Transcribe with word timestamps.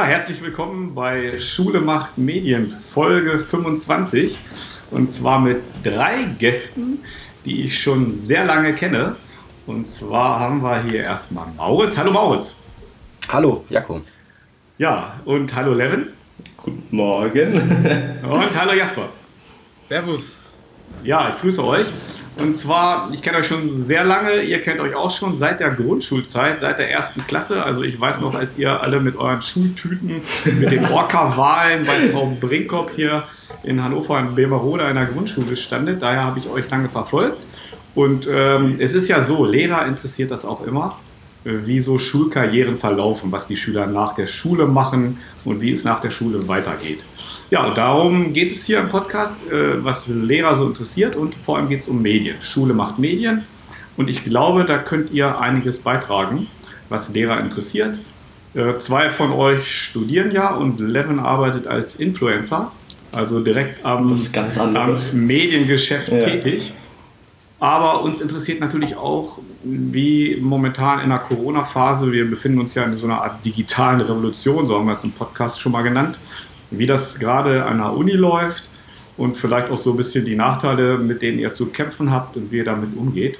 Ja, 0.00 0.06
herzlich 0.06 0.40
willkommen 0.40 0.94
bei 0.94 1.38
Schule 1.38 1.78
macht 1.78 2.16
Medien 2.16 2.70
Folge 2.70 3.38
25 3.38 4.38
und 4.90 5.10
zwar 5.10 5.38
mit 5.38 5.60
drei 5.84 6.24
Gästen, 6.38 7.00
die 7.44 7.66
ich 7.66 7.82
schon 7.82 8.14
sehr 8.14 8.46
lange 8.46 8.74
kenne. 8.74 9.16
Und 9.66 9.86
zwar 9.86 10.40
haben 10.40 10.62
wir 10.62 10.84
hier 10.84 11.02
erstmal 11.02 11.48
Mauritz. 11.54 11.98
Hallo 11.98 12.12
Mauritz. 12.12 12.54
Hallo 13.30 13.62
Jakob. 13.68 14.00
Ja, 14.78 15.20
und 15.26 15.54
hallo 15.54 15.74
Levin. 15.74 16.06
Guten 16.56 16.96
Morgen. 16.96 17.52
und 18.22 18.58
hallo 18.58 18.72
Jasper. 18.72 19.06
Servus. 19.86 20.34
Ja, 21.04 21.28
ich 21.28 21.38
grüße 21.42 21.62
euch. 21.62 21.88
Und 22.40 22.56
zwar, 22.56 23.10
ich 23.12 23.22
kenne 23.22 23.38
euch 23.38 23.46
schon 23.46 23.74
sehr 23.74 24.02
lange, 24.04 24.42
ihr 24.42 24.60
kennt 24.62 24.80
euch 24.80 24.94
auch 24.94 25.10
schon 25.10 25.36
seit 25.36 25.60
der 25.60 25.70
Grundschulzeit, 25.70 26.60
seit 26.60 26.78
der 26.78 26.90
ersten 26.90 27.26
Klasse. 27.26 27.62
Also 27.62 27.82
ich 27.82 28.00
weiß 28.00 28.20
noch, 28.20 28.34
als 28.34 28.56
ihr 28.56 28.80
alle 28.82 29.00
mit 29.00 29.16
euren 29.16 29.42
Schultüten, 29.42 30.22
mit 30.58 30.70
den 30.70 30.86
Orca-Wahlen 30.86 31.82
bei 31.84 32.10
Frau 32.12 32.34
Brinkhoff 32.40 32.90
hier 32.96 33.24
in 33.62 33.82
Hannover 33.82 34.18
in 34.20 34.34
Bemerode 34.34 34.84
einer 34.84 35.04
Grundschule 35.04 35.54
standet. 35.54 36.00
Daher 36.00 36.24
habe 36.24 36.38
ich 36.38 36.48
euch 36.48 36.70
lange 36.70 36.88
verfolgt. 36.88 37.38
Und 37.94 38.28
ähm, 38.32 38.76
es 38.78 38.94
ist 38.94 39.08
ja 39.08 39.22
so, 39.22 39.44
Lehrer 39.44 39.86
interessiert 39.86 40.30
das 40.30 40.44
auch 40.44 40.66
immer, 40.66 40.98
äh, 41.44 41.50
wie 41.66 41.80
so 41.80 41.98
Schulkarrieren 41.98 42.78
verlaufen, 42.78 43.32
was 43.32 43.46
die 43.46 43.56
Schüler 43.56 43.86
nach 43.86 44.14
der 44.14 44.26
Schule 44.26 44.66
machen 44.66 45.18
und 45.44 45.60
wie 45.60 45.72
es 45.72 45.84
nach 45.84 46.00
der 46.00 46.10
Schule 46.10 46.46
weitergeht. 46.48 47.00
Ja, 47.50 47.66
und 47.66 47.76
darum 47.76 48.32
geht 48.32 48.52
es 48.52 48.64
hier 48.64 48.78
im 48.78 48.88
Podcast, 48.88 49.40
äh, 49.50 49.84
was 49.84 50.06
Lehrer 50.06 50.54
so 50.54 50.66
interessiert 50.66 51.16
und 51.16 51.34
vor 51.34 51.56
allem 51.56 51.68
geht 51.68 51.80
es 51.80 51.88
um 51.88 52.00
Medien. 52.00 52.36
Schule 52.40 52.74
macht 52.74 53.00
Medien 53.00 53.44
und 53.96 54.08
ich 54.08 54.22
glaube, 54.22 54.64
da 54.64 54.78
könnt 54.78 55.10
ihr 55.10 55.40
einiges 55.40 55.80
beitragen, 55.80 56.46
was 56.88 57.08
Lehrer 57.08 57.40
interessiert. 57.40 57.98
Äh, 58.54 58.78
zwei 58.78 59.10
von 59.10 59.32
euch 59.32 59.68
studieren 59.68 60.30
ja 60.30 60.54
und 60.54 60.78
Levin 60.78 61.18
arbeitet 61.18 61.66
als 61.66 61.96
Influencer, 61.96 62.70
also 63.10 63.40
direkt 63.40 63.84
am, 63.84 64.16
am 64.58 64.96
Mediengeschäft 65.14 66.12
ja. 66.12 66.20
tätig. 66.20 66.72
Aber 67.58 68.02
uns 68.02 68.20
interessiert 68.20 68.60
natürlich 68.60 68.96
auch, 68.96 69.38
wie 69.64 70.38
momentan 70.40 71.00
in 71.00 71.10
der 71.10 71.18
Corona-Phase, 71.18 72.10
wir 72.12 72.30
befinden 72.30 72.60
uns 72.60 72.74
ja 72.74 72.84
in 72.84 72.96
so 72.96 73.06
einer 73.06 73.22
Art 73.22 73.44
digitalen 73.44 74.00
Revolution, 74.00 74.68
so 74.68 74.78
haben 74.78 74.86
wir 74.86 74.94
es 74.94 75.04
im 75.04 75.12
Podcast 75.12 75.60
schon 75.60 75.72
mal 75.72 75.82
genannt, 75.82 76.16
wie 76.70 76.86
das 76.86 77.18
gerade 77.18 77.64
an 77.64 77.78
der 77.78 77.92
Uni 77.92 78.12
läuft 78.12 78.64
und 79.16 79.36
vielleicht 79.36 79.70
auch 79.70 79.78
so 79.78 79.90
ein 79.90 79.96
bisschen 79.96 80.24
die 80.24 80.36
Nachteile, 80.36 80.98
mit 80.98 81.22
denen 81.22 81.38
ihr 81.38 81.52
zu 81.52 81.66
kämpfen 81.66 82.10
habt 82.10 82.36
und 82.36 82.50
wie 82.50 82.58
ihr 82.58 82.64
damit 82.64 82.96
umgeht. 82.96 83.38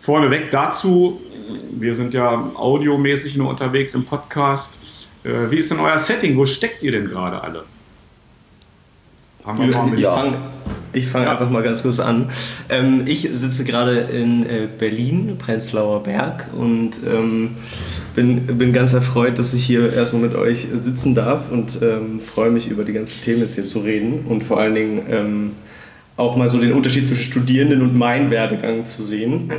Vorneweg 0.00 0.50
dazu, 0.50 1.20
wir 1.72 1.94
sind 1.94 2.14
ja 2.14 2.50
audiomäßig 2.54 3.36
nur 3.36 3.50
unterwegs 3.50 3.94
im 3.94 4.04
Podcast. 4.04 4.78
Äh, 5.24 5.50
wie 5.50 5.56
ist 5.58 5.70
denn 5.70 5.80
euer 5.80 5.98
Setting? 5.98 6.36
Wo 6.36 6.46
steckt 6.46 6.82
ihr 6.82 6.92
denn 6.92 7.08
gerade 7.08 7.42
alle? 7.42 7.64
Fangen 9.42 9.70
wir 9.70 9.76
mal 9.76 9.90
mit 9.90 10.00
ja. 10.00 10.14
Fang, 10.14 10.34
ich 10.92 11.06
fange 11.06 11.26
ja. 11.26 11.32
einfach 11.32 11.50
mal 11.50 11.62
ganz 11.62 11.82
kurz 11.82 12.00
an. 12.00 12.28
Ähm, 12.68 13.02
ich 13.06 13.28
sitze 13.32 13.64
gerade 13.64 13.98
in 13.98 14.44
äh, 14.44 14.68
Berlin, 14.78 15.36
Prenzlauer 15.38 16.02
Berg 16.02 16.46
und 16.56 17.00
ähm, 17.06 17.56
bin, 18.14 18.46
bin 18.58 18.72
ganz 18.72 18.92
erfreut, 18.92 19.38
dass 19.38 19.54
ich 19.54 19.64
hier 19.64 19.92
erstmal 19.92 20.22
mit 20.22 20.34
euch 20.34 20.66
sitzen 20.72 21.14
darf 21.14 21.50
und 21.50 21.80
ähm, 21.80 22.20
freue 22.20 22.50
mich 22.50 22.68
über 22.68 22.84
die 22.84 22.92
ganzen 22.92 23.22
Themen 23.22 23.40
jetzt 23.40 23.54
hier 23.54 23.64
zu 23.64 23.80
reden 23.80 24.24
und 24.28 24.42
vor 24.44 24.58
allen 24.58 24.74
Dingen 24.74 25.02
ähm, 25.08 25.50
auch 26.16 26.36
mal 26.36 26.48
so 26.48 26.60
den 26.60 26.72
Unterschied 26.72 27.06
zwischen 27.06 27.22
Studierenden 27.22 27.82
und 27.82 27.96
meinem 27.96 28.30
Werdegang 28.30 28.84
zu 28.84 29.02
sehen. 29.02 29.52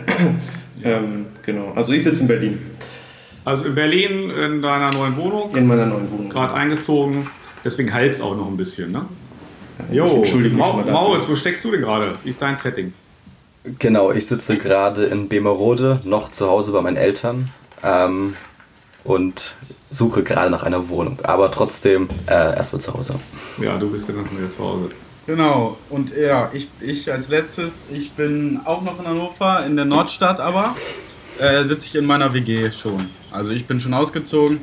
Ähm, 0.84 1.28
genau, 1.44 1.74
also 1.76 1.92
ich 1.92 2.04
sitze 2.04 2.24
in 2.24 2.28
Berlin. 2.28 2.58
Also 3.46 3.66
in 3.66 3.76
Berlin 3.76 4.32
in 4.32 4.62
deiner 4.64 4.92
neuen 4.92 5.16
Wohnung? 5.16 5.56
In 5.56 5.68
meiner 5.68 5.86
neuen 5.86 6.12
Wohnung. 6.12 6.30
Gerade 6.30 6.56
eingezogen, 6.56 7.28
deswegen 7.64 7.94
heilt 7.94 8.14
es 8.14 8.22
auch 8.22 8.36
noch 8.36 8.48
ein 8.48 8.58
bisschen, 8.58 8.92
ne? 8.92 9.06
Jo, 9.92 10.06
Entschuldigung. 10.06 10.60
Ma 10.60 10.74
Mauritz, 10.74 11.28
wo 11.28 11.36
steckst 11.36 11.64
du 11.64 11.72
denn 11.72 11.82
gerade? 11.82 12.14
Wie 12.24 12.30
ist 12.30 12.42
dein 12.42 12.58
Setting? 12.58 12.94
Genau, 13.80 14.12
ich 14.12 14.26
sitze 14.26 14.58
gerade 14.58 15.06
in 15.06 15.30
Bemerode, 15.30 16.02
noch 16.04 16.32
zu 16.32 16.48
Hause 16.48 16.72
bei 16.72 16.82
meinen 16.82 16.98
Eltern 16.98 17.50
ähm, 17.84 18.36
und 19.04 19.54
suche 19.92 20.24
gerade 20.24 20.50
nach 20.50 20.64
einer 20.64 20.90
Wohnung, 20.90 21.20
aber 21.24 21.52
trotzdem 21.52 22.10
äh, 22.26 22.56
erstmal 22.56 22.82
zu 22.82 22.94
Hause. 22.94 23.20
Ja, 23.60 23.78
du 23.78 23.92
bist 23.92 24.08
ja 24.08 24.16
noch 24.16 24.32
mehr 24.32 24.50
zu 24.50 24.64
Hause. 24.64 24.90
Genau, 25.28 25.78
und 25.90 26.16
ja, 26.18 26.50
ich, 26.54 26.70
ich 26.80 27.12
als 27.12 27.28
letztes, 27.28 27.86
ich 27.94 28.12
bin 28.14 28.60
auch 28.66 28.82
noch 28.82 29.00
in 29.00 29.08
Hannover, 29.08 29.64
in 29.66 29.76
der 29.76 29.86
Nordstadt 29.86 30.40
aber, 30.40 30.76
äh, 31.38 31.64
sitze 31.66 31.88
ich 31.88 31.96
in 31.96 32.06
meiner 32.06 32.34
WG 32.34 32.72
schon. 32.72 33.10
Also 33.32 33.52
ich 33.52 33.68
bin 33.68 33.80
schon 33.80 33.94
ausgezogen. 33.94 34.62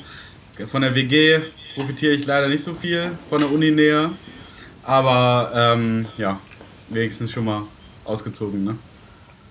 Von 0.70 0.82
der 0.82 0.96
WG 0.96 1.38
profitiere 1.76 2.14
ich 2.14 2.26
leider 2.26 2.48
nicht 2.48 2.64
so 2.64 2.74
viel, 2.74 3.12
von 3.30 3.38
der 3.38 3.52
Uni-Nähe. 3.52 4.10
Aber 4.88 5.50
ähm, 5.54 6.06
ja, 6.16 6.38
wenigstens 6.88 7.30
schon 7.30 7.44
mal 7.44 7.62
ausgezogen, 8.06 8.64
ne? 8.64 8.76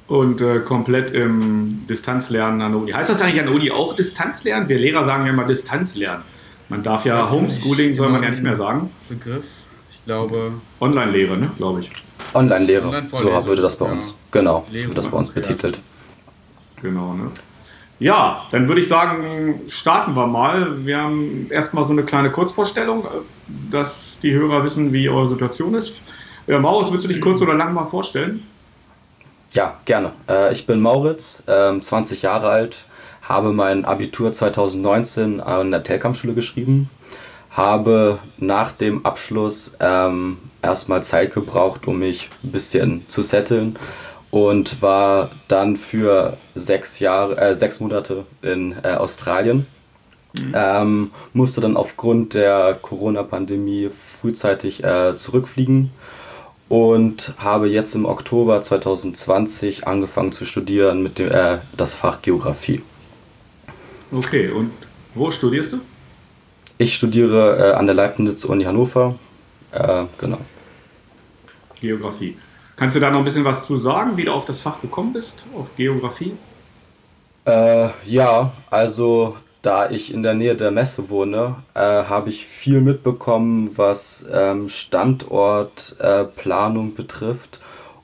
Und 0.08 0.42
äh, 0.42 0.62
komplett 0.62 1.14
im 1.14 1.86
Distanzlernen 1.88 2.59
an 2.62 2.72
der 2.72 2.81
Uni. 2.81 2.92
Heißt 2.92 3.12
das 3.12 3.22
eigentlich 3.22 3.40
an 3.42 3.46
der 3.46 3.53
Uni 3.56 3.70
auch 3.70 3.96
Distanzlernen? 3.96 4.68
Wir 4.68 4.80
Lehrer 4.80 5.06
sagen 5.06 5.25
ja 5.25 5.34
immer 5.34 5.44
Distanzlernen. 5.44 6.24
Man 6.70 6.81
darf 6.81 7.06
ja 7.06 7.30
Homeschooling, 7.30 7.94
soll 7.94 8.09
man 8.09 8.24
ja 8.24 8.31
nicht 8.31 8.42
mehr 8.42 8.56
sagen. 8.56 8.90
Begriff, 9.09 9.44
ich 9.92 10.03
glaube. 10.06 10.53
Online-Lehre, 10.81 11.38
ne, 11.38 11.52
glaube 11.58 11.81
ich. 11.81 11.92
Online-Lehre, 12.34 12.88
Online 12.88 13.09
so 13.12 13.48
würde 13.48 13.62
das 13.62 13.78
bei 13.78 13.86
uns. 13.86 14.09
Ja. 14.09 14.16
Genau, 14.31 14.66
so 14.74 14.88
wird 14.88 14.98
das 14.98 15.08
bei 15.08 15.18
uns 15.18 15.30
betitelt. 15.30 15.80
Genau, 16.81 17.14
ne? 17.14 17.30
Ja, 18.00 18.48
dann 18.50 18.68
würde 18.68 18.81
ich 18.81 18.88
sagen, 18.88 19.62
starten 19.68 20.16
wir 20.16 20.25
mal. 20.25 20.84
Wir 20.84 20.98
haben 20.98 21.48
erstmal 21.52 21.86
so 21.86 21.92
eine 21.92 22.04
kleine 22.04 22.31
Kurzvorstellung, 22.31 23.06
äh, 23.06 23.72
die 24.23 24.33
Hörer 24.33 24.63
wissen, 24.63 24.94
wie 24.94 25.09
eure 25.09 25.29
Situation 25.29 25.73
ist. 25.73 26.01
Ja, 26.47 26.59
Maurits, 26.59 26.91
willst 26.91 27.05
du 27.05 27.09
dich 27.09 27.22
kurz 27.22 27.41
oder 27.41 27.53
lang 27.53 27.73
mal 27.73 27.88
vorstellen? 27.88 28.44
Ja, 29.51 29.78
gerne. 29.85 30.13
Äh, 30.29 30.53
ich 30.53 30.66
bin 30.66 30.81
Mauritz, 30.81 31.44
20 31.45 32.23
ähm, 32.23 32.29
Jahre 32.29 32.50
alt, 32.50 32.85
habe 33.22 33.51
mein 33.51 33.85
Abitur 33.85 34.31
2019 34.31 35.41
an 35.41 35.72
der 35.72 35.83
Telkamp-Schule 35.83 36.33
geschrieben, 36.33 36.89
habe 37.51 38.19
nach 38.38 38.72
dem 38.72 39.06
Abschluss 39.06 39.73
ähm, 39.79 40.38
erstmal 40.61 41.03
Zeit 41.03 41.33
gebraucht, 41.33 41.88
um 41.88 42.00
mich 42.00 42.29
ein 42.44 42.51
bisschen 42.51 43.06
zu 43.07 43.22
setteln 43.22 43.77
und 44.31 44.81
war 44.81 45.31
dann 45.47 45.77
für 45.77 46.38
sechs 46.56 47.00
Jahre, 47.00 47.38
äh, 47.38 47.56
sechs 47.56 47.79
Monate 47.79 48.25
in 48.41 48.75
äh, 48.83 48.94
Australien. 48.94 49.66
Mhm. 50.38 50.51
Ähm, 50.53 51.11
musste 51.33 51.61
dann 51.61 51.77
aufgrund 51.77 52.33
der 52.33 52.77
Corona-Pandemie 52.81 53.89
frühzeitig 54.22 54.83
äh, 54.83 55.16
zurückfliegen 55.16 55.91
und 56.69 57.33
habe 57.38 57.67
jetzt 57.67 57.95
im 57.95 58.05
Oktober 58.05 58.61
2020 58.61 59.88
angefangen 59.88 60.31
zu 60.31 60.45
studieren 60.45 61.01
mit 61.01 61.19
dem 61.19 61.31
äh, 61.31 61.59
das 61.75 61.95
Fach 61.95 62.22
Geografie. 62.22 62.81
Okay, 64.11 64.50
und 64.50 64.72
wo 65.16 65.31
studierst 65.31 65.73
du? 65.73 65.79
Ich 66.77 66.95
studiere 66.95 67.57
äh, 67.57 67.73
an 67.73 67.88
der 67.88 67.95
Leibniz-Uni 67.95 68.63
Hannover. 68.63 69.16
Äh, 69.72 70.03
genau. 70.17 70.39
Geografie. 71.79 72.38
Kannst 72.75 72.95
du 72.95 73.00
da 73.00 73.09
noch 73.09 73.19
ein 73.19 73.25
bisschen 73.25 73.44
was 73.44 73.66
zu 73.66 73.79
sagen, 73.79 74.16
wie 74.16 74.25
du 74.25 74.31
auf 74.31 74.45
das 74.45 74.61
Fach 74.61 74.79
gekommen 74.81 75.13
bist, 75.13 75.44
auf 75.57 75.67
Geografie? 75.75 76.33
Äh, 77.45 77.89
ja, 78.06 78.51
also 78.69 79.35
da 79.67 79.91
ich 79.91 80.13
in 80.13 80.23
der 80.23 80.33
Nähe 80.33 80.55
der 80.55 80.72
Messe 80.72 81.09
wohne, 81.09 81.57
äh, 81.74 81.81
habe 81.81 82.30
ich 82.30 82.47
viel 82.47 82.80
mitbekommen, 82.80 83.71
was 83.75 84.25
ähm, 84.33 84.69
Standortplanung 84.69 86.92
äh, 86.92 86.95
betrifft. 86.95 87.59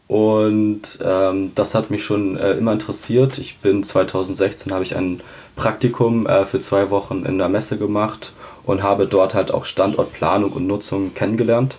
Und 0.09 0.99
ähm, 1.01 1.53
das 1.55 1.73
hat 1.73 1.89
mich 1.89 2.03
schon 2.03 2.35
äh, 2.35 2.51
immer 2.51 2.73
interessiert. 2.73 3.38
Ich 3.38 3.59
bin 3.59 3.81
2016 3.81 4.73
habe 4.73 4.83
ich 4.83 4.97
ein 4.97 5.21
Praktikum 5.55 6.27
äh, 6.27 6.45
für 6.45 6.59
zwei 6.59 6.89
Wochen 6.89 7.23
in 7.25 7.38
der 7.38 7.47
Messe 7.47 7.77
gemacht 7.77 8.33
und 8.65 8.83
habe 8.83 9.07
dort 9.07 9.33
halt 9.33 9.53
auch 9.53 9.63
Standortplanung 9.63 10.51
und 10.51 10.67
Nutzung 10.67 11.13
kennengelernt. 11.13 11.77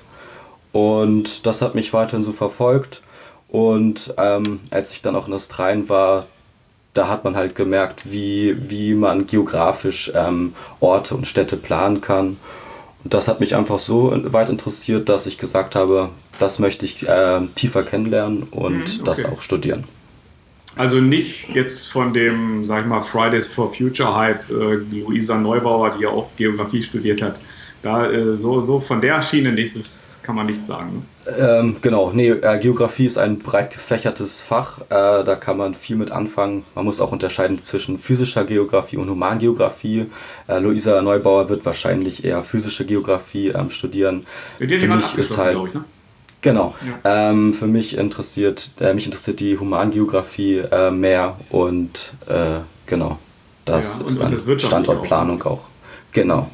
Und 0.73 1.45
das 1.45 1.61
hat 1.61 1.75
mich 1.75 1.93
weiterhin 1.93 2.25
so 2.25 2.33
verfolgt. 2.33 3.03
Und 3.49 4.15
ähm, 4.17 4.61
als 4.71 4.93
ich 4.93 5.03
dann 5.03 5.15
auch 5.15 5.29
in 5.29 5.35
Australien 5.35 5.91
war, 5.91 6.25
da 6.95 7.09
hat 7.09 7.25
man 7.25 7.37
halt 7.37 7.55
gemerkt, 7.55 8.11
wie, 8.11 8.57
wie 8.71 8.95
man 8.95 9.27
geografisch 9.27 10.13
ähm, 10.15 10.55
Orte 10.81 11.15
und 11.15 11.27
Städte 11.27 11.57
planen 11.57 12.01
kann. 12.01 12.37
Und 13.03 13.13
das 13.13 13.29
hat 13.29 13.41
mich 13.41 13.55
einfach 13.55 13.79
so 13.79 14.13
weit 14.33 14.49
interessiert, 14.49 15.09
dass 15.09 15.27
ich 15.27 15.37
gesagt 15.37 15.75
habe, 15.75 16.09
das 16.39 16.59
möchte 16.59 16.87
ich 16.87 17.07
äh, 17.07 17.41
tiefer 17.55 17.83
kennenlernen 17.83 18.45
und 18.45 18.77
mhm, 18.77 18.83
okay. 18.83 19.01
das 19.05 19.25
auch 19.25 19.43
studieren. 19.43 19.85
Also 20.77 21.01
nicht 21.01 21.51
jetzt 21.55 21.93
von 21.93 22.13
dem, 22.13 22.65
sag 22.65 22.83
ich 22.83 22.87
mal, 22.87 23.03
Fridays 23.03 23.47
for 23.47 23.73
Future 23.73 24.15
Hype, 24.17 24.51
äh, 24.51 24.75
Luisa 24.91 25.37
Neubauer, 25.37 25.95
die 25.99 26.05
ja 26.05 26.09
auch 26.09 26.31
Geografie 26.37 26.83
studiert 26.83 27.23
hat, 27.23 27.39
Da 27.83 28.11
äh, 28.11 28.35
so, 28.35 28.63
so 28.63 28.81
von 28.81 29.01
der 29.01 29.21
Schiene 29.21 29.53
nächstes 29.53 30.19
kann 30.23 30.35
man 30.35 30.47
nichts 30.47 30.67
sagen. 30.67 31.05
Ne? 31.27 31.33
Ähm, 31.39 31.77
genau, 31.81 32.13
nee, 32.13 32.29
äh, 32.29 32.59
Geografie 32.59 33.07
ist 33.07 33.19
ein 33.19 33.39
breit 33.39 33.71
gefächertes 33.73 34.41
Fach. 34.41 34.81
Äh, 34.91 35.25
da 35.25 35.37
kann 35.37 35.57
man 35.57 35.75
viel 35.75 35.97
mit 35.97 36.11
anfangen. 36.11 36.65
Man 36.75 36.85
muss 36.85 37.01
auch 37.01 37.13
unterscheiden 37.13 37.63
zwischen 37.65 37.99
physischer 37.99 38.45
Geografie 38.45 38.97
und 38.97 39.09
Humangeografie. 39.09 40.07
Äh, 40.49 40.59
Luisa 40.59 41.01
Neubauer 41.03 41.49
wird 41.49 41.65
wahrscheinlich 41.65 42.25
eher 42.25 42.43
physische 42.43 42.85
Geografie 42.85 43.49
ähm, 43.49 43.71
studieren. 43.71 44.27
Dir 44.59 44.79
jemand 44.79 45.15
ist 45.17 45.39
halt, 45.39 45.59
ich, 45.69 45.75
ne? 45.75 45.85
Genau. 46.45 46.75
Ja. 47.05 47.31
Ähm, 47.31 47.55
für 47.55 47.67
mich 47.67 47.97
interessiert, 47.97 48.73
äh, 48.79 48.93
mich 48.93 49.07
interessiert 49.07 49.41
die 49.41 49.59
Humangeografie 49.59 50.59
äh, 50.59 50.91
mehr 50.91 51.41
und 51.49 52.13
äh, 52.27 52.59
genau, 52.85 53.19
das 53.65 53.99
ja, 53.99 54.05
ist 54.05 54.21
und, 54.21 54.47
dann 54.47 54.59
Standortplanung 54.61 55.41
auch, 55.43 55.47
ne? 55.47 55.51
auch. 55.51 55.61
Genau. 56.13 56.51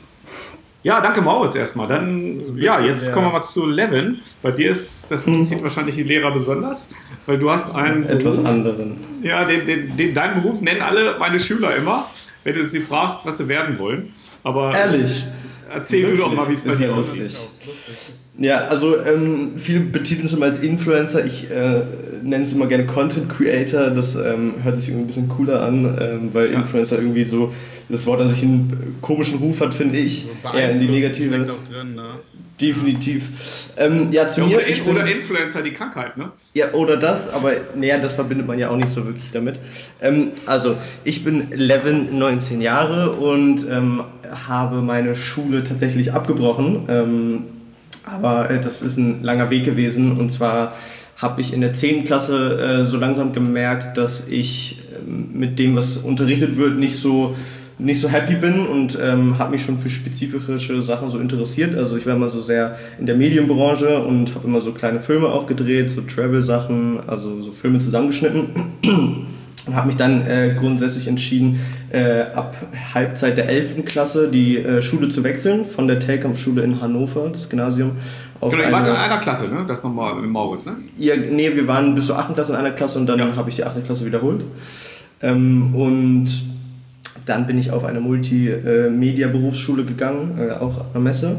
Ja, 0.82 1.00
danke 1.00 1.20
Maurits 1.20 1.54
erstmal. 1.54 1.88
Dann, 1.88 2.56
ja, 2.56 2.80
jetzt 2.80 3.12
kommen 3.12 3.26
wir 3.26 3.32
mal 3.32 3.42
zu 3.42 3.66
Levin. 3.66 4.20
Bei 4.42 4.50
dir 4.50 4.70
ist, 4.70 5.10
das 5.10 5.26
interessiert 5.26 5.60
mhm. 5.60 5.64
wahrscheinlich 5.64 5.94
die 5.94 6.04
Lehrer 6.04 6.30
besonders, 6.30 6.90
weil 7.26 7.38
du 7.38 7.50
hast 7.50 7.74
einen 7.74 8.04
Etwas 8.04 8.38
Beruf, 8.38 8.50
anderen. 8.50 8.96
Ja, 9.22 9.44
den, 9.44 9.66
den, 9.66 9.96
den, 9.96 10.14
deinen 10.14 10.42
Beruf 10.42 10.60
nennen 10.62 10.80
alle 10.80 11.16
meine 11.18 11.38
Schüler 11.38 11.76
immer, 11.76 12.06
wenn 12.44 12.54
du 12.54 12.64
sie 12.64 12.80
fragst, 12.80 13.18
was 13.24 13.38
sie 13.38 13.48
werden 13.48 13.78
wollen. 13.78 14.12
Aber 14.42 14.74
Ehrlich? 14.74 15.24
Erzähl 15.72 16.02
Wirklich? 16.02 16.22
du 16.22 16.28
doch 16.28 16.34
mal, 16.34 16.48
wie 16.48 16.54
es 16.54 16.64
bei 16.64 16.74
dir 16.74 16.94
aussieht. 16.94 17.38
Ja, 18.40 18.56
also 18.64 18.98
ähm, 18.98 19.52
viele 19.58 19.80
betiteln 19.80 20.24
es 20.24 20.32
immer 20.32 20.46
als 20.46 20.60
Influencer. 20.60 21.26
Ich 21.26 21.50
äh, 21.50 21.82
nenne 22.22 22.44
es 22.44 22.54
immer 22.54 22.66
gerne 22.66 22.86
Content 22.86 23.28
Creator. 23.28 23.90
Das 23.90 24.16
ähm, 24.16 24.54
hört 24.62 24.78
sich 24.78 24.88
irgendwie 24.88 25.04
ein 25.04 25.06
bisschen 25.08 25.28
cooler 25.28 25.62
an, 25.62 25.98
ähm, 26.00 26.30
weil 26.32 26.50
ja. 26.50 26.58
Influencer 26.58 26.96
irgendwie 26.98 27.26
so 27.26 27.52
das 27.90 28.06
Wort 28.06 28.22
an 28.22 28.28
sich 28.28 28.42
einen 28.42 28.96
komischen 29.02 29.40
Ruf 29.40 29.60
hat, 29.60 29.74
finde 29.74 29.98
ich. 29.98 30.26
So 30.42 30.58
eher 30.58 30.70
in 30.70 30.80
die 30.80 30.88
negative. 30.88 31.36
Drin, 31.70 31.94
ne? 31.94 32.08
Definitiv. 32.58 33.28
Ähm, 33.76 34.08
ja, 34.10 34.26
zu 34.26 34.40
ja, 34.40 34.46
mir. 34.46 34.56
Oder, 34.56 34.68
ich 34.68 34.82
bin, 34.84 34.96
oder 34.96 35.06
Influencer, 35.06 35.60
die 35.60 35.72
Krankheit, 35.72 36.16
ne? 36.16 36.32
Ja, 36.54 36.72
oder 36.72 36.96
das, 36.96 37.30
aber 37.30 37.52
naja, 37.74 37.98
das 37.98 38.14
verbindet 38.14 38.46
man 38.46 38.58
ja 38.58 38.70
auch 38.70 38.76
nicht 38.76 38.88
so 38.88 39.04
wirklich 39.04 39.30
damit. 39.32 39.60
Ähm, 40.00 40.28
also, 40.46 40.76
ich 41.04 41.24
bin 41.24 41.48
Levin, 41.50 42.18
19 42.18 42.62
Jahre 42.62 43.12
und 43.12 43.68
ähm, 43.68 44.02
habe 44.46 44.80
meine 44.80 45.14
Schule 45.14 45.62
tatsächlich 45.62 46.14
abgebrochen. 46.14 47.58
Ähm, 48.10 48.24
aber 48.24 48.50
äh, 48.50 48.60
das 48.60 48.82
ist 48.82 48.96
ein 48.96 49.22
langer 49.22 49.50
Weg 49.50 49.64
gewesen 49.64 50.12
und 50.12 50.30
zwar 50.30 50.74
habe 51.16 51.40
ich 51.40 51.52
in 51.52 51.60
der 51.60 51.74
10. 51.74 52.04
Klasse 52.04 52.58
äh, 52.60 52.86
so 52.86 52.96
langsam 52.96 53.32
gemerkt, 53.32 53.98
dass 53.98 54.26
ich 54.28 54.78
äh, 54.92 55.10
mit 55.10 55.58
dem, 55.58 55.76
was 55.76 55.98
unterrichtet 55.98 56.56
wird, 56.56 56.78
nicht 56.78 56.98
so 56.98 57.36
nicht 57.78 58.00
so 58.00 58.10
happy 58.10 58.34
bin 58.34 58.66
und 58.66 58.98
ähm, 59.00 59.38
habe 59.38 59.52
mich 59.52 59.64
schon 59.64 59.78
für 59.78 59.88
spezifische 59.88 60.82
Sachen 60.82 61.08
so 61.08 61.18
interessiert. 61.18 61.74
Also 61.78 61.96
ich 61.96 62.04
war 62.04 62.14
immer 62.14 62.28
so 62.28 62.42
sehr 62.42 62.76
in 62.98 63.06
der 63.06 63.16
Medienbranche 63.16 64.02
und 64.02 64.34
habe 64.34 64.46
immer 64.46 64.60
so 64.60 64.72
kleine 64.72 65.00
Filme 65.00 65.28
auch 65.28 65.46
gedreht, 65.46 65.88
so 65.88 66.02
Travel-Sachen, 66.02 67.00
also 67.06 67.40
so 67.40 67.52
Filme 67.52 67.78
zusammengeschnitten. 67.78 68.50
Und 69.66 69.76
habe 69.76 69.88
mich 69.88 69.96
dann 69.96 70.26
äh, 70.26 70.54
grundsätzlich 70.58 71.06
entschieden, 71.06 71.60
äh, 71.90 72.22
ab 72.34 72.56
Halbzeit 72.94 73.36
der 73.36 73.48
11. 73.48 73.84
Klasse 73.84 74.28
die 74.28 74.56
äh, 74.56 74.80
Schule 74.80 75.10
zu 75.10 75.22
wechseln, 75.22 75.66
von 75.66 75.86
der 75.86 76.00
Telkampfschule 76.00 76.62
in 76.62 76.80
Hannover, 76.80 77.28
das 77.30 77.50
Gymnasium. 77.50 77.92
Auf 78.40 78.52
genau, 78.52 78.64
ihr 78.64 78.72
wart 78.72 78.86
in 78.86 78.94
einer 78.94 79.18
Klasse, 79.18 79.48
ne? 79.48 79.66
Das 79.68 79.82
nochmal 79.82 80.14
mit 80.14 80.30
Mauritz, 80.30 80.64
ne? 80.64 80.76
Ja, 80.96 81.14
nee, 81.16 81.54
wir 81.54 81.66
waren 81.68 81.94
bis 81.94 82.06
zur 82.06 82.18
8. 82.18 82.34
Klasse 82.34 82.52
in 82.52 82.58
einer 82.58 82.70
Klasse 82.70 82.98
und 82.98 83.06
dann 83.06 83.18
ja. 83.18 83.36
habe 83.36 83.50
ich 83.50 83.56
die 83.56 83.64
8. 83.64 83.84
Klasse 83.84 84.06
wiederholt. 84.06 84.44
Ähm, 85.20 85.74
und 85.74 86.30
dann 87.26 87.46
bin 87.46 87.58
ich 87.58 87.70
auf 87.70 87.84
eine 87.84 88.00
Multimedia-Berufsschule 88.00 89.84
gegangen, 89.84 90.38
äh, 90.38 90.52
auch 90.52 90.78
an 90.78 90.86
der 90.94 91.02
Messe. 91.02 91.36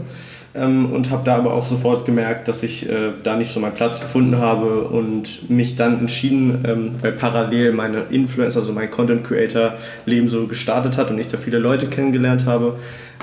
Ähm, 0.53 0.91
und 0.91 1.11
habe 1.11 1.23
da 1.23 1.37
aber 1.37 1.53
auch 1.53 1.65
sofort 1.65 2.05
gemerkt, 2.05 2.49
dass 2.49 2.61
ich 2.61 2.89
äh, 2.89 3.11
da 3.23 3.37
nicht 3.37 3.51
so 3.51 3.61
meinen 3.61 3.73
Platz 3.73 4.01
gefunden 4.01 4.37
habe 4.37 4.83
und 4.83 5.49
mich 5.49 5.77
dann 5.77 5.99
entschieden, 5.99 6.65
ähm, 6.67 6.91
weil 7.01 7.13
parallel 7.13 7.71
meine 7.71 8.01
Influencer, 8.09 8.59
also 8.59 8.73
mein 8.73 8.91
Content 8.91 9.23
Creator 9.23 9.75
Leben 10.05 10.27
so 10.27 10.47
gestartet 10.47 10.97
hat 10.97 11.09
und 11.09 11.19
ich 11.19 11.29
da 11.29 11.37
viele 11.37 11.57
Leute 11.57 11.87
kennengelernt 11.87 12.45
habe, 12.45 12.75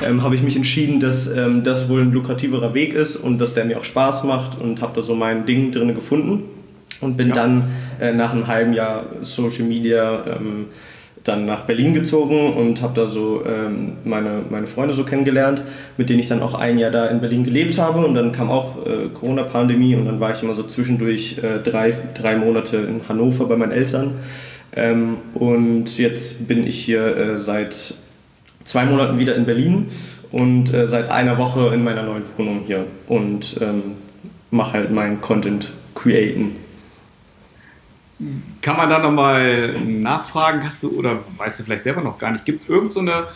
ähm, 0.06 0.22
habe 0.22 0.36
ich 0.36 0.42
mich 0.42 0.56
entschieden, 0.56 1.00
dass 1.00 1.28
ähm, 1.28 1.64
das 1.64 1.90
wohl 1.90 2.00
ein 2.00 2.12
lukrativerer 2.12 2.72
Weg 2.72 2.94
ist 2.94 3.16
und 3.16 3.38
dass 3.38 3.52
der 3.52 3.66
mir 3.66 3.76
auch 3.76 3.84
Spaß 3.84 4.24
macht 4.24 4.58
und 4.58 4.80
habe 4.80 4.92
da 4.94 5.02
so 5.02 5.14
mein 5.14 5.44
Ding 5.44 5.70
drin 5.70 5.94
gefunden 5.94 6.44
und 7.02 7.18
bin 7.18 7.28
ja. 7.28 7.34
dann 7.34 7.70
äh, 8.00 8.12
nach 8.12 8.32
einem 8.32 8.46
halben 8.46 8.72
Jahr 8.72 9.06
Social 9.20 9.64
Media 9.64 10.24
ähm, 10.26 10.66
dann 11.28 11.46
nach 11.46 11.62
Berlin 11.62 11.92
gezogen 11.92 12.54
und 12.54 12.82
habe 12.82 12.94
da 12.94 13.06
so 13.06 13.44
ähm, 13.44 13.92
meine, 14.04 14.42
meine 14.50 14.66
Freunde 14.66 14.94
so 14.94 15.04
kennengelernt, 15.04 15.62
mit 15.96 16.08
denen 16.08 16.20
ich 16.20 16.26
dann 16.26 16.42
auch 16.42 16.54
ein 16.54 16.78
Jahr 16.78 16.90
da 16.90 17.06
in 17.06 17.20
Berlin 17.20 17.44
gelebt 17.44 17.78
habe. 17.78 18.04
Und 18.04 18.14
dann 18.14 18.32
kam 18.32 18.50
auch 18.50 18.86
äh, 18.86 19.08
Corona-Pandemie 19.12 19.94
und 19.94 20.06
dann 20.06 20.20
war 20.20 20.32
ich 20.32 20.42
immer 20.42 20.54
so 20.54 20.62
zwischendurch 20.62 21.38
äh, 21.38 21.62
drei, 21.62 21.94
drei 22.14 22.36
Monate 22.36 22.78
in 22.78 23.08
Hannover 23.08 23.46
bei 23.46 23.56
meinen 23.56 23.72
Eltern. 23.72 24.14
Ähm, 24.74 25.18
und 25.34 25.98
jetzt 25.98 26.48
bin 26.48 26.66
ich 26.66 26.78
hier 26.78 27.16
äh, 27.16 27.38
seit 27.38 27.94
zwei 28.64 28.84
Monaten 28.84 29.18
wieder 29.18 29.34
in 29.36 29.44
Berlin 29.44 29.86
und 30.32 30.72
äh, 30.72 30.86
seit 30.86 31.10
einer 31.10 31.38
Woche 31.38 31.72
in 31.74 31.84
meiner 31.84 32.02
neuen 32.02 32.22
Wohnung 32.36 32.62
hier 32.66 32.84
und 33.06 33.58
ähm, 33.60 33.82
mache 34.50 34.74
halt 34.74 34.90
mein 34.90 35.20
Content 35.20 35.72
createn 35.94 36.67
kann 38.62 38.76
man 38.76 38.88
da 38.90 38.98
nochmal 38.98 39.74
nachfragen? 39.80 40.64
Hast 40.64 40.82
du, 40.82 40.90
oder 40.90 41.18
weißt 41.36 41.60
du 41.60 41.64
vielleicht 41.64 41.84
selber 41.84 42.00
noch 42.00 42.18
gar 42.18 42.32
nicht, 42.32 42.44
gibt 42.44 42.60
es 42.60 42.68
irgendeine 42.68 43.26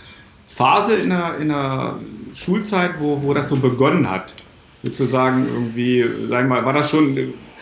so 0.45 0.57
Phase 0.57 0.97
in 0.97 1.11
der, 1.11 1.39
in 1.39 1.49
der 1.49 1.97
Schulzeit, 2.35 2.93
wo, 2.99 3.23
wo 3.23 3.33
das 3.33 3.49
so 3.49 3.57
begonnen 3.57 4.11
hat? 4.11 4.35
Sozusagen 4.83 5.47
irgendwie, 5.47 6.05
sag 6.29 6.49
mal, 6.49 6.65
war 6.65 6.73
das 6.73 6.91
schon 6.91 7.17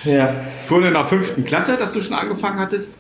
ja. 0.05 0.35
schon 0.67 0.85
in 0.85 0.95
der 0.95 1.05
fünften 1.05 1.45
Klasse, 1.45 1.77
dass 1.77 1.93
du 1.93 2.01
schon 2.01 2.15
angefangen 2.15 2.59
hattest? 2.59 2.97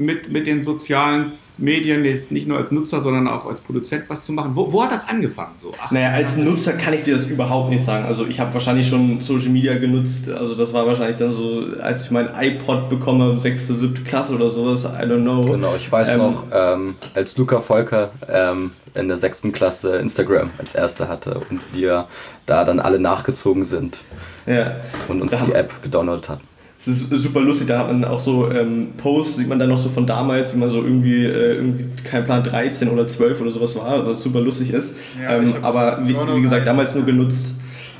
Mit, 0.00 0.30
mit 0.30 0.46
den 0.46 0.62
sozialen 0.62 1.32
Medien, 1.58 2.04
jetzt 2.04 2.32
nicht 2.32 2.48
nur 2.48 2.58
als 2.58 2.70
Nutzer, 2.70 3.02
sondern 3.02 3.28
auch 3.28 3.46
als 3.46 3.60
Produzent 3.60 4.04
was 4.08 4.24
zu 4.24 4.32
machen? 4.32 4.52
Wo, 4.54 4.72
wo 4.72 4.82
hat 4.82 4.90
das 4.90 5.08
angefangen? 5.08 5.52
So, 5.62 5.72
naja, 5.90 6.10
als 6.10 6.36
Nutzer 6.36 6.72
kann 6.72 6.94
ich 6.94 7.04
dir 7.04 7.14
das 7.14 7.26
überhaupt 7.26 7.70
nicht 7.70 7.84
sagen. 7.84 8.04
Also 8.04 8.26
ich 8.26 8.40
habe 8.40 8.52
wahrscheinlich 8.54 8.88
schon 8.88 9.20
Social 9.20 9.50
Media 9.50 9.78
genutzt. 9.78 10.28
Also 10.30 10.54
das 10.54 10.72
war 10.72 10.86
wahrscheinlich 10.86 11.18
dann 11.18 11.30
so, 11.30 11.66
als 11.80 12.04
ich 12.04 12.10
mein 12.10 12.30
iPod 12.34 12.88
bekomme, 12.88 13.38
sechste, 13.38 13.74
siebte 13.74 14.02
Klasse 14.02 14.34
oder 14.34 14.48
sowas. 14.48 14.84
I 14.84 15.04
don't 15.04 15.22
know. 15.22 15.42
Genau, 15.42 15.74
ich 15.76 15.90
weiß 15.90 16.10
ähm, 16.10 16.18
noch, 16.18 16.44
ähm, 16.52 16.94
als 17.14 17.36
Luca 17.36 17.60
Volker 17.60 18.10
ähm, 18.28 18.72
in 18.94 19.08
der 19.08 19.16
sechsten 19.16 19.52
Klasse 19.52 19.96
Instagram 19.96 20.50
als 20.58 20.74
erster 20.74 21.08
hatte 21.08 21.40
und 21.50 21.60
wir 21.72 22.06
da 22.46 22.64
dann 22.64 22.80
alle 22.80 22.98
nachgezogen 22.98 23.62
sind 23.62 24.02
ja. 24.46 24.76
und 25.08 25.22
uns 25.22 25.36
die 25.44 25.52
App 25.52 25.82
gedownloadet 25.82 26.28
hatten 26.28 26.49
es 26.80 27.12
ist 27.12 27.22
super 27.22 27.40
lustig, 27.40 27.66
da 27.68 27.80
hat 27.80 27.88
man 27.88 28.04
auch 28.04 28.20
so 28.20 28.50
ähm, 28.50 28.92
Posts, 28.96 29.36
sieht 29.36 29.48
man 29.48 29.58
dann 29.58 29.68
noch 29.68 29.76
so 29.76 29.90
von 29.90 30.06
damals, 30.06 30.54
wie 30.54 30.58
man 30.58 30.70
so 30.70 30.82
irgendwie, 30.82 31.26
äh, 31.26 31.56
irgendwie 31.56 31.84
kein 32.04 32.24
Plan 32.24 32.42
13 32.42 32.88
oder 32.88 33.06
12 33.06 33.38
oder 33.42 33.50
sowas 33.50 33.76
war, 33.76 34.06
was 34.06 34.22
super 34.22 34.40
lustig 34.40 34.72
ist. 34.72 34.94
Ja, 35.22 35.36
ähm, 35.36 35.56
aber 35.60 36.00
wie, 36.04 36.14
wie, 36.14 36.40
gesagt, 36.40 36.66
damals 36.66 36.94
nur 36.94 37.04
genutzt. 37.04 37.56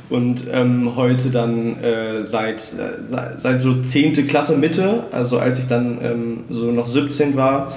Und 0.08 0.44
ähm, 0.50 0.96
heute 0.96 1.28
dann 1.28 1.76
äh, 1.76 2.22
seit, 2.22 2.56
äh, 2.56 3.38
seit 3.38 3.60
so 3.60 3.80
10. 3.80 4.26
Klasse 4.26 4.56
Mitte, 4.56 5.04
also 5.12 5.38
als 5.38 5.58
ich 5.58 5.68
dann 5.68 5.98
ähm, 6.02 6.38
so 6.48 6.72
noch 6.72 6.86
17 6.86 7.36
war, 7.36 7.72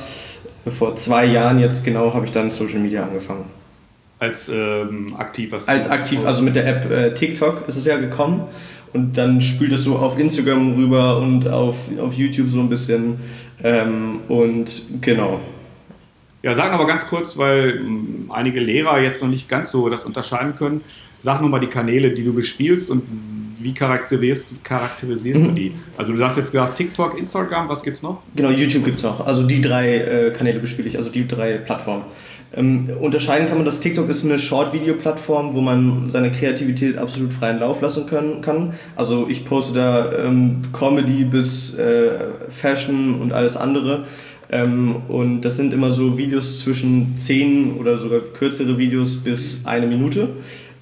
vor 0.66 0.96
zwei 0.96 1.26
Jahren 1.26 1.60
jetzt 1.60 1.84
genau, 1.84 2.14
habe 2.14 2.26
ich 2.26 2.32
dann 2.32 2.50
Social 2.50 2.80
Media 2.80 3.04
angefangen. 3.04 3.44
Als 4.20 4.48
ähm, 4.50 5.14
aktiv? 5.18 5.54
Als 5.66 5.90
aktiv, 5.90 6.26
also 6.26 6.42
mit 6.44 6.56
der 6.56 6.66
App 6.66 6.90
äh, 6.90 7.14
TikTok 7.14 7.68
ist 7.68 7.76
es 7.76 7.84
ja 7.84 7.98
gekommen 7.98 8.44
und 8.94 9.18
dann 9.18 9.42
spült 9.42 9.74
es 9.74 9.84
so 9.84 9.98
auf 9.98 10.20
Instagram 10.20 10.76
rüber 10.76 11.18
und 11.18 11.48
auf, 11.48 11.90
auf 12.00 12.14
YouTube 12.14 12.50
so 12.50 12.60
ein 12.60 12.70
bisschen. 12.70 13.20
Ähm, 13.64 14.22
und 14.28 15.02
genau. 15.02 15.40
Ja, 16.42 16.54
sag 16.54 16.72
mal 16.72 16.86
ganz 16.86 17.08
kurz, 17.08 17.38
weil 17.38 17.78
ähm, 17.78 18.30
einige 18.30 18.60
Lehrer 18.60 19.02
jetzt 19.02 19.22
noch 19.22 19.30
nicht 19.30 19.50
ganz 19.50 19.72
so 19.72 19.90
das 19.90 20.06
unterscheiden 20.06 20.56
können. 20.56 20.82
Sag 21.18 21.42
noch 21.42 21.50
mal 21.50 21.60
die 21.60 21.68
Kanäle, 21.68 22.12
die 22.12 22.24
du 22.24 22.34
bespielst 22.34 22.90
und 22.90 23.04
wie 23.64 23.74
charakterisierst, 23.74 24.64
charakterisierst 24.64 25.40
mhm. 25.40 25.48
du 25.48 25.54
die? 25.54 25.74
Also 25.98 26.14
du 26.14 26.24
hast 26.24 26.38
jetzt 26.38 26.52
gesagt 26.52 26.78
TikTok, 26.78 27.18
Instagram, 27.18 27.70
was 27.70 27.82
gibt's 27.82 28.02
noch? 28.02 28.22
Genau, 28.36 28.50
YouTube 28.50 28.84
gibt's 28.84 29.04
noch. 29.04 29.26
Also 29.26 29.48
die 29.48 29.62
drei 29.62 29.98
äh, 29.98 30.32
Kanäle 30.32 30.60
bespiele 30.60 30.88
ich, 30.88 30.98
also 30.98 31.10
die 31.10 31.26
drei 31.26 31.58
Plattformen. 31.58 32.04
Ähm, 32.56 32.88
unterscheiden 33.00 33.48
kann 33.48 33.58
man, 33.58 33.66
dass 33.66 33.80
TikTok 33.80 34.10
ist 34.10 34.24
eine 34.24 34.38
Short-Video-Plattform, 34.38 35.54
wo 35.54 35.62
man 35.62 36.08
seine 36.08 36.32
Kreativität 36.32 36.98
absolut 36.98 37.34
freien 37.34 37.60
Lauf 37.60 37.82
lassen 37.82 38.06
können, 38.06 38.42
kann. 38.42 38.74
Also 38.96 39.28
ich 39.28 39.46
poste 39.46 39.74
da 39.74 40.26
ähm, 40.26 40.62
Comedy 40.72 41.24
bis 41.24 41.76
äh, 41.76 42.12
Fashion 42.50 43.20
und 43.20 43.34
alles 43.34 43.58
andere. 43.58 44.06
Ähm, 44.52 44.98
und 45.08 45.42
das 45.42 45.58
sind 45.58 45.74
immer 45.74 45.90
so 45.90 46.18
Videos 46.18 46.60
zwischen 46.60 47.18
10 47.18 47.78
oder 47.78 47.98
sogar 47.98 48.20
kürzere 48.20 48.78
Videos 48.78 49.18
bis 49.18 49.66
eine 49.66 49.88
Minute. 49.88 50.30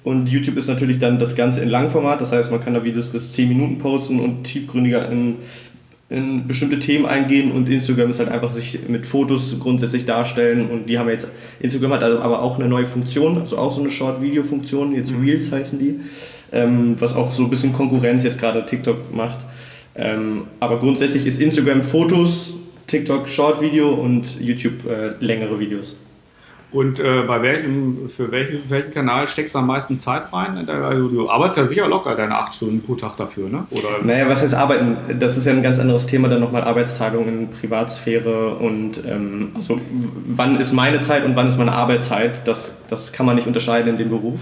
Und 0.04 0.28
YouTube 0.28 0.56
ist 0.56 0.68
natürlich 0.68 0.98
dann 0.98 1.18
das 1.18 1.36
Ganze 1.36 1.62
in 1.62 1.68
Langformat, 1.68 2.20
das 2.20 2.32
heißt, 2.32 2.50
man 2.50 2.60
kann 2.60 2.74
da 2.74 2.82
Videos 2.82 3.06
bis 3.06 3.30
10 3.30 3.48
Minuten 3.48 3.78
posten 3.78 4.18
und 4.18 4.42
tiefgründiger 4.42 5.08
in 5.08 5.36
in 6.12 6.46
bestimmte 6.46 6.78
Themen 6.78 7.06
eingehen 7.06 7.50
und 7.50 7.68
Instagram 7.68 8.10
ist 8.10 8.18
halt 8.18 8.28
einfach 8.28 8.50
sich 8.50 8.88
mit 8.88 9.06
Fotos 9.06 9.58
grundsätzlich 9.60 10.04
darstellen 10.04 10.70
und 10.70 10.88
die 10.88 10.98
haben 10.98 11.08
jetzt, 11.08 11.28
Instagram 11.60 11.92
hat 11.92 12.02
aber 12.04 12.42
auch 12.42 12.58
eine 12.58 12.68
neue 12.68 12.86
Funktion, 12.86 13.38
also 13.38 13.58
auch 13.58 13.72
so 13.72 13.80
eine 13.80 13.90
Short-Video-Funktion, 13.90 14.94
jetzt 14.94 15.12
mhm. 15.12 15.24
Reels 15.24 15.50
heißen 15.50 15.78
die, 15.78 16.00
ähm, 16.52 16.96
was 16.98 17.16
auch 17.16 17.32
so 17.32 17.44
ein 17.44 17.50
bisschen 17.50 17.72
Konkurrenz 17.72 18.24
jetzt 18.24 18.38
gerade 18.38 18.64
TikTok 18.64 19.14
macht. 19.14 19.46
Ähm, 19.94 20.44
aber 20.60 20.78
grundsätzlich 20.78 21.26
ist 21.26 21.40
Instagram 21.40 21.82
Fotos, 21.82 22.54
TikTok 22.86 23.28
Short-Video 23.28 23.90
und 23.90 24.40
YouTube 24.40 24.86
äh, 24.86 25.14
längere 25.20 25.58
Videos. 25.58 25.96
Und 26.72 26.98
äh, 27.00 27.22
bei 27.26 27.42
welchem, 27.42 28.08
für 28.08 28.30
welchen, 28.32 28.62
welchen 28.70 28.92
Kanal 28.92 29.28
steckst 29.28 29.54
du 29.54 29.58
am 29.58 29.66
meisten 29.66 29.98
Zeit 29.98 30.32
rein? 30.32 30.66
Also 30.68 31.08
du 31.08 31.28
arbeitest 31.28 31.58
ja 31.58 31.66
sicher 31.66 31.88
locker 31.88 32.16
deine 32.16 32.36
acht 32.36 32.54
Stunden 32.54 32.82
pro 32.82 32.94
Tag 32.94 33.16
dafür, 33.18 33.50
ne? 33.50 33.66
Oder? 33.70 34.02
Naja, 34.02 34.26
was 34.28 34.42
heißt 34.42 34.54
arbeiten? 34.54 34.96
Das 35.18 35.36
ist 35.36 35.44
ja 35.44 35.52
ein 35.52 35.62
ganz 35.62 35.78
anderes 35.78 36.06
Thema, 36.06 36.28
dann 36.28 36.40
nochmal 36.40 36.64
Arbeitsteilung 36.64 37.28
in 37.28 37.50
Privatsphäre 37.50 38.54
und 38.54 39.04
ähm, 39.06 39.50
also 39.54 39.78
wann 40.26 40.58
ist 40.58 40.72
meine 40.72 41.00
Zeit 41.00 41.26
und 41.26 41.36
wann 41.36 41.46
ist 41.46 41.58
meine 41.58 41.72
Arbeitszeit? 41.72 42.48
Das, 42.48 42.78
das 42.88 43.12
kann 43.12 43.26
man 43.26 43.36
nicht 43.36 43.46
unterscheiden 43.46 43.90
in 43.90 43.98
dem 43.98 44.08
Beruf. 44.08 44.40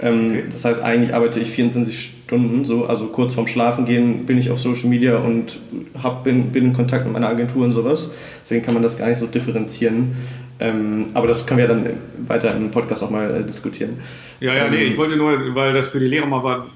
Ähm, 0.00 0.30
okay. 0.30 0.44
Das 0.50 0.64
heißt, 0.64 0.82
eigentlich 0.82 1.14
arbeite 1.14 1.40
ich 1.40 1.50
24 1.50 2.22
Stunden, 2.24 2.64
so, 2.64 2.86
also 2.86 3.08
kurz 3.08 3.34
vorm 3.34 3.46
Schlafen 3.46 3.84
gehen 3.84 4.26
bin 4.26 4.38
ich 4.38 4.50
auf 4.50 4.60
Social 4.60 4.88
Media 4.88 5.18
und 5.18 5.58
hab, 6.02 6.24
bin, 6.24 6.50
bin 6.50 6.66
in 6.66 6.72
Kontakt 6.72 7.04
mit 7.04 7.12
meiner 7.12 7.28
Agentur 7.28 7.64
und 7.64 7.72
sowas. 7.72 8.12
Deswegen 8.42 8.64
kann 8.64 8.74
man 8.74 8.82
das 8.82 8.96
gar 8.96 9.08
nicht 9.08 9.18
so 9.18 9.26
differenzieren. 9.26 10.16
Ähm, 10.60 11.06
aber 11.14 11.28
das 11.28 11.46
können 11.46 11.58
wir 11.58 11.68
dann 11.68 11.86
weiter 12.26 12.54
im 12.54 12.70
Podcast 12.70 13.02
auch 13.04 13.10
mal 13.10 13.40
äh, 13.40 13.44
diskutieren. 13.44 13.98
Ja, 14.40 14.54
ja, 14.54 14.68
nee, 14.68 14.84
ähm, 14.84 14.92
ich 14.92 14.98
wollte 14.98 15.16
nur, 15.16 15.54
weil 15.54 15.72
das 15.72 15.88
für 15.88 16.00
die 16.00 16.08
Lehrer 16.08 16.26
mal 16.26 16.42
war, 16.42 16.66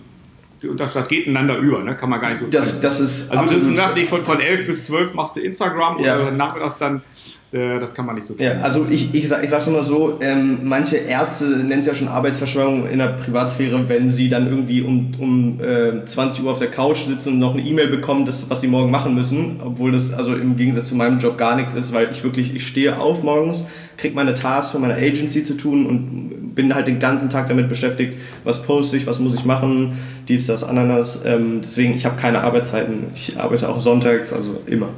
das, 0.77 0.93
das 0.93 1.09
geht 1.09 1.27
ineinander 1.27 1.59
über, 1.59 1.83
ne? 1.83 1.97
kann 1.97 2.09
man 2.09 2.21
gar 2.21 2.31
nicht 2.31 2.39
so 2.39 2.47
das, 2.47 2.81
das 2.81 3.01
ist 3.01 3.33
Also 3.33 3.59
du 3.59 3.77
sagst 3.77 3.97
nicht 3.97 4.09
von, 4.09 4.25
von 4.25 4.41
11 4.41 4.67
bis 4.67 4.87
12 4.87 5.15
machst 5.15 5.37
du 5.37 5.41
Instagram 5.41 5.99
ja. 5.99 6.21
oder 6.21 6.31
nachmittags 6.31 6.79
dann 6.79 7.03
das 7.53 7.93
kann 7.93 8.07
man 8.07 8.15
nicht 8.15 8.27
so 8.27 8.33
tun. 8.33 8.43
Ja, 8.43 8.61
also 8.61 8.87
ich, 8.89 9.15
ich, 9.15 9.29
sag, 9.29 9.45
ich 9.45 9.51
sag's 9.51 9.67
immer 9.67 9.83
so, 9.83 10.19
ähm, 10.23 10.61
manche 10.63 10.97
Ärzte 10.97 11.45
nennen 11.45 11.81
es 11.81 11.87
ja 11.87 11.95
schon 11.95 12.09
Arbeitsverschwörung 12.09 12.89
in 12.89 12.99
der 12.99 13.09
Privatsphäre, 13.09 13.89
wenn 13.91 14.09
sie 14.09 14.31
dann 14.31 14.47
irgendwie 14.47 14.81
um, 14.81 15.13
um 15.19 15.61
äh, 15.61 16.03
20 16.03 16.45
Uhr 16.45 16.51
auf 16.51 16.61
der 16.61 16.71
Couch 16.71 17.05
sitzen 17.05 17.35
und 17.35 17.39
noch 17.41 17.53
eine 17.53 17.63
E-Mail 17.63 17.89
bekommen, 17.89 18.25
das, 18.25 18.49
was 18.49 18.63
sie 18.63 18.69
morgen 18.69 18.91
machen 18.91 19.15
müssen, 19.15 19.61
obwohl 19.63 19.93
das 19.93 20.15
also 20.15 20.35
im 20.35 20.57
Gegensatz 20.57 20.89
zu 20.89 20.95
meinem 20.95 21.19
Job 21.19 21.37
gar 21.37 21.55
nichts 21.55 21.75
ist, 21.75 21.93
weil 21.93 22.11
ich 22.11 22.25
wirklich, 22.25 22.57
ich 22.57 22.67
stehe 22.67 22.99
auf 22.99 23.23
morgens, 23.23 23.67
kriege 23.99 24.15
meine 24.15 24.33
Tasks 24.33 24.73
von 24.73 24.81
meiner 24.81 24.97
Agency 24.97 25.43
zu 25.43 25.55
tun 25.55 25.85
und 25.85 26.55
bin 26.55 26.75
halt 26.75 26.87
den 26.87 26.99
ganzen 26.99 27.29
Tag 27.29 27.49
damit 27.49 27.69
beschäftigt, 27.69 28.17
was 28.45 28.63
poste 28.63 28.97
ich, 28.97 29.07
was 29.07 29.19
muss 29.21 29.35
ich 29.35 29.45
machen, 29.45 29.93
dies, 30.29 30.47
das, 30.47 30.65
Ananas. 30.65 31.23
Ähm, 31.27 31.61
deswegen, 31.63 31.95
ich 31.95 32.07
habe 32.07 32.19
keine 32.19 32.43
Arbeitszeiten. 32.43 33.05
Ich 33.15 33.39
arbeite 33.39 33.69
auch 33.69 33.79
sonntags, 33.79 34.33
also 34.33 34.61
immer. 34.67 34.89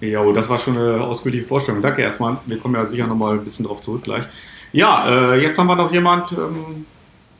Ja, 0.00 0.24
das 0.32 0.48
war 0.48 0.58
schon 0.58 0.78
eine 0.78 1.00
ausführliche 1.00 1.44
Vorstellung. 1.44 1.82
Danke 1.82 2.02
erstmal. 2.02 2.38
Wir 2.46 2.58
kommen 2.58 2.74
ja 2.74 2.86
sicher 2.86 3.06
nochmal 3.06 3.34
ein 3.34 3.44
bisschen 3.44 3.64
drauf 3.64 3.80
zurück 3.80 4.04
gleich. 4.04 4.24
Ja, 4.72 5.32
äh, 5.32 5.42
jetzt 5.42 5.58
haben 5.58 5.66
wir 5.66 5.76
noch 5.76 5.92
jemand. 5.92 6.32
Ähm, 6.32 6.86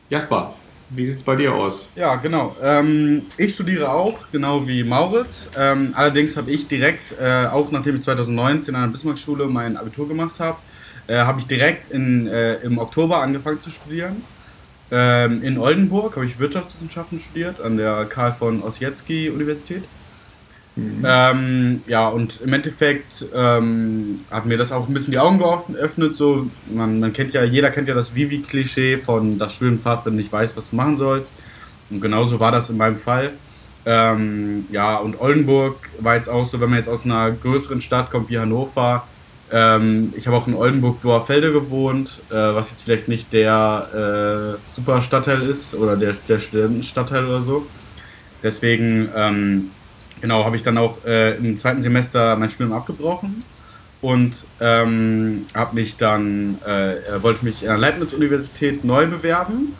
Jasper, 0.09 0.53
wie 0.89 1.05
sieht 1.05 1.17
es 1.17 1.23
bei 1.23 1.35
dir 1.35 1.53
aus? 1.53 1.89
Ja, 1.95 2.15
genau. 2.15 2.55
Ähm, 2.61 3.23
ich 3.37 3.53
studiere 3.53 3.91
auch, 3.91 4.15
genau 4.31 4.67
wie 4.67 4.83
Mauritz. 4.83 5.47
Ähm, 5.57 5.93
allerdings 5.95 6.35
habe 6.35 6.51
ich 6.51 6.67
direkt, 6.67 7.13
äh, 7.21 7.45
auch 7.45 7.71
nachdem 7.71 7.95
ich 7.95 8.01
2019 8.01 8.75
an 8.75 8.81
der 8.81 8.87
Bismarck-Schule 8.89 9.45
mein 9.45 9.77
Abitur 9.77 10.07
gemacht 10.07 10.39
habe, 10.39 10.57
äh, 11.07 11.17
habe 11.19 11.39
ich 11.39 11.47
direkt 11.47 11.91
in, 11.91 12.27
äh, 12.27 12.55
im 12.55 12.79
Oktober 12.79 13.21
angefangen 13.21 13.61
zu 13.61 13.69
studieren. 13.69 14.23
Ähm, 14.91 15.43
in 15.43 15.59
Oldenburg 15.59 16.15
habe 16.15 16.25
ich 16.25 16.39
Wirtschaftswissenschaften 16.39 17.19
studiert 17.19 17.61
an 17.61 17.77
der 17.77 18.05
Karl 18.05 18.33
von 18.33 18.63
Ossietzky 18.63 19.29
Universität. 19.29 19.83
Mhm. 20.79 21.05
Ähm, 21.05 21.81
ja, 21.87 22.07
und 22.07 22.39
im 22.41 22.53
Endeffekt 22.53 23.25
ähm, 23.35 24.21
hat 24.31 24.45
mir 24.45 24.57
das 24.57 24.71
auch 24.71 24.87
ein 24.87 24.93
bisschen 24.93 25.11
die 25.11 25.19
Augen 25.19 25.39
geöffnet. 25.39 26.15
So, 26.15 26.47
man, 26.73 26.99
man 26.99 27.13
kennt 27.13 27.33
ja, 27.33 27.43
jeder 27.43 27.69
kennt 27.71 27.87
ja 27.87 27.95
das 27.95 28.15
Vivi-Klischee 28.15 28.97
von 28.97 29.37
das 29.37 29.53
Studienfahrt, 29.53 30.05
wenn 30.05 30.13
du 30.13 30.19
nicht 30.19 30.31
weißt, 30.31 30.55
was 30.57 30.69
du 30.69 30.75
machen 30.75 30.97
sollst. 30.97 31.31
Und 31.89 32.01
genauso 32.01 32.39
war 32.39 32.51
das 32.51 32.69
in 32.69 32.77
meinem 32.77 32.97
Fall. 32.97 33.31
Ähm, 33.85 34.65
ja, 34.71 34.97
und 34.97 35.19
Oldenburg 35.19 35.75
war 35.99 36.15
jetzt 36.15 36.29
auch 36.29 36.45
so, 36.45 36.59
wenn 36.59 36.69
man 36.69 36.79
jetzt 36.79 36.89
aus 36.89 37.05
einer 37.05 37.31
größeren 37.31 37.81
Stadt 37.81 38.11
kommt 38.11 38.29
wie 38.29 38.37
Hannover. 38.37 39.07
Ähm, 39.51 40.13
ich 40.15 40.27
habe 40.27 40.37
auch 40.37 40.47
in 40.47 40.53
Oldenburg-Dorfelde 40.53 41.51
gewohnt, 41.51 42.21
äh, 42.29 42.35
was 42.35 42.69
jetzt 42.69 42.83
vielleicht 42.83 43.07
nicht 43.07 43.33
der 43.33 44.57
äh, 44.59 44.75
super 44.75 45.01
Stadtteil 45.01 45.41
ist 45.41 45.73
oder 45.73 45.95
der, 45.95 46.15
der 46.27 46.39
Studentenstadtteil 46.39 47.25
oder 47.25 47.41
so. 47.41 47.65
Deswegen 48.43 49.09
ähm, 49.15 49.71
genau, 50.21 50.45
habe 50.45 50.55
ich 50.55 50.63
dann 50.63 50.77
auch 50.77 51.03
äh, 51.05 51.35
im 51.37 51.57
zweiten 51.57 51.81
Semester 51.81 52.35
mein 52.35 52.49
Studium 52.49 52.73
abgebrochen 52.73 53.43
und 54.01 54.33
ähm, 54.59 55.45
habe 55.53 55.75
mich 55.75 55.97
dann, 55.97 56.57
äh, 56.65 57.21
wollte 57.21 57.45
mich 57.45 57.61
an 57.61 57.79
der 57.79 57.89
Leibniz-Universität 57.89 58.83
neu 58.83 59.07
bewerben 59.07 59.75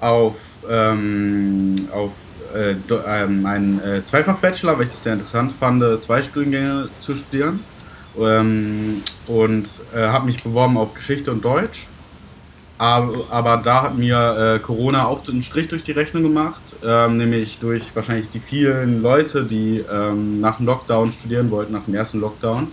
auf, 0.00 0.36
ähm, 0.70 1.76
auf 1.92 2.12
äh, 2.54 2.74
ähm, 2.90 3.44
einen 3.44 3.80
äh, 3.80 4.04
Zweifach-Bachelor, 4.04 4.78
weil 4.78 4.86
ich 4.86 4.92
das 4.92 5.02
sehr 5.02 5.12
interessant 5.12 5.52
fand, 5.58 6.02
zwei 6.02 6.22
Studiengänge 6.22 6.88
zu 7.02 7.14
studieren. 7.14 7.60
Ähm, 8.18 9.02
und 9.26 9.68
äh, 9.94 10.00
habe 10.08 10.26
mich 10.26 10.42
beworben 10.42 10.76
auf 10.76 10.94
Geschichte 10.94 11.30
und 11.30 11.44
Deutsch 11.44 11.86
aber, 12.78 13.24
aber 13.30 13.56
da 13.58 13.82
hat 13.82 13.98
mir 13.98 14.56
äh, 14.56 14.58
Corona 14.60 15.06
auch 15.06 15.28
einen 15.28 15.42
Strich 15.42 15.68
durch 15.68 15.82
die 15.82 15.92
Rechnung 15.92 16.22
gemacht, 16.22 16.62
ähm, 16.84 17.16
nämlich 17.18 17.58
durch 17.58 17.94
wahrscheinlich 17.94 18.30
die 18.30 18.40
vielen 18.40 19.02
Leute, 19.02 19.44
die 19.44 19.84
ähm, 19.92 20.40
nach 20.40 20.56
dem 20.58 20.66
Lockdown 20.66 21.12
studieren 21.12 21.50
wollten, 21.50 21.72
nach 21.72 21.84
dem 21.84 21.94
ersten 21.94 22.20
Lockdown. 22.20 22.68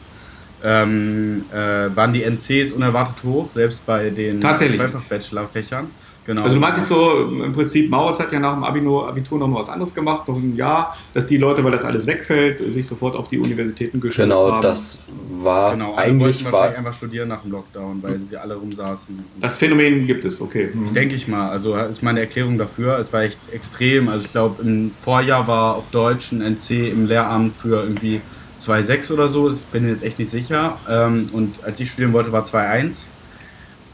Ähm, 0.64 1.46
äh, 1.52 1.96
waren 1.96 2.14
die 2.14 2.24
NCs 2.24 2.72
unerwartet 2.72 3.18
hoch, 3.24 3.50
selbst 3.54 3.86
bei 3.86 4.10
den 4.10 4.42
Zweifach-Bachelor-Fächern. 4.42 5.88
Genau. 6.26 6.42
Also 6.42 6.56
du 6.56 6.62
meinst 6.62 6.80
jetzt 6.80 6.90
so, 6.90 7.30
im 7.30 7.52
Prinzip, 7.52 7.90
Mauritz 7.90 8.20
hat 8.20 8.32
ja 8.32 8.40
nach 8.40 8.56
dem 8.56 8.64
Abitur, 8.64 9.08
Abitur 9.08 9.38
noch 9.38 9.48
mal 9.48 9.60
was 9.60 9.70
anderes 9.70 9.94
gemacht, 9.94 10.28
noch 10.28 10.36
ein 10.36 10.56
Jahr, 10.56 10.98
dass 11.14 11.28
die 11.28 11.38
Leute, 11.38 11.64
weil 11.64 11.72
das 11.72 11.84
alles 11.84 12.08
wegfällt, 12.08 12.60
sich 12.72 12.88
sofort 12.88 13.16
auf 13.16 13.28
die 13.28 13.38
Universitäten 13.38 14.00
geschickt 14.00 14.24
genau, 14.24 14.52
haben. 14.52 14.62
Genau, 14.62 14.62
das 14.62 15.00
war 15.30 15.74
genau, 15.74 15.94
alle 15.94 16.06
eigentlich 16.08 16.52
war 16.52 16.76
einfach 16.76 16.94
studieren 16.96 17.30
nach 17.30 17.44
dem 17.44 17.52
Lockdown, 17.52 18.02
weil 18.02 18.20
sie 18.28 18.38
alle 18.38 18.56
rumsaßen. 18.56 19.24
Das 19.40 19.58
Phänomen 19.58 20.08
gibt 20.08 20.26
es, 20.26 20.42
okay. 20.42 20.70
Mhm. 20.74 20.94
Denke 20.94 21.16
ich 21.16 21.28
mal, 21.28 21.50
also 21.50 21.76
ist 21.76 22.02
meine 22.02 22.22
Erklärung 22.22 22.58
dafür. 22.58 22.98
Es 22.98 23.14
war 23.14 23.22
echt 23.22 23.38
extrem, 23.54 24.10
also 24.10 24.26
ich 24.26 24.32
glaube 24.32 24.64
im 24.64 24.92
Vorjahr 24.92 25.48
war 25.48 25.76
auf 25.76 25.86
Deutsch 25.92 26.32
ein 26.32 26.42
NC 26.42 26.92
im 26.92 27.08
Lehramt 27.08 27.56
für 27.56 27.84
irgendwie 27.84 28.20
2,6 28.62 29.14
oder 29.14 29.28
so, 29.28 29.52
ich 29.52 29.60
bin 29.66 29.88
jetzt 29.88 30.04
echt 30.04 30.18
nicht 30.18 30.32
sicher. 30.32 30.78
Ähm, 30.90 31.30
und 31.34 31.64
als 31.64 31.80
ich 31.80 31.90
studieren 31.92 32.14
wollte, 32.14 32.32
war 32.32 32.46
2,1. 32.46 33.06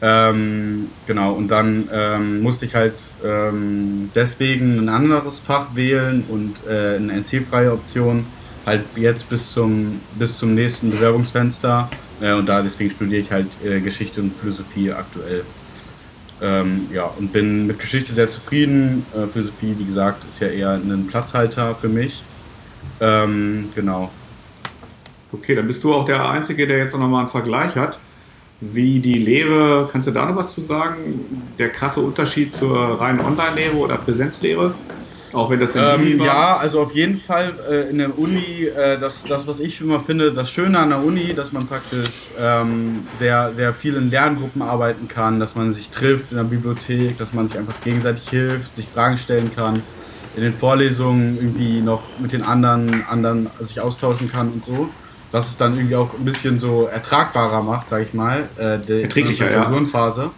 Ähm, 0.03 0.89
genau, 1.05 1.33
und 1.33 1.47
dann 1.49 1.87
ähm, 1.93 2.41
musste 2.41 2.65
ich 2.65 2.73
halt 2.73 2.95
ähm, 3.23 4.09
deswegen 4.15 4.79
ein 4.79 4.89
anderes 4.89 5.39
Fach 5.39 5.75
wählen 5.75 6.23
und 6.27 6.55
äh, 6.67 6.95
eine 6.95 7.13
NC-freie 7.13 7.71
Option, 7.71 8.25
halt 8.65 8.81
jetzt 8.95 9.29
bis 9.29 9.53
zum, 9.53 10.01
bis 10.17 10.39
zum 10.39 10.55
nächsten 10.55 10.89
Bewerbungsfenster. 10.89 11.87
Äh, 12.19 12.33
und 12.33 12.49
da 12.49 12.63
deswegen 12.63 12.89
studiere 12.89 13.21
ich 13.21 13.31
halt 13.31 13.47
äh, 13.63 13.79
Geschichte 13.79 14.21
und 14.21 14.33
Philosophie 14.35 14.91
aktuell. 14.91 15.43
Ähm, 16.41 16.87
ja, 16.91 17.03
und 17.03 17.31
bin 17.31 17.67
mit 17.67 17.77
Geschichte 17.77 18.11
sehr 18.13 18.31
zufrieden. 18.31 19.05
Äh, 19.13 19.27
Philosophie, 19.27 19.75
wie 19.77 19.85
gesagt, 19.85 20.23
ist 20.27 20.39
ja 20.39 20.47
eher 20.47 20.71
ein 20.71 21.05
Platzhalter 21.07 21.75
für 21.75 21.89
mich. 21.89 22.23
Ähm, 22.99 23.69
genau. 23.75 24.09
Okay, 25.31 25.53
dann 25.53 25.67
bist 25.67 25.83
du 25.83 25.93
auch 25.93 26.05
der 26.05 26.27
Einzige, 26.27 26.65
der 26.65 26.79
jetzt 26.79 26.93
noch 26.93 27.07
mal 27.07 27.19
einen 27.19 27.27
Vergleich 27.27 27.75
hat 27.75 27.99
wie 28.61 28.99
die 28.99 29.15
Lehre, 29.15 29.89
kannst 29.91 30.07
du 30.07 30.11
da 30.11 30.25
noch 30.25 30.35
was 30.35 30.53
zu 30.53 30.61
sagen? 30.61 31.43
Der 31.57 31.69
krasse 31.69 31.99
Unterschied 31.99 32.53
zur 32.53 33.01
reinen 33.01 33.19
Online-Lehre 33.19 33.75
oder 33.75 33.97
Präsenzlehre? 33.97 34.75
Auch 35.33 35.49
wenn 35.49 35.59
das 35.59 35.75
ähm, 35.75 36.21
Ja, 36.21 36.57
also 36.57 36.81
auf 36.81 36.93
jeden 36.93 37.19
Fall 37.19 37.53
äh, 37.69 37.89
in 37.89 37.97
der 37.97 38.17
Uni, 38.19 38.65
äh, 38.65 38.99
das, 38.99 39.23
das, 39.23 39.47
was 39.47 39.59
ich 39.59 39.81
immer 39.81 40.01
finde, 40.01 40.31
das 40.31 40.51
Schöne 40.51 40.77
an 40.77 40.89
der 40.89 41.03
Uni, 41.03 41.33
dass 41.33 41.51
man 41.53 41.65
praktisch 41.65 42.09
ähm, 42.37 42.99
sehr, 43.17 43.53
sehr 43.55 43.73
viel 43.73 43.95
in 43.95 44.11
Lerngruppen 44.11 44.61
arbeiten 44.61 45.07
kann, 45.07 45.39
dass 45.39 45.55
man 45.55 45.73
sich 45.73 45.89
trifft 45.89 46.31
in 46.31 46.37
der 46.37 46.43
Bibliothek, 46.43 47.17
dass 47.17 47.33
man 47.33 47.47
sich 47.47 47.57
einfach 47.57 47.79
gegenseitig 47.81 48.29
hilft, 48.29 48.75
sich 48.75 48.87
Fragen 48.87 49.17
stellen 49.17 49.49
kann, 49.55 49.81
in 50.35 50.43
den 50.43 50.53
Vorlesungen 50.53 51.37
irgendwie 51.37 51.81
noch 51.81 52.03
mit 52.19 52.33
den 52.33 52.43
anderen, 52.43 53.05
anderen 53.09 53.49
sich 53.61 53.79
austauschen 53.79 54.29
kann 54.29 54.49
und 54.49 54.65
so 54.65 54.89
was 55.31 55.49
es 55.49 55.57
dann 55.57 55.75
irgendwie 55.75 55.95
auch 55.95 56.13
ein 56.13 56.25
bisschen 56.25 56.59
so 56.59 56.87
ertragbarer 56.87 57.63
macht, 57.63 57.89
sag 57.89 58.03
ich 58.03 58.13
mal, 58.13 58.49
äh, 58.57 58.79
die 58.79 59.03
Erträglicher, 59.03 59.47
Klausurenphase, 59.47 60.29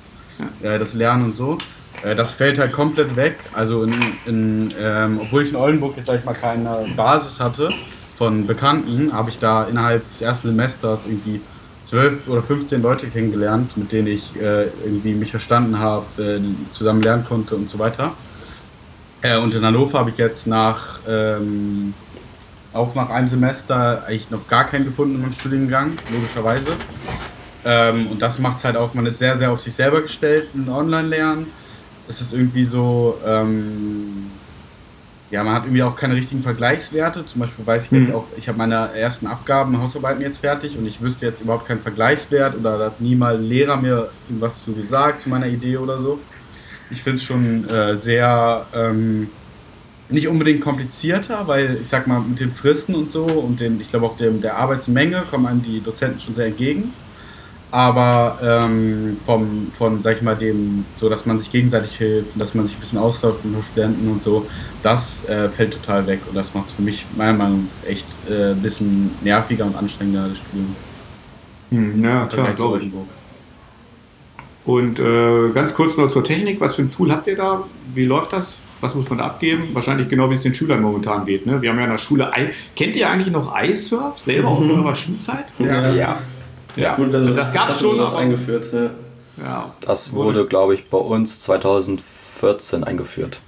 ja. 0.61 0.69
äh, 0.69 0.79
das 0.79 0.93
Lernen 0.93 1.25
und 1.25 1.37
so. 1.37 1.57
Äh, 2.03 2.15
das 2.15 2.31
fällt 2.31 2.59
halt 2.59 2.71
komplett 2.71 3.15
weg. 3.15 3.37
Also 3.53 3.83
in, 3.83 3.93
in 4.25 4.69
ähm, 4.79 5.19
obwohl 5.21 5.43
ich 5.43 5.49
in 5.49 5.55
Oldenburg 5.55 5.97
jetzt 5.97 6.07
sag 6.07 6.19
ich 6.19 6.25
mal 6.25 6.33
keine 6.33 6.85
Basis 6.95 7.39
hatte 7.39 7.69
von 8.17 8.45
Bekannten, 8.45 9.11
habe 9.13 9.29
ich 9.29 9.39
da 9.39 9.63
innerhalb 9.63 10.07
des 10.07 10.21
ersten 10.21 10.49
Semesters 10.49 11.05
irgendwie 11.05 11.41
zwölf 11.83 12.27
oder 12.27 12.41
15 12.41 12.81
Leute 12.81 13.07
kennengelernt, 13.07 13.75
mit 13.77 13.91
denen 13.91 14.07
ich 14.07 14.35
äh, 14.39 14.65
irgendwie 14.83 15.13
mich 15.13 15.31
verstanden 15.31 15.79
habe, 15.79 16.05
äh, 16.21 16.39
zusammen 16.73 17.01
lernen 17.01 17.25
konnte 17.27 17.55
und 17.55 17.69
so 17.69 17.79
weiter. 17.79 18.11
Äh, 19.21 19.37
und 19.37 19.55
in 19.55 19.65
Hannover 19.65 19.99
habe 19.99 20.09
ich 20.09 20.17
jetzt 20.17 20.47
nach 20.47 20.99
ähm, 21.07 21.93
auch 22.73 22.95
nach 22.95 23.09
einem 23.09 23.29
Semester 23.29 24.03
eigentlich 24.07 24.29
noch 24.31 24.47
gar 24.47 24.65
keinen 24.65 24.85
gefunden 24.85 25.15
in 25.15 25.21
meinem 25.21 25.33
Studiengang, 25.33 25.91
logischerweise. 26.11 26.73
Ähm, 27.65 28.07
und 28.07 28.21
das 28.21 28.39
macht 28.39 28.57
es 28.57 28.65
halt 28.65 28.75
auch, 28.75 28.93
man 28.93 29.05
ist 29.05 29.19
sehr, 29.19 29.37
sehr 29.37 29.51
auf 29.51 29.61
sich 29.61 29.73
selber 29.73 30.01
gestellt 30.01 30.49
in 30.53 30.67
Online-Lernen. 30.69 31.47
Es 32.09 32.19
ist 32.19 32.33
irgendwie 32.33 32.65
so, 32.65 33.17
ähm, 33.25 34.31
ja, 35.31 35.43
man 35.43 35.55
hat 35.55 35.63
irgendwie 35.63 35.83
auch 35.83 35.95
keine 35.95 36.15
richtigen 36.15 36.43
Vergleichswerte. 36.43 37.25
Zum 37.25 37.41
Beispiel 37.41 37.65
weiß 37.65 37.85
ich 37.85 37.91
jetzt 37.91 38.09
mhm. 38.09 38.15
auch, 38.15 38.25
ich 38.37 38.47
habe 38.47 38.57
meine 38.57 38.93
ersten 38.93 39.27
Abgaben, 39.27 39.81
Hausarbeiten 39.81 40.21
jetzt 40.21 40.39
fertig 40.39 40.77
und 40.77 40.85
ich 40.85 41.01
wüsste 41.01 41.25
jetzt 41.25 41.41
überhaupt 41.41 41.67
keinen 41.67 41.81
Vergleichswert 41.81 42.55
oder 42.55 42.77
da 42.77 42.85
hat 42.85 43.01
nie 43.01 43.15
mal 43.15 43.35
ein 43.35 43.43
Lehrer 43.43 43.77
mir 43.77 44.09
irgendwas 44.27 44.63
zu 44.63 44.73
gesagt 44.73 45.21
zu 45.21 45.29
meiner 45.29 45.47
Idee 45.47 45.77
oder 45.77 46.01
so. 46.01 46.19
Ich 46.91 47.01
finde 47.01 47.17
es 47.17 47.23
schon 47.23 47.67
äh, 47.69 47.97
sehr, 47.97 48.65
ähm, 48.75 49.29
nicht 50.09 50.27
unbedingt 50.27 50.61
komplizierter, 50.61 51.47
weil 51.47 51.79
ich 51.81 51.87
sag 51.87 52.07
mal, 52.07 52.19
mit 52.19 52.39
den 52.39 52.51
Fristen 52.51 52.93
und 52.95 53.11
so 53.11 53.23
und 53.23 53.59
den, 53.59 53.79
ich 53.81 53.89
glaube 53.89 54.05
auch 54.05 54.17
dem, 54.17 54.41
der 54.41 54.57
Arbeitsmenge 54.57 55.23
kommen 55.29 55.47
einem 55.47 55.63
die 55.63 55.81
Dozenten 55.81 56.19
schon 56.19 56.35
sehr 56.35 56.47
entgegen 56.47 56.93
aber 57.73 58.37
ähm, 58.43 59.17
vom, 59.25 59.71
von, 59.75 60.03
sag 60.03 60.17
ich 60.17 60.21
mal, 60.21 60.35
dem, 60.35 60.85
so 60.95 61.09
dass 61.09 61.25
man 61.25 61.39
sich 61.39 61.51
gegenseitig 61.51 61.97
hilft 61.97 62.35
und 62.35 62.39
dass 62.39 62.53
man 62.53 62.67
sich 62.67 62.77
ein 62.77 62.79
bisschen 62.79 62.99
austauscht 62.99 63.43
mit 63.43 63.65
Studenten 63.71 64.07
und 64.11 64.21
so, 64.21 64.45
das 64.83 65.27
äh, 65.27 65.49
fällt 65.49 65.73
total 65.73 66.05
weg 66.05 66.19
und 66.29 66.35
das 66.35 66.53
macht 66.53 66.67
es 66.67 66.73
für 66.73 66.83
mich 66.83 67.03
meiner 67.17 67.33
Meinung 67.33 67.67
nach 67.81 67.89
echt 67.89 68.05
äh, 68.29 68.51
ein 68.51 68.61
bisschen 68.61 69.09
nerviger 69.23 69.65
und 69.65 69.75
anstrengender, 69.75 70.27
das 70.27 70.37
Studium. 70.37 70.75
Hm, 71.71 72.03
ja, 72.03 72.27
klar, 72.27 72.53
glaube 72.53 72.79
ich. 72.83 72.91
Und 74.65 74.99
äh, 74.99 75.49
ganz 75.55 75.73
kurz 75.73 75.97
noch 75.97 76.11
zur 76.11 76.23
Technik, 76.23 76.61
was 76.61 76.75
für 76.75 76.83
ein 76.83 76.91
Tool 76.91 77.11
habt 77.11 77.25
ihr 77.25 77.35
da? 77.35 77.63
Wie 77.95 78.05
läuft 78.05 78.33
das? 78.33 78.53
Was 78.83 78.95
muss 78.95 79.09
man 79.09 79.19
da 79.19 79.25
abgeben? 79.25 79.69
Wahrscheinlich 79.71 80.09
genau 80.09 80.29
wie 80.29 80.35
es 80.35 80.41
den 80.41 80.53
Schülern 80.53 80.81
momentan 80.81 81.25
geht. 81.25 81.45
Ne? 81.45 81.61
Wir 81.61 81.69
haben 81.69 81.77
ja 81.77 81.85
in 81.85 81.91
der 81.91 81.97
Schule, 81.97 82.29
kennt 82.75 82.97
ihr 82.97 83.09
eigentlich 83.09 83.31
noch 83.31 83.57
iSurf 83.57 84.19
selber 84.19 84.49
mhm. 84.49 84.57
aus 84.57 84.69
eurer 84.69 84.95
Schulzeit? 84.95 85.45
Ja. 85.57 85.93
ja. 85.93 86.19
Ja, 86.75 86.97
wurde 86.97 87.17
also 87.17 87.33
das 87.33 87.53
gab 87.53 87.69
es 87.69 87.79
schon 87.79 87.99
auch 87.99 88.13
eingeführt. 88.13 88.67
Ja. 88.73 88.89
ja. 89.37 89.71
Das 89.81 90.11
wurde, 90.11 90.45
glaube 90.45 90.73
ich, 90.73 90.89
bei 90.89 90.97
uns 90.97 91.39
2014 91.41 92.83
eingeführt. 92.83 93.39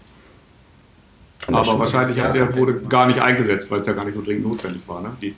Aber 1.47 1.65
Schule. 1.65 1.79
wahrscheinlich 1.79 2.23
hat 2.23 2.33
der 2.33 2.55
wurde 2.55 2.75
gar 2.75 3.07
nicht 3.07 3.19
eingesetzt, 3.19 3.69
weil 3.69 3.81
es 3.81 3.87
ja 3.87 3.93
gar 3.93 4.05
nicht 4.05 4.15
so 4.15 4.21
dringend 4.21 4.47
notwendig 4.47 4.83
war, 4.87 5.01
ne? 5.01 5.09
Die 5.21 5.35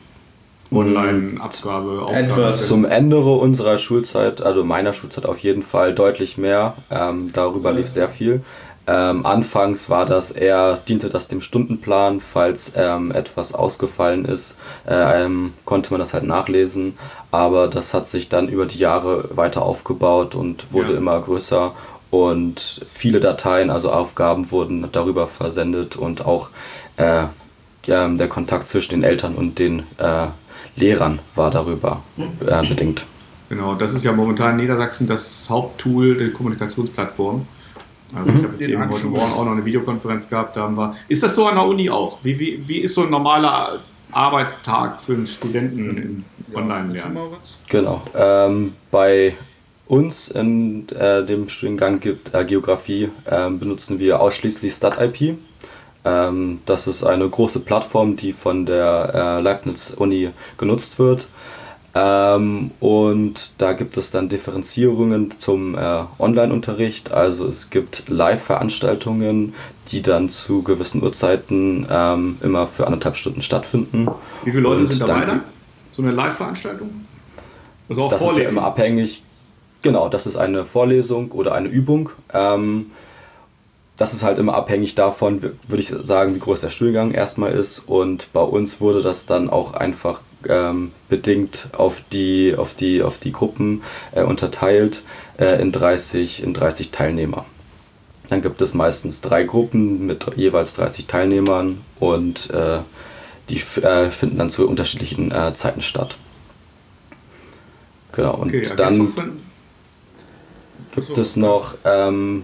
Online-Abgabe. 0.72 2.08
Etwas 2.14 2.68
zum 2.68 2.86
Ende 2.86 3.18
unserer 3.20 3.78
Schulzeit, 3.78 4.42
also 4.42 4.64
meiner 4.64 4.94
Schulzeit 4.94 5.26
auf 5.26 5.40
jeden 5.40 5.64
Fall 5.64 5.96
deutlich 5.96 6.38
mehr. 6.38 6.76
Ähm, 6.90 7.32
darüber 7.34 7.72
lief 7.72 7.88
sehr 7.88 8.10
viel. 8.10 8.42
Ähm, 8.90 9.26
anfangs 9.26 9.90
war 9.90 10.06
das 10.06 10.32
eher, 10.32 10.78
diente 10.78 11.10
das 11.10 11.28
dem 11.28 11.42
Stundenplan, 11.42 12.22
falls 12.22 12.72
ähm, 12.76 13.12
etwas 13.12 13.54
ausgefallen 13.54 14.24
ist, 14.24 14.56
äh, 14.88 15.26
ähm, 15.26 15.52
konnte 15.66 15.92
man 15.92 16.00
das 16.00 16.14
halt 16.14 16.24
nachlesen, 16.24 16.98
aber 17.30 17.68
das 17.68 17.94
hat 17.94 18.08
sich 18.08 18.30
dann 18.30 18.48
über 18.48 18.66
die 18.66 18.80
Jahre 18.80 19.30
weiter 19.36 19.64
aufgebaut 19.64 20.36
und 20.36 20.72
wurde 20.72 20.94
ja. 20.94 21.00
immer 21.00 21.20
größer 21.20 21.76
und 22.12 22.86
viele 22.90 23.20
Dateien, 23.20 23.70
also 23.70 23.92
Aufgaben 23.92 24.52
wurden 24.52 24.88
darüber 24.94 25.28
versendet 25.28 25.98
und 25.98 26.26
auch 26.26 26.50
äh, 26.96 27.26
ja, 27.86 28.08
der 28.08 28.28
Kontakt 28.30 28.68
zwischen 28.68 28.92
den 28.92 29.04
Eltern 29.04 29.36
und 29.36 29.60
den 29.60 29.80
äh, 29.98 30.28
Lehrern 30.78 31.20
war 31.36 31.52
darüber 31.52 32.04
äh, 32.18 32.66
bedingt. 32.68 33.06
Genau, 33.50 33.76
das 33.76 33.94
ist 33.94 34.04
ja 34.04 34.12
momentan 34.12 34.52
in 34.52 34.58
Niedersachsen 34.58 35.08
das 35.08 35.50
Haupttool 35.50 36.18
der 36.18 36.32
Kommunikationsplattform. 36.32 37.46
Also 38.16 38.30
ich 38.30 38.44
habe 38.44 38.54
jetzt 38.58 38.70
eben 38.70 38.90
heute 38.90 39.06
Morgen 39.08 39.34
auch 39.34 39.46
noch 39.46 39.52
eine 39.52 39.66
Videokonferenz 39.66 40.30
gehabt, 40.30 40.56
da 40.56 40.62
haben 40.64 40.76
wir. 40.76 40.96
Ist 41.08 41.24
das 41.24 41.36
so 41.36 41.46
an 41.46 41.56
der 41.56 41.66
Uni 41.66 41.90
auch? 41.90 42.20
Wie, 42.24 42.40
wie, 42.40 42.68
wie 42.68 42.80
ist 42.80 42.96
so 42.96 43.04
ein 43.04 43.10
normaler 43.10 43.80
Arbeitstag 44.12 45.00
für 45.02 45.14
einen 45.14 45.28
Studenten 45.28 45.98
im 45.98 46.56
Online-Lernen? 46.56 47.18
Genau. 47.70 48.02
Ähm, 48.16 48.74
bei 48.92 49.36
uns 49.88 50.30
in 50.30 50.88
äh, 50.90 51.26
dem 51.26 51.50
Studiengang 51.50 52.00
gibt, 52.00 52.34
äh, 52.34 52.46
Geografie 52.46 53.10
äh, 53.26 53.50
benutzen 53.50 54.00
wir 54.00 54.20
ausschließlich 54.22 54.74
StatIP. 54.74 55.38
Ähm, 56.06 56.62
das 56.66 56.88
ist 56.88 57.04
eine 57.04 57.28
große 57.28 57.60
Plattform, 57.60 58.16
die 58.16 58.32
von 58.32 58.66
der 58.66 59.12
äh, 59.14 59.42
Leibniz-Uni 59.42 60.30
genutzt 60.58 61.00
wird. 61.00 61.28
Ähm, 62.00 62.70
und 62.80 63.54
da 63.58 63.74
gibt 63.74 63.98
es 63.98 64.12
dann 64.12 64.30
Differenzierungen 64.30 65.32
zum 65.40 65.76
äh, 65.76 66.04
Online-Unterricht. 66.20 67.12
Also 67.12 67.48
es 67.48 67.72
gibt 67.72 68.04
Live-Veranstaltungen, 68.08 69.56
die 69.92 70.04
dann 70.04 70.30
zu 70.30 70.62
gewissen 70.62 71.02
Uhrzeiten 71.02 71.88
ähm, 71.90 72.38
immer 72.42 72.68
für 72.68 72.86
anderthalb 72.86 73.18
Stunden 73.18 73.42
stattfinden. 73.42 74.08
Wie 74.44 74.52
viele 74.52 74.62
Leute 74.62 74.84
und 74.84 74.92
sind 74.92 75.10
dabei 75.10 75.26
dann? 75.26 75.42
So 75.90 76.04
eine 76.04 76.12
Live-Veranstaltung? 76.12 77.08
Also 77.90 78.10
das 78.10 78.22
Vorlesung? 78.22 78.42
ist 78.42 78.44
ja 78.44 78.50
immer 78.50 78.66
abhängig. 78.66 79.24
Genau, 79.82 80.08
das 80.08 80.28
ist 80.28 80.36
eine 80.36 80.66
Vorlesung 80.66 81.32
oder 81.32 81.56
eine 81.56 81.68
Übung. 81.68 82.12
Ähm, 82.32 82.92
das 83.96 84.14
ist 84.14 84.22
halt 84.22 84.38
immer 84.38 84.54
abhängig 84.54 84.94
davon, 84.94 85.42
würde 85.42 85.80
ich 85.80 85.88
sagen, 85.88 86.36
wie 86.36 86.40
groß 86.40 86.62
der 86.62 86.70
Stuhlgang 86.70 87.12
erstmal 87.12 87.54
ist. 87.54 87.80
Und 87.80 88.32
bei 88.34 88.42
uns 88.42 88.82
wurde 88.82 89.02
das 89.02 89.26
dann 89.26 89.50
auch 89.50 89.74
einfach 89.74 90.22
ähm, 90.48 90.92
bedingt 91.10 91.70
auf 91.74 92.04
die, 92.12 92.56
auf 92.56 92.74
die, 92.74 93.02
auf 93.02 93.18
die 93.18 93.32
Gruppen 93.32 93.84
äh, 94.12 94.24
unterteilt 94.24 95.04
äh, 95.38 95.62
in, 95.62 95.72
30, 95.72 96.44
in 96.44 96.54
30 96.54 96.92
Teilnehmer. 96.92 97.46
Dann 98.30 98.42
gibt 98.42 98.62
es 98.62 98.74
meistens 98.74 99.22
drei 99.22 99.44
Gruppen 99.44 100.06
mit 100.06 100.26
jeweils 100.36 100.74
30 100.76 101.08
Teilnehmern 101.08 101.82
und 102.00 102.50
äh, 102.50 102.80
die 103.50 103.58
äh, 103.82 104.12
finden 104.12 104.38
dann 104.38 104.50
zu 104.50 104.68
unterschiedlichen 104.68 105.32
äh, 105.32 105.54
Zeiten 105.54 105.82
statt. 105.82 106.18
Genau, 108.12 108.36
und 108.36 108.50
okay, 108.50 108.68
dann 108.76 109.14
gibt 110.94 111.18
es 111.18 111.36
noch 111.36 111.76
ähm, 111.86 112.44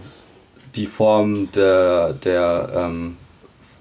die 0.76 0.86
Form 0.86 1.50
der, 1.52 2.12
der, 2.12 2.72
ähm, 2.74 3.16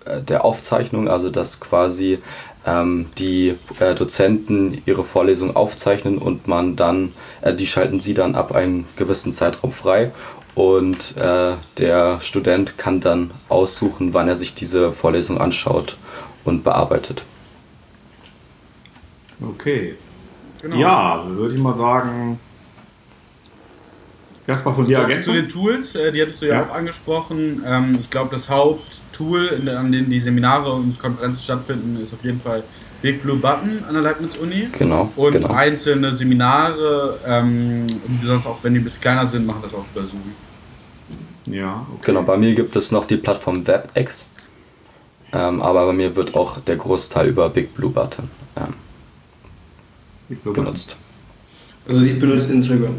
äh, 0.06 0.22
der 0.22 0.44
Aufzeichnung, 0.44 1.08
also 1.08 1.30
dass 1.30 1.60
quasi 1.60 2.20
die 2.66 3.56
äh, 3.80 3.94
Dozenten 3.94 4.82
ihre 4.86 5.04
Vorlesung 5.04 5.56
aufzeichnen 5.56 6.18
und 6.18 6.48
man 6.48 6.76
dann, 6.76 7.12
äh, 7.42 7.54
die 7.54 7.68
schalten 7.68 8.00
sie 8.00 8.14
dann 8.14 8.36
ab 8.36 8.54
einem 8.54 8.86
gewissen 8.96 9.34
Zeitraum 9.34 9.72
frei 9.72 10.12
und 10.56 11.18
äh, 11.18 11.56
der 11.78 12.22
Student 12.22 12.78
kann 12.78 13.00
dann 13.00 13.32
aussuchen, 13.50 14.14
wann 14.14 14.28
er 14.28 14.36
sich 14.36 14.54
diese 14.54 14.92
Vorlesung 14.92 15.40
anschaut 15.40 15.98
und 16.46 16.64
bearbeitet. 16.64 17.26
Okay. 19.42 19.96
Genau. 20.62 20.78
Ja, 20.78 21.26
würde 21.28 21.56
ich 21.56 21.62
mal 21.62 21.76
sagen, 21.76 22.40
Erstmal 24.46 24.76
von 24.76 24.86
dir 24.86 24.98
Ergänzung. 25.00 25.36
Zu 25.36 25.42
den 25.42 25.50
Tools, 25.50 25.96
äh, 25.96 26.12
die 26.12 26.22
hattest 26.22 26.42
du 26.42 26.48
ja, 26.48 26.56
ja. 26.56 26.66
auch 26.66 26.76
angesprochen. 26.76 27.64
Ähm, 27.66 27.98
ich 28.00 28.10
glaube, 28.10 28.36
das 28.36 28.50
Haupttool, 29.14 29.70
an 29.70 29.92
dem 29.92 30.10
die 30.10 30.20
Seminare 30.20 30.72
und 30.72 31.00
Konferenzen 31.00 31.44
stattfinden, 31.44 32.02
ist 32.02 32.14
auf 32.14 32.24
jeden 32.24 32.40
Fall 32.40 32.64
Big 33.02 33.22
Blue 33.22 33.38
Button 33.38 33.84
an 33.88 33.94
der 33.94 34.04
Leibniz-Uni. 34.04 34.70
Genau. 34.78 35.12
Und 35.16 35.34
genau. 35.34 35.50
einzelne 35.50 36.16
Seminare, 36.16 37.20
ähm, 37.28 37.86
sonst 38.24 38.46
auch, 38.46 38.58
wenn 38.64 38.74
die 38.74 38.80
ein 38.80 38.84
bisschen 38.84 39.02
kleiner 39.02 39.28
sind, 39.28 39.46
machen 39.46 39.62
das 39.62 39.74
auch 39.74 39.86
über 39.94 40.06
Zoom. 40.08 40.34
Ja, 41.46 41.86
okay. 41.94 42.02
Genau, 42.06 42.22
bei 42.24 42.38
mir 42.38 42.56
gibt 42.56 42.76
es 42.76 42.92
noch 42.92 43.06
die 43.06 43.18
Plattform 43.18 43.68
WebEx. 43.68 44.30
Ähm, 45.34 45.62
aber 45.62 45.88
bei 45.88 45.94
mir 45.94 46.16
wird 46.16 46.36
auch 46.36 46.60
der 46.62 46.78
Großteil 46.78 47.28
über 47.28 47.50
Big 47.50 47.74
Blue 47.74 47.90
Button 47.90 48.30
ähm, 48.56 48.76
Big 50.30 50.44
Blue 50.44 50.54
genutzt. 50.54 50.96
Also 51.88 52.02
ich 52.04 52.18
benutze 52.18 52.54
Instagram. 52.54 52.94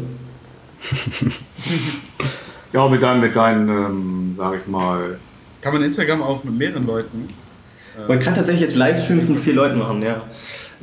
ja, 2.73 2.87
mit 2.89 3.01
deinen, 3.01 3.21
mit 3.21 3.35
deinen 3.35 3.69
ähm, 3.69 4.35
sag 4.37 4.57
ich 4.59 4.67
mal. 4.67 5.17
Kann 5.65 5.73
man 5.73 5.81
Instagram 5.81 6.21
auch 6.21 6.43
mit 6.43 6.59
mehreren 6.59 6.85
Leuten? 6.85 7.27
Äh 7.97 8.07
man 8.07 8.19
kann 8.19 8.35
tatsächlich 8.35 8.61
jetzt 8.61 8.75
Livestreams 8.75 9.27
mit 9.27 9.39
vier 9.39 9.55
Leuten 9.55 9.79
machen, 9.79 9.99
ja. 9.99 10.21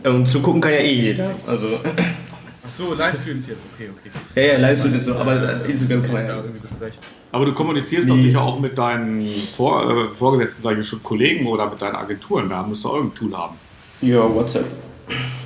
Und 0.03 0.27
zu 0.27 0.43
gucken 0.43 0.61
kann 0.61 0.73
ja 0.73 0.81
eh 0.81 0.93
jeder. 0.93 1.37
Also. 1.47 1.69
Ach 1.85 2.71
so, 2.77 2.93
Livestreams 2.93 3.47
jetzt, 3.47 3.61
okay, 3.73 3.91
okay. 3.91 4.11
Ja, 4.35 4.55
ja, 4.55 4.59
Livestreams 4.59 4.97
jetzt 4.97 5.05
so, 5.05 5.15
aber 5.15 5.65
Instagram 5.67 6.03
kann 6.03 6.15
man 6.15 6.27
ja 6.27 6.35
irgendwie 6.35 6.59
besprechen. 6.59 6.99
Aber 7.31 7.45
du 7.45 7.55
kommunizierst 7.55 8.09
nee. 8.09 8.13
doch 8.13 8.21
sicher 8.21 8.43
auch 8.43 8.59
mit 8.59 8.77
deinen 8.77 9.25
Vor 9.57 9.89
äh, 9.89 10.09
Vorgesetzten, 10.13 10.63
sag 10.63 10.77
ich 10.77 10.85
schon, 10.85 11.01
Kollegen 11.01 11.47
oder 11.47 11.71
mit 11.71 11.81
deinen 11.81 11.95
Agenturen. 11.95 12.51
Da 12.51 12.65
musst 12.65 12.83
du 12.83 12.89
auch 12.89 13.01
ein 13.01 13.15
Tool 13.15 13.33
haben. 13.37 13.55
Ja, 14.01 14.35
WhatsApp. 14.35 14.65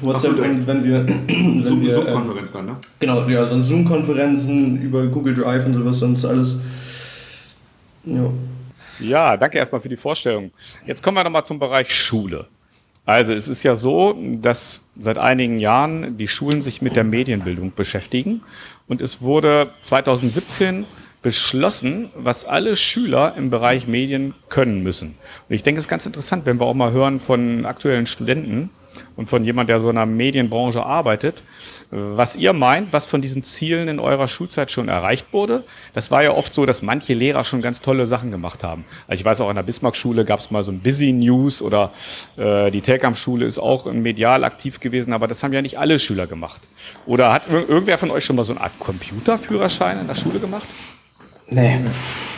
WhatsApp 0.00 0.38
und 0.38 0.66
wenn 0.66 0.82
wir. 0.82 1.04
Zoom, 1.62 1.82
wir 1.82 1.94
Zoom-Konferenz 1.94 2.52
dann, 2.52 2.64
ne? 2.64 2.76
Genau, 3.00 3.28
ja, 3.28 3.44
sonst 3.44 3.68
Zoom-Konferenzen 3.68 4.80
über 4.80 5.06
Google 5.08 5.34
Drive 5.34 5.66
und 5.66 5.74
sowas, 5.74 5.98
sonst 5.98 6.24
alles. 6.24 6.58
Ja. 8.06 8.30
Ja, 9.00 9.36
danke 9.36 9.58
erstmal 9.58 9.80
für 9.80 9.88
die 9.88 9.96
Vorstellung. 9.96 10.50
Jetzt 10.86 11.02
kommen 11.02 11.16
wir 11.16 11.24
nochmal 11.24 11.44
zum 11.44 11.58
Bereich 11.58 11.94
Schule. 11.94 12.46
Also 13.04 13.32
es 13.32 13.46
ist 13.46 13.62
ja 13.62 13.76
so, 13.76 14.16
dass 14.40 14.80
seit 15.00 15.18
einigen 15.18 15.60
Jahren 15.60 16.18
die 16.18 16.26
Schulen 16.26 16.60
sich 16.60 16.82
mit 16.82 16.96
der 16.96 17.04
Medienbildung 17.04 17.72
beschäftigen 17.74 18.42
und 18.88 19.00
es 19.00 19.22
wurde 19.22 19.70
2017 19.82 20.84
beschlossen, 21.22 22.10
was 22.16 22.44
alle 22.44 22.76
Schüler 22.76 23.34
im 23.36 23.50
Bereich 23.50 23.86
Medien 23.86 24.34
können 24.48 24.82
müssen. 24.82 25.16
Und 25.48 25.54
ich 25.54 25.62
denke, 25.62 25.78
es 25.78 25.86
ist 25.86 25.90
ganz 25.90 26.06
interessant, 26.06 26.46
wenn 26.46 26.58
wir 26.58 26.66
auch 26.66 26.74
mal 26.74 26.92
hören 26.92 27.20
von 27.20 27.64
aktuellen 27.64 28.06
Studenten 28.06 28.70
und 29.16 29.28
von 29.28 29.44
jemand, 29.44 29.68
der 29.68 29.80
so 29.80 29.88
in 29.88 29.96
der 29.96 30.06
Medienbranche 30.06 30.84
arbeitet, 30.84 31.42
was 31.90 32.34
ihr 32.36 32.52
meint, 32.52 32.92
was 32.92 33.06
von 33.06 33.22
diesen 33.22 33.44
Zielen 33.44 33.88
in 33.88 34.00
eurer 34.00 34.28
Schulzeit 34.28 34.70
schon 34.70 34.88
erreicht 34.88 35.32
wurde. 35.32 35.64
Das 35.94 36.10
war 36.10 36.22
ja 36.22 36.32
oft 36.32 36.52
so, 36.52 36.66
dass 36.66 36.82
manche 36.82 37.14
Lehrer 37.14 37.44
schon 37.44 37.62
ganz 37.62 37.80
tolle 37.80 38.06
Sachen 38.06 38.30
gemacht 38.30 38.64
haben. 38.64 38.84
Also 39.06 39.20
ich 39.20 39.24
weiß 39.24 39.40
auch, 39.40 39.48
an 39.48 39.56
der 39.56 39.62
Bismarck-Schule 39.62 40.24
gab 40.24 40.40
es 40.40 40.50
mal 40.50 40.64
so 40.64 40.72
ein 40.72 40.80
Busy 40.80 41.12
News 41.12 41.62
oder 41.62 41.92
äh, 42.36 42.70
die 42.70 42.80
Telkamp-Schule 42.80 43.46
ist 43.46 43.58
auch 43.58 43.86
medial 43.92 44.44
aktiv 44.44 44.80
gewesen, 44.80 45.12
aber 45.12 45.28
das 45.28 45.42
haben 45.42 45.52
ja 45.52 45.62
nicht 45.62 45.78
alle 45.78 45.98
Schüler 45.98 46.26
gemacht. 46.26 46.60
Oder 47.06 47.32
hat 47.32 47.42
irgendwer 47.48 47.98
von 47.98 48.10
euch 48.10 48.24
schon 48.24 48.36
mal 48.36 48.44
so 48.44 48.52
eine 48.52 48.60
Art 48.60 48.78
Computerführerschein 48.78 50.00
in 50.00 50.06
der 50.08 50.14
Schule 50.16 50.40
gemacht? 50.40 50.66
Nee. 51.48 51.78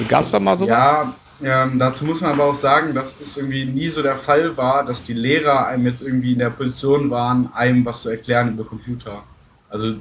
Gab 0.09 0.23
es 0.23 0.31
da 0.31 0.39
mal 0.39 0.59
sowas? 0.59 0.71
Ja, 0.71 1.15
ähm, 1.43 1.79
dazu 1.79 2.05
muss 2.05 2.21
man 2.21 2.33
aber 2.33 2.45
auch 2.45 2.57
sagen, 2.57 2.95
dass 2.95 3.15
es 3.25 3.37
irgendwie 3.37 3.65
nie 3.65 3.89
so 3.89 4.03
der 4.03 4.17
Fall 4.17 4.57
war, 4.57 4.85
dass 4.85 5.05
die 5.05 5.15
Lehrer 5.15 5.67
einem 5.69 5.87
jetzt 5.87 6.03
irgendwie 6.03 6.33
in 6.33 6.39
der 6.39 6.51
Position 6.51 7.11
waren, 7.11 7.51
einem 7.55 7.85
was 7.85 8.03
zu 8.03 8.11
erklären 8.11 8.51
über 8.51 8.65
Computer. 8.65 9.23
Also, 9.71 9.95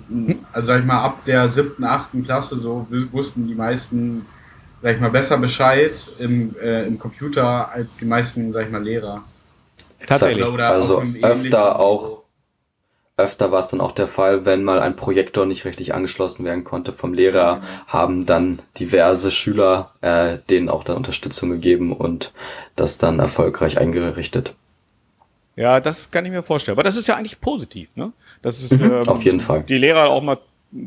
also 0.54 0.68
sag 0.68 0.80
ich 0.80 0.86
mal, 0.86 1.02
ab 1.02 1.26
der 1.26 1.50
siebten, 1.50 1.84
achten 1.84 2.24
Klasse 2.24 2.58
so 2.58 2.88
wussten 3.12 3.48
die 3.48 3.56
meisten, 3.56 4.26
sag 4.82 4.96
ich 4.96 5.02
mal, 5.02 5.10
besser 5.10 5.38
Bescheid 5.38 6.10
im, 6.20 6.56
äh, 6.62 6.86
im 6.86 6.98
Computer 6.98 7.70
als 7.70 7.88
die 8.00 8.06
meisten, 8.06 8.54
sag 8.54 8.66
ich 8.66 8.72
mal, 8.72 8.84
Lehrer. 8.84 9.24
Tatsächlich. 10.06 10.46
also 10.46 11.04
öfter 11.22 11.80
auch 11.80 12.24
öfter 13.18 13.52
war 13.52 13.62
es 13.62 13.70
dann 13.70 13.82
auch 13.82 13.94
der 13.94 14.08
Fall, 14.08 14.46
wenn 14.46 14.64
mal 14.64 14.80
ein 14.80 14.96
Projektor 14.96 15.48
nicht 15.48 15.66
richtig 15.66 15.96
angeschlossen 15.96 16.46
werden 16.46 16.64
konnte 16.64 16.94
vom 16.94 17.16
Lehrer, 17.16 17.62
haben 17.88 18.28
dann 18.28 18.62
diverse 18.78 19.32
Schüler 19.32 19.92
äh, 20.02 20.38
denen 20.52 20.70
auch 20.70 20.84
dann 20.84 20.98
Unterstützung 20.98 21.50
gegeben 21.50 21.94
und 21.94 22.32
das 22.76 23.00
dann 23.00 23.18
erfolgreich 23.18 23.80
eingerichtet. 23.80 24.54
Ja, 25.58 25.82
das 25.82 26.12
kann 26.12 26.24
ich 26.24 26.32
mir 26.32 26.44
vorstellen. 26.44 26.76
Aber 26.76 26.84
das 26.84 26.96
ist 26.96 27.08
ja 27.08 27.16
eigentlich 27.16 27.42
positiv, 27.42 27.90
ne? 27.96 28.14
Das 28.44 28.62
ist, 28.62 28.72
mhm, 28.72 28.84
ähm, 28.84 29.08
auf 29.10 29.24
jeden 29.24 29.40
Fall. 29.40 29.64
Die 29.64 29.78
Lehrer 29.78 30.10
auch 30.10 30.22
mal 30.22 30.38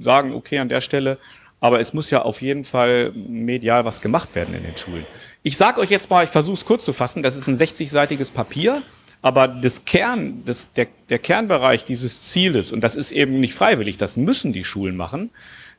sagen, 0.01 0.33
okay, 0.33 0.59
an 0.59 0.69
der 0.69 0.81
Stelle, 0.81 1.19
aber 1.59 1.81
es 1.81 1.93
muss 1.93 2.09
ja 2.11 2.23
auf 2.23 2.41
jeden 2.41 2.65
Fall 2.65 3.13
medial 3.13 3.85
was 3.85 4.01
gemacht 4.01 4.35
werden 4.35 4.55
in 4.55 4.63
den 4.63 4.77
Schulen. 4.77 5.05
Ich 5.43 5.57
sage 5.57 5.81
euch 5.81 5.91
jetzt 5.91 6.09
mal, 6.09 6.25
ich 6.25 6.31
versuche 6.31 6.55
es 6.55 6.65
kurz 6.65 6.85
zu 6.85 6.93
fassen, 6.93 7.23
das 7.23 7.37
ist 7.37 7.49
ein 7.49 7.59
60-seitiges 7.59 8.31
Papier, 8.31 8.83
aber 9.23 9.49
das 9.49 9.85
Kern, 9.85 10.43
das, 10.47 10.73
der, 10.75 10.87
der 11.09 11.19
Kernbereich 11.19 11.85
dieses 11.85 12.23
Zieles, 12.31 12.71
und 12.73 12.83
das 12.83 12.95
ist 12.95 13.11
eben 13.11 13.41
nicht 13.41 13.55
freiwillig, 13.55 13.97
das 13.99 14.17
müssen 14.17 14.53
die 14.53 14.65
Schulen 14.65 14.97
machen, 14.97 15.31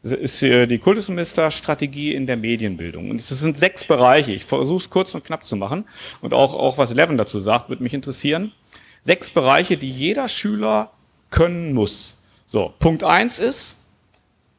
ist 0.03 0.41
die 0.41 0.79
Kultusminister-Strategie 0.79 2.13
in 2.15 2.25
der 2.25 2.35
Medienbildung. 2.35 3.11
Und 3.11 3.21
es 3.21 3.29
sind 3.29 3.55
sechs 3.55 3.83
Bereiche. 3.83 4.31
Ich 4.31 4.45
versuche 4.45 4.83
es 4.83 4.89
kurz 4.89 5.13
und 5.13 5.23
knapp 5.23 5.45
zu 5.45 5.55
machen. 5.55 5.85
Und 6.21 6.33
auch, 6.33 6.55
auch 6.55 6.79
was 6.79 6.91
Levin 6.95 7.17
dazu 7.17 7.39
sagt, 7.39 7.69
würde 7.69 7.83
mich 7.83 7.93
interessieren. 7.93 8.51
Sechs 9.03 9.29
Bereiche, 9.29 9.77
die 9.77 9.89
jeder 9.89 10.29
Schüler 10.29 10.91
können 11.31 11.73
muss. 11.73 12.15
So, 12.47 12.73
Punkt 12.79 13.03
eins 13.03 13.39
ist, 13.39 13.75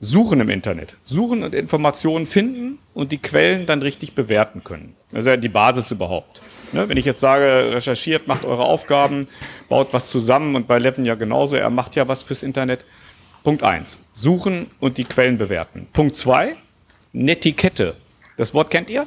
suchen 0.00 0.40
im 0.40 0.48
Internet. 0.48 0.96
Suchen 1.04 1.44
und 1.44 1.54
Informationen 1.54 2.26
finden 2.26 2.78
und 2.94 3.12
die 3.12 3.18
Quellen 3.18 3.66
dann 3.66 3.82
richtig 3.82 4.14
bewerten 4.14 4.64
können. 4.64 4.96
Das 5.10 5.20
ist 5.20 5.26
ja 5.26 5.36
die 5.36 5.48
Basis 5.48 5.90
überhaupt. 5.90 6.42
Ne, 6.72 6.88
wenn 6.88 6.96
ich 6.96 7.04
jetzt 7.04 7.20
sage, 7.20 7.72
recherchiert, 7.72 8.26
macht 8.26 8.44
eure 8.44 8.64
Aufgaben, 8.64 9.28
baut 9.68 9.92
was 9.92 10.10
zusammen 10.10 10.56
und 10.56 10.66
bei 10.66 10.78
Levin 10.78 11.04
ja 11.04 11.14
genauso, 11.14 11.54
er 11.54 11.68
macht 11.68 11.96
ja 11.96 12.08
was 12.08 12.22
fürs 12.22 12.42
Internet. 12.42 12.86
Punkt 13.44 13.62
eins: 13.62 13.98
Suchen 14.14 14.66
und 14.80 14.96
die 14.96 15.04
Quellen 15.04 15.36
bewerten. 15.36 15.86
Punkt 15.92 16.16
zwei: 16.16 16.56
Netiquette. 17.12 17.94
Das 18.38 18.54
Wort 18.54 18.70
kennt 18.70 18.88
ihr? 18.88 19.06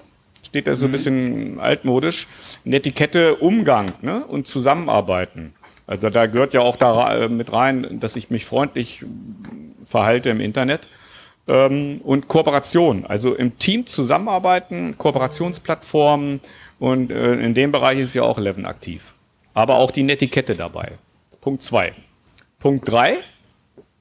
Steht 0.56 0.68
da 0.68 0.76
so 0.76 0.86
ein 0.86 0.88
mhm. 0.88 0.94
bisschen 0.94 1.60
altmodisch. 1.60 2.28
Netiquette, 2.64 3.36
Umgang 3.36 3.92
ne? 4.02 4.24
und 4.26 4.48
Zusammenarbeiten. 4.48 5.54
Also 5.86 6.10
da 6.10 6.28
gehört 6.28 6.54
ja 6.54 6.62
auch 6.62 6.78
da 6.78 7.26
äh, 7.26 7.28
mit 7.28 7.52
rein, 7.52 8.00
dass 8.00 8.16
ich 8.16 8.30
mich 8.30 8.46
freundlich 8.46 9.04
verhalte 9.86 10.30
im 10.30 10.40
Internet. 10.40 10.88
Ähm, 11.50 12.00
und 12.06 12.30
Kooperation, 12.30 13.06
also 13.06 13.36
im 13.36 13.60
Team 13.60 13.86
zusammenarbeiten, 13.86 14.98
Kooperationsplattformen 14.98 16.40
und 16.80 17.12
äh, 17.12 17.34
in 17.34 17.54
dem 17.54 17.74
Bereich 17.74 18.00
ist 18.00 18.16
ja 18.16 18.24
auch 18.24 18.38
Eleven 18.38 18.66
aktiv. 18.66 19.14
Aber 19.54 19.76
auch 19.76 19.92
die 19.92 20.04
Netiquette 20.04 20.56
dabei. 20.56 20.94
Punkt 21.42 21.64
zwei. 21.64 21.92
Punkt 22.60 22.90
drei 22.90 23.18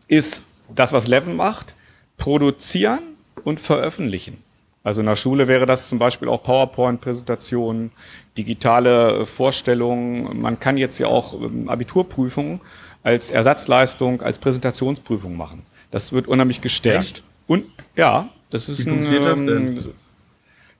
ist 0.06 0.44
das, 0.72 0.92
was 0.92 1.08
Leven 1.08 1.34
macht, 1.34 1.74
produzieren 2.16 3.00
und 3.42 3.58
veröffentlichen. 3.58 4.43
Also 4.84 5.00
in 5.00 5.06
der 5.06 5.16
Schule 5.16 5.48
wäre 5.48 5.64
das 5.64 5.88
zum 5.88 5.98
Beispiel 5.98 6.28
auch 6.28 6.42
PowerPoint-Präsentationen, 6.42 7.90
digitale 8.36 9.24
Vorstellungen. 9.24 10.40
Man 10.40 10.60
kann 10.60 10.76
jetzt 10.76 10.98
ja 10.98 11.06
auch 11.06 11.34
ähm, 11.40 11.70
Abiturprüfungen 11.70 12.60
als 13.02 13.30
Ersatzleistung, 13.30 14.20
als 14.20 14.38
Präsentationsprüfung 14.38 15.36
machen. 15.36 15.62
Das 15.90 16.12
wird 16.12 16.28
unheimlich 16.28 16.60
gestärkt. 16.60 17.06
Echt? 17.06 17.22
Und 17.46 17.64
ja, 17.96 18.28
das 18.50 18.68
ist 18.68 18.80
Wie 18.80 18.90
funktioniert 18.90 19.22
ein, 19.22 19.46
das 19.46 19.54
denn? 19.54 19.94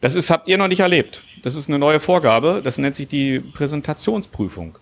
Das 0.02 0.14
ist, 0.14 0.28
habt 0.28 0.48
ihr 0.48 0.58
noch 0.58 0.68
nicht 0.68 0.80
erlebt. 0.80 1.22
Das 1.42 1.54
ist 1.54 1.68
eine 1.68 1.78
neue 1.78 1.98
Vorgabe. 1.98 2.60
Das 2.62 2.76
nennt 2.76 2.96
sich 2.96 3.08
die 3.08 3.40
Präsentationsprüfung. 3.40 4.76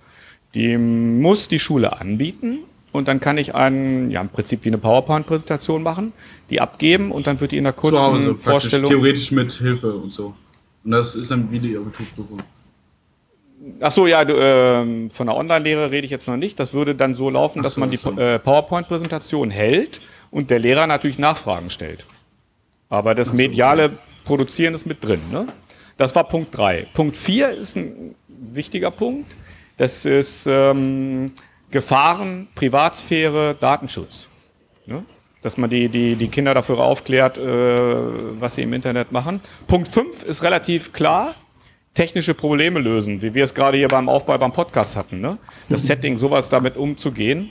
Die 0.54 0.76
muss 0.76 1.46
die 1.46 1.60
Schule 1.60 1.98
anbieten 2.00 2.58
und 2.92 3.08
dann 3.08 3.20
kann 3.20 3.38
ich 3.38 3.54
einen, 3.54 4.10
ja, 4.10 4.20
im 4.20 4.28
Prinzip 4.28 4.64
wie 4.64 4.68
eine 4.68 4.78
PowerPoint-Präsentation 4.78 5.82
machen, 5.82 6.12
die 6.50 6.60
abgeben 6.60 7.10
und 7.10 7.26
dann 7.26 7.40
wird 7.40 7.52
die 7.52 7.56
in 7.56 7.64
der 7.64 7.72
kurzen 7.72 7.96
Zu 7.96 8.02
Hause, 8.02 8.34
Vorstellung. 8.36 8.90
Theoretisch 8.90 9.32
mit 9.32 9.52
Hilfe 9.52 9.94
und 9.94 10.12
so. 10.12 10.34
Und 10.84 10.90
das 10.90 11.16
ist 11.16 11.30
dann 11.30 11.50
wieder 11.50 11.66
ihre 11.66 11.82
Abiturprüfung. 11.82 12.42
Ach 13.80 13.92
so, 13.92 14.06
ja, 14.06 14.24
du, 14.24 14.34
äh, 14.34 15.08
von 15.10 15.26
der 15.26 15.36
Online-Lehre 15.36 15.90
rede 15.90 16.04
ich 16.04 16.10
jetzt 16.10 16.26
noch 16.26 16.36
nicht. 16.36 16.58
Das 16.58 16.74
würde 16.74 16.94
dann 16.94 17.14
so 17.14 17.30
laufen, 17.30 17.60
so, 17.60 17.62
dass 17.62 17.76
man 17.76 17.90
die 17.90 17.96
so. 17.96 18.10
äh, 18.18 18.38
PowerPoint-Präsentation 18.38 19.50
hält 19.50 20.00
und 20.30 20.50
der 20.50 20.58
Lehrer 20.58 20.86
natürlich 20.86 21.18
Nachfragen 21.18 21.70
stellt. 21.70 22.04
Aber 22.88 23.14
das 23.14 23.28
so, 23.28 23.34
mediale 23.34 23.86
okay. 23.86 23.96
Produzieren 24.24 24.74
ist 24.74 24.86
mit 24.86 25.02
drin. 25.02 25.20
Ne? 25.32 25.46
Das 25.96 26.14
war 26.14 26.24
Punkt 26.24 26.56
3. 26.56 26.86
Punkt 26.92 27.16
4 27.16 27.50
ist 27.50 27.76
ein 27.76 28.14
wichtiger 28.28 28.90
Punkt. 28.90 29.30
Das 29.76 30.04
ist 30.04 30.46
ähm, 30.48 31.32
Gefahren, 31.72 32.46
Privatsphäre, 32.54 33.56
Datenschutz. 33.58 34.28
Ne? 34.86 35.04
Dass 35.42 35.56
man 35.56 35.68
die, 35.68 35.88
die, 35.88 36.14
die 36.14 36.28
Kinder 36.28 36.54
dafür 36.54 36.78
aufklärt, 36.78 37.36
äh, 37.36 37.42
was 37.42 38.54
sie 38.54 38.62
im 38.62 38.72
Internet 38.72 39.10
machen. 39.10 39.40
Punkt 39.66 39.88
5 39.88 40.22
ist 40.22 40.42
relativ 40.42 40.92
klar. 40.92 41.34
Technische 41.94 42.32
Probleme 42.32 42.78
lösen, 42.78 43.20
wie 43.20 43.34
wir 43.34 43.44
es 43.44 43.54
gerade 43.54 43.76
hier 43.76 43.88
beim 43.88 44.08
Aufbau 44.08 44.38
beim 44.38 44.52
Podcast 44.52 44.96
hatten. 44.96 45.20
Ne? 45.20 45.36
Das 45.68 45.82
Setting, 45.82 46.16
sowas 46.16 46.48
damit 46.48 46.76
umzugehen. 46.76 47.50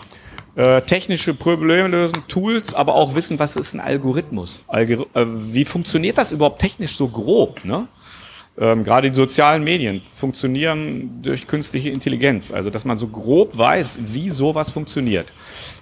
Äh, 0.56 0.82
technische 0.82 1.34
Probleme 1.34 1.88
lösen, 1.88 2.24
Tools, 2.28 2.74
aber 2.74 2.96
auch 2.96 3.16
wissen, 3.16 3.40
was 3.40 3.56
ist 3.56 3.74
ein 3.74 3.80
Algorithmus? 3.80 4.62
Algor 4.68 5.06
äh, 5.14 5.26
wie 5.26 5.64
funktioniert 5.64 6.18
das 6.18 6.32
überhaupt 6.32 6.60
technisch 6.60 6.98
so 6.98 7.08
grob? 7.08 7.64
Ne? 7.64 7.88
Ähm, 8.58 8.84
gerade 8.84 9.10
die 9.10 9.16
sozialen 9.16 9.64
Medien 9.64 10.02
funktionieren 10.16 11.22
durch 11.22 11.48
künstliche 11.48 11.90
Intelligenz. 11.90 12.52
Also, 12.52 12.70
dass 12.70 12.86
man 12.86 12.98
so 12.98 13.08
grob 13.08 13.58
weiß, 13.58 14.00
wie 14.14 14.30
sowas 14.30 14.72
funktioniert. 14.72 15.32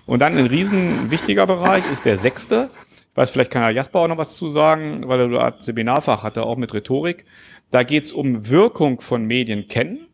Und 0.05 0.19
dann 0.19 0.37
ein 0.37 0.45
riesen 0.45 1.11
wichtiger 1.11 1.45
Bereich 1.47 1.83
ist 1.91 2.05
der 2.05 2.17
sechste. 2.17 2.69
Ich 3.11 3.17
weiß, 3.17 3.31
vielleicht 3.31 3.51
kann 3.51 3.63
Herr 3.63 3.71
Jasper 3.71 3.99
auch 3.99 4.07
noch 4.07 4.17
was 4.17 4.35
zu 4.35 4.49
sagen, 4.49 5.07
weil 5.07 5.19
er 5.19 5.25
eine 5.25 5.39
Art 5.39 5.63
Seminarfach 5.63 6.23
hatte, 6.23 6.43
auch 6.43 6.57
mit 6.57 6.73
Rhetorik. 6.73 7.25
Da 7.71 7.83
geht 7.83 8.05
es 8.05 8.13
um 8.13 8.49
Wirkung 8.49 9.01
von 9.01 9.25
Medien 9.25 9.67
kennen. 9.67 10.07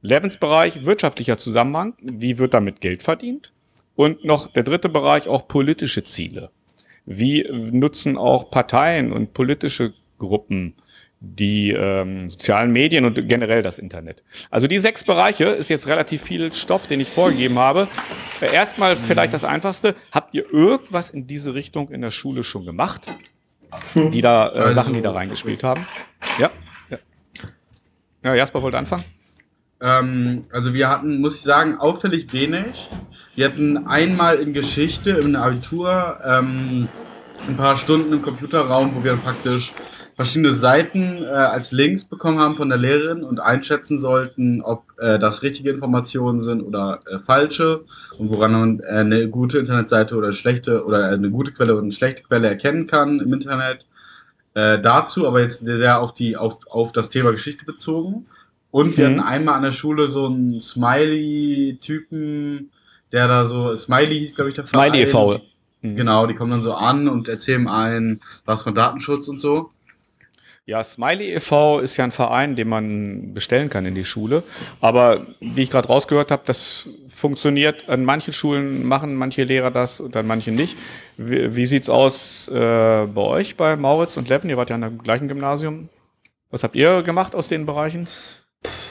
Lebensbereich 0.00 0.84
wirtschaftlicher 0.84 1.38
Zusammenhang. 1.38 1.94
Wie 2.00 2.38
wird 2.38 2.54
damit 2.54 2.80
Geld 2.80 3.02
verdient? 3.02 3.52
Und 3.94 4.24
noch 4.24 4.48
der 4.48 4.62
dritte 4.62 4.88
Bereich, 4.88 5.28
auch 5.28 5.46
politische 5.46 6.02
Ziele. 6.02 6.50
Wie 7.04 7.46
nutzen 7.50 8.16
auch 8.16 8.50
Parteien 8.50 9.12
und 9.12 9.34
politische 9.34 9.92
Gruppen 10.18 10.74
die 11.24 11.70
ähm, 11.70 12.28
sozialen 12.28 12.72
Medien 12.72 13.04
und 13.04 13.28
generell 13.28 13.62
das 13.62 13.78
Internet. 13.78 14.24
Also 14.50 14.66
die 14.66 14.80
sechs 14.80 15.04
Bereiche 15.04 15.44
ist 15.44 15.70
jetzt 15.70 15.86
relativ 15.86 16.22
viel 16.22 16.52
Stoff, 16.52 16.88
den 16.88 16.98
ich 16.98 17.08
vorgegeben 17.08 17.60
habe. 17.60 17.86
Äh, 18.40 18.52
erstmal 18.52 18.96
vielleicht 18.96 19.32
das 19.32 19.44
Einfachste. 19.44 19.94
Habt 20.10 20.34
ihr 20.34 20.52
irgendwas 20.52 21.10
in 21.10 21.28
diese 21.28 21.54
Richtung 21.54 21.90
in 21.90 22.00
der 22.00 22.10
Schule 22.10 22.42
schon 22.42 22.64
gemacht? 22.64 23.06
Die 23.94 24.20
da, 24.20 24.48
äh, 24.48 24.58
also, 24.58 24.74
Sachen, 24.74 24.94
die 24.94 25.00
da 25.00 25.12
reingespielt 25.12 25.62
haben? 25.62 25.86
Ja. 26.40 26.50
Ja, 26.90 26.98
ja 28.24 28.34
Jasper 28.34 28.60
wollte 28.60 28.78
anfangen. 28.78 29.04
Ähm, 29.80 30.42
also 30.50 30.74
wir 30.74 30.88
hatten, 30.88 31.20
muss 31.20 31.36
ich 31.36 31.42
sagen, 31.42 31.78
auffällig 31.78 32.32
wenig. 32.32 32.88
Wir 33.36 33.46
hatten 33.46 33.86
einmal 33.86 34.36
in 34.38 34.52
Geschichte 34.52 35.10
im 35.10 35.36
Abitur 35.36 36.18
ähm, 36.24 36.88
ein 37.46 37.56
paar 37.56 37.76
Stunden 37.76 38.12
im 38.12 38.22
Computerraum, 38.22 38.94
wo 38.96 39.04
wir 39.04 39.14
praktisch 39.16 39.72
verschiedene 40.16 40.54
Seiten 40.54 41.22
äh, 41.22 41.28
als 41.28 41.72
Links 41.72 42.04
bekommen 42.04 42.38
haben 42.38 42.56
von 42.56 42.68
der 42.68 42.78
Lehrerin 42.78 43.24
und 43.24 43.40
einschätzen 43.40 43.98
sollten, 43.98 44.62
ob 44.62 44.84
äh, 44.98 45.18
das 45.18 45.42
richtige 45.42 45.70
Informationen 45.70 46.42
sind 46.42 46.62
oder 46.62 47.00
äh, 47.06 47.18
falsche 47.20 47.84
und 48.18 48.30
woran 48.30 48.52
man 48.52 48.80
äh, 48.80 48.86
eine 48.86 49.28
gute 49.28 49.58
Internetseite 49.58 50.16
oder 50.16 50.28
eine 50.28 50.34
schlechte 50.34 50.84
oder 50.84 51.08
eine 51.08 51.30
gute 51.30 51.52
Quelle 51.52 51.72
oder 51.72 51.82
eine 51.82 51.92
schlechte 51.92 52.22
Quelle 52.22 52.48
erkennen 52.48 52.86
kann 52.86 53.20
im 53.20 53.32
Internet. 53.32 53.86
äh, 54.54 54.80
dazu, 54.80 55.26
aber 55.26 55.40
jetzt 55.40 55.64
sehr 55.64 56.00
auf, 56.00 56.12
die, 56.12 56.36
auf, 56.36 56.58
auf 56.70 56.92
das 56.92 57.08
Thema 57.08 57.32
Geschichte 57.32 57.64
bezogen. 57.64 58.26
Und 58.70 58.96
wir 58.96 59.08
mhm. 59.08 59.18
hatten 59.18 59.28
einmal 59.28 59.54
an 59.56 59.62
der 59.62 59.72
Schule 59.72 60.08
so 60.08 60.26
einen 60.26 60.60
Smiley-Typen, 60.60 62.70
der 63.12 63.28
da 63.28 63.46
so, 63.46 63.74
Smiley 63.76 64.18
hieß, 64.18 64.34
glaube 64.34 64.50
ich, 64.50 64.54
der 64.54 64.66
Smiley 64.66 65.02
e.V. 65.02 65.40
Mhm. 65.82 65.96
Genau, 65.96 66.26
die 66.26 66.34
kommen 66.34 66.50
dann 66.50 66.62
so 66.62 66.74
an 66.74 67.08
und 67.08 67.28
erzählen 67.28 67.68
einen 67.68 68.20
was 68.44 68.62
von 68.62 68.74
Datenschutz 68.74 69.28
und 69.28 69.40
so. 69.40 69.70
Ja, 70.64 70.84
Smiley 70.84 71.32
e.V. 71.32 71.80
ist 71.80 71.96
ja 71.96 72.04
ein 72.04 72.12
Verein, 72.12 72.54
den 72.54 72.68
man 72.68 73.34
bestellen 73.34 73.68
kann 73.68 73.84
in 73.84 73.96
die 73.96 74.04
Schule. 74.04 74.44
Aber 74.80 75.26
wie 75.40 75.62
ich 75.62 75.70
gerade 75.70 75.88
rausgehört 75.88 76.30
habe, 76.30 76.42
das 76.46 76.88
funktioniert. 77.08 77.88
An 77.88 78.04
manchen 78.04 78.32
Schulen 78.32 78.86
machen 78.86 79.16
manche 79.16 79.42
Lehrer 79.42 79.72
das 79.72 79.98
und 79.98 80.16
an 80.16 80.26
manchen 80.26 80.54
nicht. 80.54 80.76
Wie, 81.16 81.56
wie 81.56 81.66
sieht's 81.66 81.90
aus 81.90 82.46
äh, 82.46 82.52
bei 82.52 83.20
euch, 83.20 83.56
bei 83.56 83.74
Mauritz 83.74 84.16
und 84.16 84.28
Leppen? 84.28 84.50
Ihr 84.50 84.56
wart 84.56 84.70
ja 84.70 84.76
an 84.76 84.82
dem 84.82 85.02
gleichen 85.02 85.26
Gymnasium. 85.26 85.88
Was 86.52 86.62
habt 86.62 86.76
ihr 86.76 87.02
gemacht 87.02 87.34
aus 87.34 87.48
den 87.48 87.66
Bereichen? 87.66 88.06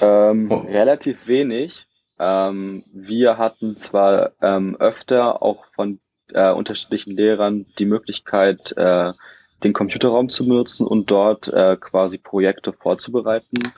Ähm, 0.01 0.51
relativ 0.51 1.27
wenig. 1.27 1.85
Ähm, 2.19 2.83
wir 2.91 3.37
hatten 3.37 3.77
zwar 3.77 4.33
ähm, 4.41 4.75
öfter 4.77 5.41
auch 5.41 5.65
von 5.73 5.99
äh, 6.33 6.51
unterschiedlichen 6.51 7.15
Lehrern 7.15 7.65
die 7.79 7.85
Möglichkeit, 7.85 8.73
äh, 8.75 9.13
den 9.63 9.73
Computerraum 9.73 10.29
zu 10.29 10.47
benutzen 10.47 10.87
und 10.87 11.11
dort 11.11 11.47
äh, 11.47 11.77
quasi 11.79 12.17
Projekte 12.17 12.73
vorzubereiten 12.73 13.71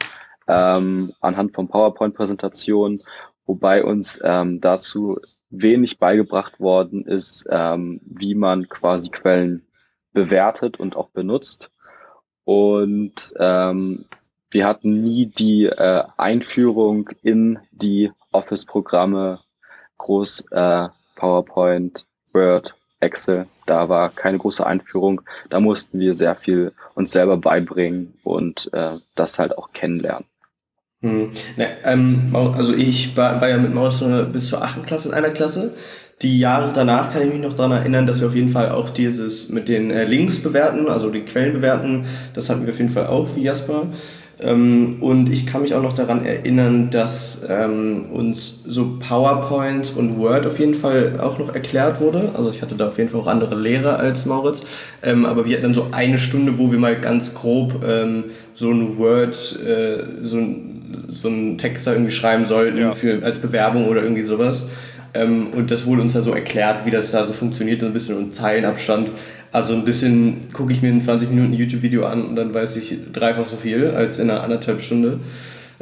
ähm, 0.48 1.14
anhand 1.22 1.54
von 1.54 1.68
PowerPoint-Präsentationen, 1.68 3.02
wobei 3.46 3.84
uns 3.84 4.22
ähm, 4.24 4.62
dazu 4.62 5.18
wenig 5.50 6.00
beigebracht 6.00 6.60
worden 6.60 7.06
ist, 7.06 7.46
ähm, 7.50 8.02
wie 8.06 8.36
man 8.36 8.70
quasi 8.70 9.10
Quellen 9.10 9.66
bewertet 10.12 10.80
und 10.80 10.96
auch 10.96 11.10
benutzt. 11.10 11.72
Und 12.44 13.34
ähm, 13.38 14.06
wir 14.50 14.68
hatten 14.68 15.02
nie 15.02 15.28
die 15.28 15.66
äh, 15.66 16.04
Einführung 16.18 17.10
in 17.22 17.60
die 17.72 18.12
Office-Programme, 18.32 19.40
groß 19.98 20.46
äh, 20.52 20.90
PowerPoint, 21.16 22.06
Word, 22.34 22.76
Excel. 23.04 23.46
Da 23.66 23.90
war 23.90 24.10
keine 24.10 24.38
große 24.38 24.66
Einführung. 24.66 25.22
Da 25.50 25.60
mussten 25.60 26.00
wir 26.00 26.16
sehr 26.16 26.36
viel 26.36 26.72
uns 26.96 27.12
selber 27.12 27.38
beibringen 27.38 28.14
und 28.24 28.70
äh, 28.74 28.98
das 29.16 29.40
halt 29.40 29.58
auch 29.58 29.74
kennenlernen. 29.74 30.26
Hm. 31.02 31.32
Ne, 31.58 31.68
ähm, 31.84 32.34
also 32.34 32.74
ich 32.74 33.16
war, 33.18 33.42
war 33.42 33.50
ja 33.50 33.58
mit 33.58 33.74
Maus 33.74 34.04
bis 34.32 34.50
zur 34.50 34.64
achten 34.64 34.86
Klasse 34.86 35.10
in 35.10 35.14
einer 35.14 35.32
Klasse. 35.32 35.76
Die 36.22 36.40
Jahre 36.40 36.72
danach 36.74 37.12
kann 37.12 37.24
ich 37.24 37.34
mich 37.34 37.42
noch 37.42 37.56
daran 37.56 37.74
erinnern, 37.74 38.06
dass 38.06 38.22
wir 38.22 38.28
auf 38.28 38.36
jeden 38.36 38.50
Fall 38.50 38.70
auch 38.70 38.90
dieses 38.90 39.50
mit 39.50 39.68
den 39.68 39.92
äh, 39.92 40.06
Links 40.06 40.42
bewerten, 40.42 40.88
also 40.88 41.10
die 41.10 41.26
Quellen 41.26 41.54
bewerten. 41.54 42.06
Das 42.34 42.50
hatten 42.50 42.66
wir 42.66 42.72
auf 42.72 42.80
jeden 42.80 42.92
Fall 42.92 43.08
auch, 43.08 43.36
wie 43.36 43.44
Jasper. 43.44 43.88
Ähm, 44.42 44.98
und 45.00 45.32
ich 45.32 45.46
kann 45.46 45.62
mich 45.62 45.76
auch 45.76 45.82
noch 45.82 45.94
daran 45.94 46.26
erinnern, 46.26 46.90
dass 46.90 47.46
ähm, 47.48 48.06
uns 48.12 48.64
so 48.66 48.98
PowerPoints 49.00 49.92
und 49.92 50.18
Word 50.18 50.48
auf 50.48 50.60
jeden 50.60 50.76
Fall 50.76 51.20
auch 51.20 51.38
noch 51.38 51.54
erklärt 51.54 52.02
wurde. 52.02 52.32
Also 52.34 52.50
ich 52.50 52.62
hatte 52.62 52.76
da 52.76 52.88
auf 52.88 52.98
jeden 52.98 53.10
Fall 53.10 53.22
auch 53.22 53.28
andere 53.28 53.56
Lehrer 53.56 54.00
als 54.00 54.26
Mauritz. 54.26 54.64
Ähm, 55.04 55.26
aber 55.26 55.46
wir 55.46 55.54
hatten 55.54 55.64
dann 55.64 55.74
so 55.74 55.88
eine 55.92 56.18
Stunde, 56.18 56.58
wo 56.58 56.72
wir 56.72 56.80
mal 56.80 57.00
ganz 57.00 57.36
grob 57.36 57.84
ähm, 57.88 58.26
so 58.54 58.72
ein 58.72 58.98
Word, 58.98 59.60
äh, 59.66 60.04
so, 60.24 60.38
ein, 60.38 61.06
so 61.08 61.28
einen 61.28 61.58
Text 61.58 61.86
da 61.86 61.94
irgendwie 61.94 62.12
schreiben 62.12 62.46
sollten 62.46 62.78
ja. 62.78 62.94
für, 62.94 63.24
als 63.24 63.40
Bewerbung 63.40 63.88
oder 63.88 64.02
irgendwie 64.04 64.24
sowas. 64.24 64.68
Ähm, 65.14 65.48
und 65.48 65.72
das 65.72 65.86
wurde 65.86 66.02
uns 66.02 66.14
da 66.14 66.22
so 66.22 66.34
erklärt, 66.34 66.86
wie 66.86 66.92
das 66.92 67.12
da 67.12 67.26
so 67.28 67.34
funktioniert, 67.34 67.84
ein 67.84 67.94
bisschen 67.94 68.18
um 68.18 68.32
Zeilenabstand. 68.32 69.12
Also 69.52 69.74
ein 69.74 69.86
bisschen 69.86 70.52
gucke 70.54 70.74
ich 70.74 70.82
mir 70.82 70.90
ein 70.90 71.02
20 71.02 71.30
Minuten 71.30 71.54
YouTube-Video 71.54 72.06
an 72.06 72.26
und 72.26 72.36
dann 72.36 72.54
weiß 72.54 72.76
ich 72.78 72.98
dreifach 73.12 73.46
so 73.46 73.58
viel 73.58 73.92
als 73.92 74.20
in 74.20 74.30
einer 74.30 74.44
anderthalb 74.44 74.82
Stunde. 74.82 75.20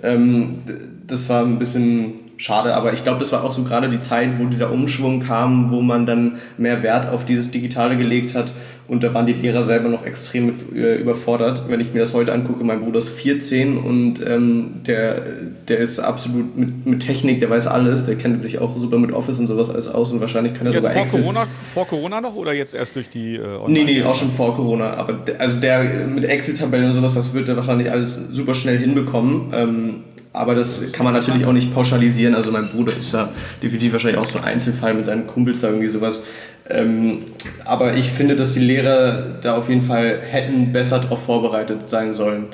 Ähm, 0.03 0.59
das 1.07 1.29
war 1.29 1.43
ein 1.43 1.59
bisschen 1.59 2.15
schade, 2.37 2.73
aber 2.73 2.91
ich 2.91 3.03
glaube, 3.03 3.19
das 3.19 3.31
war 3.31 3.43
auch 3.43 3.51
so 3.51 3.63
gerade 3.63 3.87
die 3.87 3.99
Zeit, 3.99 4.39
wo 4.39 4.45
dieser 4.45 4.71
Umschwung 4.71 5.19
kam, 5.19 5.69
wo 5.69 5.81
man 5.81 6.05
dann 6.05 6.37
mehr 6.57 6.83
Wert 6.83 7.07
auf 7.07 7.23
dieses 7.23 7.51
Digitale 7.51 7.97
gelegt 7.97 8.35
hat 8.35 8.51
und 8.91 9.03
da 9.03 9.13
waren 9.13 9.25
die 9.25 9.31
Lehrer 9.31 9.63
selber 9.63 9.87
noch 9.87 10.05
extrem 10.05 10.47
mit, 10.47 10.75
äh, 10.75 10.97
überfordert. 10.97 11.63
Wenn 11.69 11.79
ich 11.79 11.93
mir 11.93 12.01
das 12.01 12.13
heute 12.13 12.33
angucke, 12.33 12.65
mein 12.65 12.81
Bruder 12.81 12.97
ist 12.97 13.07
14 13.07 13.77
und 13.77 14.15
ähm, 14.27 14.81
der, 14.85 15.23
der 15.69 15.77
ist 15.77 15.99
absolut 15.99 16.57
mit, 16.57 16.85
mit 16.85 16.99
Technik, 17.01 17.39
der 17.39 17.49
weiß 17.49 17.67
alles, 17.67 18.05
der 18.05 18.17
kennt 18.17 18.41
sich 18.41 18.59
auch 18.59 18.75
super 18.75 18.97
mit 18.97 19.13
Office 19.13 19.39
und 19.39 19.47
sowas 19.47 19.69
alles 19.69 19.87
aus 19.87 20.11
und 20.11 20.19
wahrscheinlich 20.19 20.55
kann 20.55 20.67
er 20.67 20.73
jetzt 20.73 20.81
sogar 20.81 20.91
vor 20.91 21.01
Excel. 21.03 21.21
Corona, 21.21 21.47
vor 21.73 21.87
Corona 21.87 22.19
noch 22.19 22.35
oder 22.35 22.51
jetzt 22.51 22.73
erst 22.73 22.93
durch 22.97 23.07
die 23.07 23.35
äh, 23.35 23.59
Nee, 23.65 23.85
nee, 23.85 24.03
auch 24.03 24.13
schon 24.13 24.29
vor 24.29 24.53
Corona. 24.53 24.95
Aber 24.95 25.13
der, 25.13 25.39
also 25.39 25.57
der 25.61 26.07
mit 26.07 26.25
Excel-Tabellen 26.25 26.87
und 26.87 26.93
sowas, 26.93 27.13
das 27.13 27.33
wird 27.33 27.47
er 27.47 27.55
wahrscheinlich 27.55 27.89
alles 27.89 28.19
super 28.29 28.53
schnell 28.53 28.77
hinbekommen. 28.77 29.53
Ähm, 29.53 30.03
aber 30.33 30.55
das 30.55 30.91
kann 30.91 31.03
man 31.03 31.13
natürlich 31.13 31.45
auch 31.45 31.53
nicht 31.53 31.73
pauschalisieren. 31.73 32.35
Also 32.35 32.51
mein 32.51 32.69
Bruder 32.69 32.95
ist 32.97 33.13
da 33.13 33.29
definitiv 33.63 33.93
wahrscheinlich 33.93 34.19
auch 34.19 34.25
so 34.25 34.39
ein 34.39 34.45
Einzelfall 34.45 34.93
mit 34.93 35.05
seinen 35.05 35.27
Kumpels 35.27 35.61
da 35.61 35.67
irgendwie 35.67 35.89
sowas. 35.89 36.25
Ähm, 36.69 37.23
aber 37.65 37.95
ich 37.95 38.09
finde, 38.09 38.35
dass 38.35 38.53
die 38.53 38.59
Lehrer 38.59 38.80
da 38.81 39.55
auf 39.55 39.69
jeden 39.69 39.81
Fall 39.81 40.19
hätten 40.21 40.71
besser 40.71 40.99
darauf 40.99 41.23
vorbereitet 41.23 41.89
sein 41.89 42.13
sollen. 42.13 42.47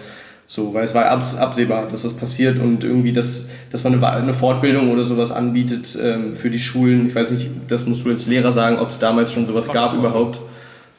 So, 0.49 0.73
weil 0.73 0.83
es 0.83 0.95
war 0.95 1.05
absehbar, 1.09 1.89
dass 1.89 2.03
das 2.03 2.13
passiert 2.13 2.57
und 2.57 2.85
irgendwie, 2.85 3.11
dass, 3.11 3.49
dass 3.69 3.83
man 3.83 4.01
eine, 4.01 4.33
Fortbildung 4.33 4.89
oder 4.91 5.03
sowas 5.03 5.33
anbietet 5.33 5.97
ähm, 6.01 6.37
für 6.37 6.49
die 6.49 6.59
Schulen. 6.59 7.07
Ich 7.07 7.15
weiß 7.15 7.31
nicht, 7.31 7.49
das 7.67 7.85
musst 7.85 8.05
du 8.05 8.09
als 8.09 8.27
Lehrer 8.27 8.53
sagen, 8.53 8.79
ob 8.79 8.89
es 8.89 8.97
damals 8.97 9.33
schon 9.33 9.45
sowas 9.45 9.69
gab 9.69 9.93
überhaupt. 9.93 10.39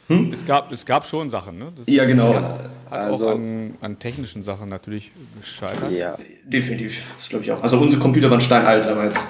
Hm? 0.09 0.31
Es, 0.35 0.45
gab, 0.45 0.71
es 0.71 0.85
gab 0.85 1.07
schon 1.07 1.31
Sachen, 1.31 1.59
ne? 1.59 1.73
Das 1.77 1.87
ja, 1.87 2.05
genau. 2.05 2.35
Hat, 2.35 2.71
also, 2.91 3.29
auch 3.29 3.35
an, 3.35 3.75
an, 3.81 3.99
technischen 3.99 4.43
Sachen 4.43 4.69
natürlich 4.69 5.13
gescheitert. 5.41 5.93
Ja, 5.93 6.17
definitiv. 6.45 7.07
Das 7.17 7.31
glaube 7.31 7.45
ich 7.45 7.53
auch. 7.53 7.63
Also 7.63 7.79
unsere 7.79 8.03
Computer 8.03 8.31
waren 8.31 8.41
steinalt 8.41 8.85
damals. 8.85 9.27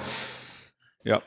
Ja. 1.05 1.21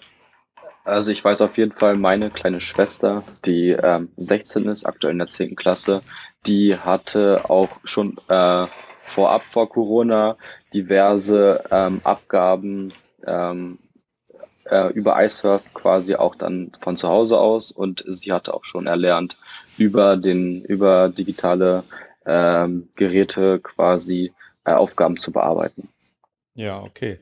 Also 0.85 1.13
ich 1.13 1.25
weiß 1.25 1.43
auf 1.43 1.57
jeden 1.59 1.73
Fall, 1.73 1.97
meine 1.97 2.31
kleine 2.31 2.61
Schwester, 2.61 3.23
die 3.45 3.71
ähm, 3.71 4.11
16 4.17 4.65
ist, 4.65 4.85
aktuell 4.85 5.13
in 5.13 5.19
der 5.19 5.29
10. 5.29 5.55
Klasse, 5.55 6.01
die 6.47 6.77
hatte 6.77 7.49
auch 7.49 7.71
schon 7.85 8.19
äh, 8.29 8.67
vorab 9.05 9.45
vor 9.45 9.69
Corona 9.69 10.37
diverse 10.75 11.63
ähm, 11.71 12.01
Abgaben 12.03 12.93
ähm, 13.25 13.79
äh, 14.65 14.93
über 14.93 15.23
iSurf 15.23 15.73
quasi 15.75 16.17
auch 16.17 16.35
dann 16.35 16.73
von 16.81 16.97
zu 16.97 17.09
Hause 17.09 17.39
aus 17.39 17.71
und 17.71 18.05
sie 18.09 18.33
hatte 18.33 18.55
auch 18.55 18.65
schon 18.65 18.87
erlernt, 18.87 19.37
über 19.79 20.17
den, 20.17 20.65
über 20.65 21.09
digitale 21.09 21.85
ähm, 22.27 22.89
Geräte 22.97 23.61
quasi 23.61 24.33
äh, 24.65 24.73
Aufgaben 24.73 25.19
zu 25.19 25.33
bearbeiten. 25.33 25.89
Ja, 26.55 26.83
okay. 26.83 27.21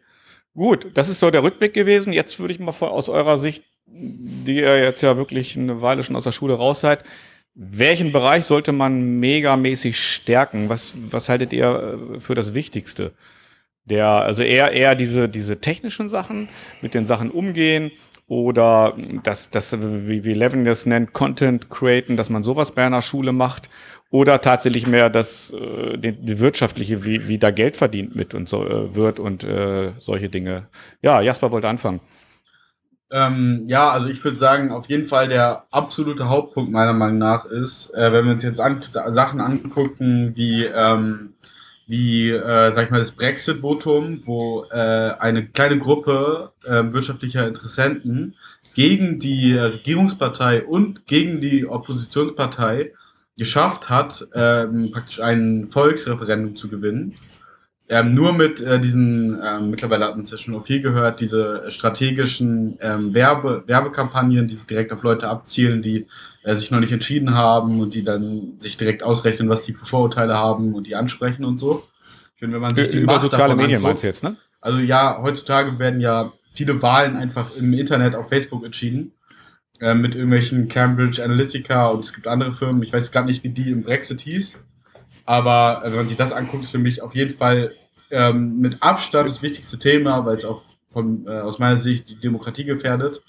Gut, 0.54 0.88
das 0.94 1.08
ist 1.08 1.20
so 1.20 1.30
der 1.30 1.42
Rückblick 1.42 1.74
gewesen. 1.74 2.12
Jetzt 2.12 2.38
würde 2.38 2.54
ich 2.54 2.60
mal 2.60 2.72
aus 2.80 3.08
eurer 3.08 3.38
Sicht, 3.38 3.64
die 3.86 4.56
ihr 4.56 4.82
jetzt 4.82 5.02
ja 5.02 5.16
wirklich 5.16 5.56
eine 5.56 5.80
Weile 5.80 6.02
schon 6.02 6.16
aus 6.16 6.24
der 6.24 6.32
Schule 6.32 6.54
raus 6.54 6.80
seid, 6.80 7.04
welchen 7.54 8.12
Bereich 8.12 8.44
sollte 8.44 8.72
man 8.72 9.18
megamäßig 9.20 9.98
stärken? 9.98 10.68
Was, 10.68 10.92
was 11.10 11.28
haltet 11.28 11.52
ihr 11.52 11.98
äh, 12.16 12.20
für 12.20 12.34
das 12.34 12.54
Wichtigste? 12.54 13.12
Der, 13.84 14.06
also 14.06 14.42
eher, 14.42 14.72
eher 14.72 14.94
diese, 14.94 15.28
diese 15.28 15.60
technischen 15.60 16.08
Sachen, 16.08 16.48
mit 16.80 16.94
den 16.94 17.06
Sachen 17.06 17.30
umgehen 17.30 17.90
oder 18.28 18.96
das, 19.24 19.50
das 19.50 19.76
wie, 19.80 20.22
wie 20.24 20.34
Levin 20.34 20.64
das 20.64 20.86
nennt, 20.86 21.12
Content 21.12 21.70
createn, 21.70 22.16
dass 22.16 22.30
man 22.30 22.44
sowas 22.44 22.70
bei 22.72 22.84
einer 22.86 23.02
Schule 23.02 23.32
macht 23.32 23.68
oder 24.10 24.40
tatsächlich 24.40 24.86
mehr 24.86 25.08
das 25.10 25.52
äh, 25.52 25.96
die, 25.96 26.12
die 26.12 26.38
wirtschaftliche, 26.38 27.04
wie, 27.04 27.28
wie 27.28 27.38
da 27.38 27.50
Geld 27.50 27.76
verdient 27.76 28.16
mit 28.16 28.34
und 28.34 28.48
so 28.48 28.66
äh, 28.66 28.94
wird 28.94 29.20
und 29.20 29.44
äh, 29.44 29.92
solche 29.98 30.28
Dinge. 30.28 30.66
Ja, 31.02 31.20
Jasper 31.20 31.50
wollte 31.50 31.68
anfangen. 31.68 32.00
Ähm, 33.12 33.64
ja, 33.66 33.90
also 33.90 34.08
ich 34.08 34.22
würde 34.22 34.38
sagen, 34.38 34.70
auf 34.70 34.88
jeden 34.88 35.06
Fall 35.06 35.28
der 35.28 35.64
absolute 35.72 36.28
Hauptpunkt 36.28 36.70
meiner 36.70 36.92
Meinung 36.92 37.18
nach 37.18 37.44
ist, 37.44 37.90
äh, 37.94 38.12
wenn 38.12 38.24
wir 38.24 38.32
uns 38.32 38.44
jetzt 38.44 38.60
an, 38.60 38.82
Sachen 38.82 39.40
angucken 39.40 40.32
wie 40.36 40.64
ähm, 40.64 41.34
wie, 41.90 42.30
äh, 42.30 42.72
sag 42.72 42.84
ich 42.84 42.90
mal, 42.92 43.00
das 43.00 43.10
Brexit-Votum, 43.10 44.20
wo 44.24 44.64
äh, 44.70 45.12
eine 45.18 45.46
kleine 45.46 45.76
Gruppe 45.76 46.52
äh, 46.64 46.84
wirtschaftlicher 46.92 47.48
Interessenten 47.48 48.36
gegen 48.76 49.18
die 49.18 49.56
Regierungspartei 49.56 50.64
und 50.64 51.08
gegen 51.08 51.40
die 51.40 51.66
Oppositionspartei 51.66 52.92
geschafft 53.40 53.88
hat, 53.88 54.28
ähm, 54.34 54.90
praktisch 54.92 55.18
ein 55.18 55.68
Volksreferendum 55.68 56.56
zu 56.56 56.68
gewinnen. 56.68 57.14
Ähm, 57.88 58.10
nur 58.10 58.34
mit 58.34 58.60
äh, 58.60 58.78
diesen, 58.78 59.40
ähm, 59.42 59.70
mittlerweile 59.70 60.04
hatten 60.04 60.20
es 60.20 60.30
ja 60.30 60.36
schon 60.36 60.60
viel 60.60 60.82
gehört, 60.82 61.20
diese 61.20 61.64
strategischen 61.70 62.78
ähm, 62.82 63.14
Werbe, 63.14 63.64
Werbekampagnen, 63.66 64.46
die 64.46 64.56
direkt 64.68 64.92
auf 64.92 65.02
Leute 65.02 65.28
abzielen, 65.28 65.80
die 65.80 66.06
äh, 66.44 66.54
sich 66.54 66.70
noch 66.70 66.80
nicht 66.80 66.92
entschieden 66.92 67.34
haben 67.34 67.80
und 67.80 67.94
die 67.94 68.04
dann 68.04 68.60
sich 68.60 68.76
direkt 68.76 69.02
ausrechnen, 69.02 69.48
was 69.48 69.62
die 69.62 69.72
für 69.72 69.86
Vorurteile 69.86 70.36
haben 70.36 70.74
und 70.74 70.86
die 70.86 70.94
ansprechen 70.94 71.46
und 71.46 71.58
so. 71.58 71.88
Ich 72.34 72.40
finde, 72.40 72.56
wenn 72.56 72.62
man 72.62 72.76
sich 72.76 72.90
die 72.90 72.98
Über 72.98 73.14
Macht 73.14 73.22
soziale 73.22 73.56
Medien 73.56 73.78
anguckt, 73.78 73.84
meinst 73.84 74.02
du 74.02 74.06
jetzt, 74.06 74.22
ne? 74.22 74.36
Also 74.60 74.78
ja, 74.78 75.18
heutzutage 75.22 75.78
werden 75.78 76.00
ja 76.02 76.32
viele 76.52 76.82
Wahlen 76.82 77.16
einfach 77.16 77.56
im 77.56 77.72
Internet 77.72 78.14
auf 78.14 78.28
Facebook 78.28 78.64
entschieden. 78.66 79.14
Äh, 79.80 79.94
mit 79.94 80.14
irgendwelchen 80.14 80.68
Cambridge 80.68 81.22
Analytica 81.22 81.88
und 81.88 82.04
es 82.04 82.12
gibt 82.12 82.26
andere 82.26 82.54
Firmen. 82.54 82.82
Ich 82.82 82.92
weiß 82.92 83.12
gar 83.12 83.24
nicht, 83.24 83.42
wie 83.44 83.48
die 83.48 83.70
im 83.70 83.82
Brexit 83.82 84.20
hieß. 84.20 84.60
Aber 85.24 85.82
äh, 85.82 85.90
wenn 85.90 85.96
man 85.96 86.08
sich 86.08 86.16
das 86.16 86.32
anguckt, 86.32 86.64
ist 86.64 86.70
für 86.70 86.78
mich 86.78 87.02
auf 87.02 87.14
jeden 87.14 87.32
Fall 87.32 87.72
ähm, 88.10 88.58
mit 88.58 88.82
Abstand 88.82 89.28
das 89.28 89.42
wichtigste 89.42 89.78
Thema, 89.78 90.26
weil 90.26 90.36
es 90.36 90.44
auch 90.44 90.62
von, 90.90 91.26
äh, 91.26 91.40
aus 91.40 91.58
meiner 91.58 91.76
Sicht 91.76 92.10
die 92.10 92.16
Demokratie 92.16 92.64
gefährdet, 92.64 93.22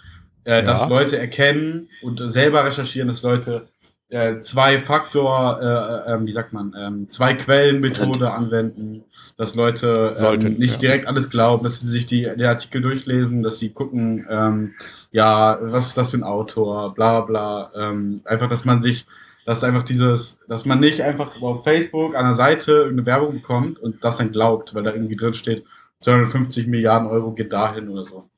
äh, 0.44 0.56
ja. 0.56 0.62
dass 0.62 0.90
Leute 0.90 1.18
erkennen 1.18 1.90
und 2.02 2.20
selber 2.32 2.66
recherchieren, 2.66 3.08
dass 3.08 3.22
Leute 3.22 3.68
äh, 4.10 4.40
zwei 4.40 4.82
Faktor, 4.82 5.60
äh, 5.62 6.12
äh, 6.14 6.26
wie 6.26 6.34
sagt 6.34 6.54
man, 6.54 6.76
ähm, 6.78 7.10
zwei 7.10 7.34
Quellenmethode 7.34 8.32
anwenden, 8.32 9.06
dass 9.42 9.56
Leute 9.56 10.10
ähm, 10.10 10.16
Sollten, 10.16 10.60
nicht 10.60 10.74
ja. 10.74 10.80
direkt 10.80 11.08
alles 11.08 11.32
glauben, 11.32 11.64
dass 11.64 11.80
sie 11.80 11.88
sich 11.88 12.06
die, 12.06 12.22
den 12.22 12.46
Artikel 12.46 12.80
durchlesen, 12.80 13.42
dass 13.42 13.58
sie 13.58 13.72
gucken, 13.72 14.28
ähm, 14.30 14.76
ja, 15.12 15.58
was 15.60 15.88
ist 15.88 15.98
das 15.98 16.12
für 16.12 16.18
ein 16.18 16.24
Autor, 16.24 16.94
bla 16.94 17.22
bla, 17.22 17.72
ähm, 17.76 18.22
einfach, 18.24 18.48
dass 18.48 18.66
man 18.66 18.84
sich 18.84 19.08
dass 19.44 19.64
einfach 19.64 19.82
dieses, 19.82 20.38
dass 20.48 20.66
man 20.66 20.80
nicht 20.80 21.02
einfach 21.02 21.42
auf 21.42 21.64
Facebook 21.64 22.16
an 22.16 22.26
der 22.26 22.36
Seite 22.36 22.72
irgendeine 22.74 23.08
Werbung 23.08 23.34
bekommt 23.34 23.80
und 23.80 24.04
das 24.04 24.18
dann 24.18 24.32
glaubt, 24.32 24.76
weil 24.76 24.84
da 24.84 24.94
irgendwie 24.94 25.16
drin 25.16 25.34
steht, 25.34 25.66
250 26.02 26.68
Milliarden 26.68 27.08
Euro 27.08 27.32
geht 27.32 27.52
dahin 27.52 27.90
oder 27.90 28.06
so. 28.06 28.30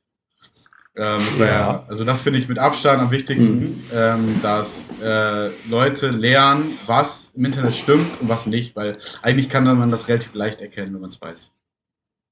Ähm, 0.96 1.16
das 1.16 1.40
ja. 1.40 1.86
also 1.88 2.04
das 2.04 2.22
finde 2.22 2.38
ich 2.40 2.48
mit 2.48 2.60
Abstand 2.60 3.02
am 3.02 3.10
wichtigsten, 3.10 3.62
mhm. 3.62 3.82
ähm, 3.94 4.40
dass 4.44 4.90
äh, 5.02 5.50
Leute 5.68 6.10
lernen, 6.10 6.78
was 6.86 7.32
im 7.36 7.46
Internet 7.46 7.76
stimmt 7.76 8.22
und 8.22 8.30
was 8.30 8.46
nicht, 8.46 8.76
weil 8.76 8.96
eigentlich 9.24 9.50
kann 9.50 9.64
man 9.64 9.90
das 9.90 10.08
relativ 10.08 10.36
leicht 10.36 10.62
erkennen, 10.62 10.94
wenn 10.94 11.02
man 11.02 11.10
es 11.10 11.20
weiß. 11.20 11.52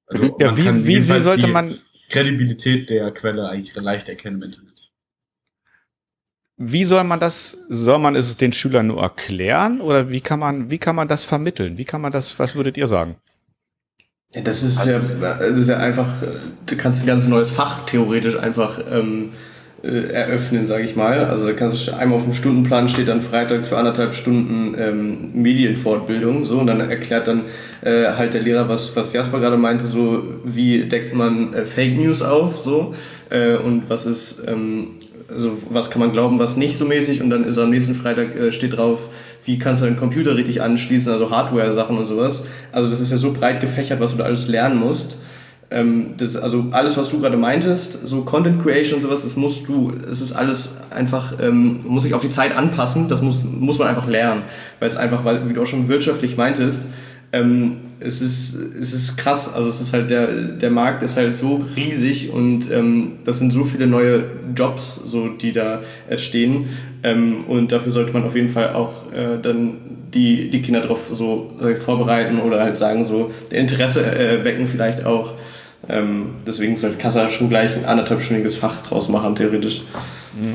Also 0.06 0.38
ja, 0.40 0.56
wie, 0.56 0.86
wie, 0.86 1.10
wie 1.10 1.22
sollte 1.22 1.48
man 1.48 1.80
Kredibilität 2.10 2.90
der 2.90 3.10
Quelle 3.12 3.50
eigentlich 3.50 3.76
leicht 3.76 4.10
erkennen 4.10 4.38
im 4.38 4.44
Internet? 4.44 4.72
Wie 6.58 6.84
soll 6.84 7.04
man 7.04 7.20
das, 7.20 7.58
soll 7.70 7.98
man 7.98 8.16
es 8.16 8.38
den 8.38 8.54
Schülern 8.54 8.88
nur 8.88 9.02
erklären 9.02 9.82
oder 9.82 10.10
wie 10.10 10.22
kann 10.22 10.40
man, 10.40 10.70
wie 10.70 10.78
kann 10.78 10.96
man 10.96 11.08
das 11.08 11.26
vermitteln? 11.26 11.80
Wie 11.80 11.86
kann 11.86 12.02
man 12.02 12.12
das, 12.12 12.38
was 12.38 12.56
würdet 12.56 12.78
ihr 12.78 12.86
sagen? 12.86 13.18
Ja, 14.34 14.42
das 14.42 14.64
ist, 14.64 14.80
also, 14.80 15.18
ja, 15.18 15.34
das 15.36 15.60
ist 15.60 15.68
ja 15.68 15.78
einfach, 15.78 16.08
du 16.66 16.78
kannst 16.78 17.04
ein 17.04 17.08
ganz 17.08 17.28
neues 17.28 17.52
Fach 17.52 17.86
theoretisch 17.86 18.38
einfach 18.38 18.80
ähm, 18.90 19.30
äh, 19.84 20.14
eröffnen, 20.14 20.66
sage 20.66 20.84
ich 20.84 20.96
mal. 20.96 21.26
Also 21.26 21.48
da 21.48 21.54
kannst 21.54 21.88
du 21.88 21.98
einmal 21.98 22.18
auf 22.18 22.24
dem 22.24 22.34
Stundenplan 22.34 22.88
steht 22.88 23.10
dann 23.10 23.22
freitags 23.22 23.68
für 23.68 23.78
anderthalb 23.78 24.14
Stunden 24.14 24.76
ähm, 24.78 25.32
Medienfortbildung, 25.34 26.46
so 26.46 26.60
und 26.60 26.68
dann 26.68 26.80
erklärt 26.80 27.28
dann 27.28 27.46
äh, 27.82 28.06
halt 28.12 28.34
der 28.34 28.42
Lehrer, 28.42 28.70
was, 28.70 28.96
was 28.96 29.12
Jasper 29.12 29.40
gerade 29.40 29.58
meinte, 29.58 29.86
so 29.86 30.24
wie 30.46 30.84
deckt 30.84 31.14
man 31.14 31.54
äh, 31.54 31.66
Fake 31.66 31.98
News 31.98 32.22
auf, 32.22 32.58
so 32.58 32.94
äh, 33.32 33.56
und 33.56 33.90
was 33.90 34.06
ist 34.06 34.44
ähm, 34.48 35.00
also 35.30 35.58
was 35.70 35.90
kann 35.90 36.00
man 36.00 36.12
glauben, 36.12 36.40
was 36.40 36.58
nicht 36.58 36.78
so 36.78 36.86
mäßig 36.86 37.22
und 37.22 37.30
dann 37.30 37.44
ist 37.44 37.58
am 37.58 37.70
nächsten 37.70 37.96
Freitag 37.96 38.36
äh, 38.36 38.52
steht 38.52 38.78
drauf, 38.78 39.10
wie 39.46 39.58
kannst 39.58 39.82
du 39.82 39.86
deinen 39.86 39.98
Computer 39.98 40.36
richtig 40.36 40.62
anschließen, 40.62 41.12
also 41.12 41.32
Hardware-Sachen 41.32 41.98
und 41.98 42.06
sowas. 42.06 42.44
Also 42.72 42.90
das 42.90 43.00
ist 43.00 43.12
ja 43.12 43.18
so 43.18 43.34
breit 43.34 43.60
gefächert, 43.60 44.00
was 44.00 44.12
du 44.12 44.18
da 44.18 44.26
alles 44.26 44.48
lernen 44.48 44.80
musst. 44.80 45.18
Ähm, 45.72 46.16
das, 46.18 46.36
also 46.36 46.66
alles, 46.72 46.98
was 46.98 47.10
du 47.10 47.22
gerade 47.22 47.38
meintest, 47.38 48.06
so 48.06 48.22
Content 48.22 48.62
Creation 48.62 48.96
und 48.96 49.02
sowas, 49.02 49.24
das 49.24 49.38
musst 49.38 49.68
du, 49.70 49.94
es 50.10 50.22
ist 50.22 50.34
alles 50.34 50.74
einfach, 50.90 51.34
ähm, 51.42 51.86
muss 51.88 52.04
sich 52.04 52.14
auf 52.14 52.22
die 52.22 52.30
Zeit 52.30 52.56
anpassen, 52.56 53.08
das 53.08 53.22
muss, 53.22 53.44
muss 53.44 53.80
man 53.80 53.88
einfach 53.88 54.06
lernen, 54.06 54.44
weil 54.80 54.90
es 54.90 54.98
einfach, 54.98 55.24
weil, 55.24 55.48
wie 55.48 55.54
du 55.54 55.62
auch 55.62 55.66
schon 55.66 55.88
wirtschaftlich 55.88 56.36
meintest, 56.36 56.88
ähm, 57.32 57.78
es 58.04 58.22
ist, 58.22 58.56
es 58.56 58.94
ist 58.94 59.18
krass. 59.18 59.54
Also 59.54 59.70
es 59.70 59.82
ist 59.82 59.94
halt 59.94 60.10
der, 60.10 60.28
der 60.28 60.72
Markt 60.72 61.04
ist 61.04 61.18
halt 61.18 61.38
so 61.38 61.64
riesig 61.76 62.32
und 62.32 62.72
ähm, 62.72 63.20
das 63.24 63.40
sind 63.40 63.52
so 63.52 63.64
viele 63.64 63.88
neue 63.88 64.26
Jobs, 64.56 64.96
so 64.96 65.30
die 65.30 65.52
da 65.52 65.82
entstehen. 66.10 66.70
Ähm, 67.04 67.46
und 67.46 67.72
dafür 67.72 67.92
sollte 67.92 68.14
man 68.14 68.24
auf 68.24 68.36
jeden 68.36 68.50
Fall 68.50 68.74
auch 68.74 69.12
äh, 69.12 69.38
dann 69.42 69.76
die, 70.14 70.50
die 70.50 70.62
Kinder 70.62 70.82
darauf 70.82 71.10
so 71.12 71.54
vorbereiten 71.80 72.40
oder 72.40 72.60
halt 72.60 72.78
sagen, 72.78 73.06
so 73.06 73.32
der 73.52 73.60
Interesse 73.60 74.04
äh, 74.04 74.44
wecken 74.44 74.68
vielleicht 74.68 75.06
auch. 75.06 75.36
Ähm, 75.90 76.36
deswegen 76.46 76.78
sollte 76.78 76.98
Kassa 76.98 77.30
schon 77.30 77.50
gleich 77.50 77.76
ein 77.76 77.86
anderthalbstündiges 77.86 78.56
Fach 78.56 78.84
draus 78.84 79.10
machen, 79.10 79.36
theoretisch. 79.36 79.82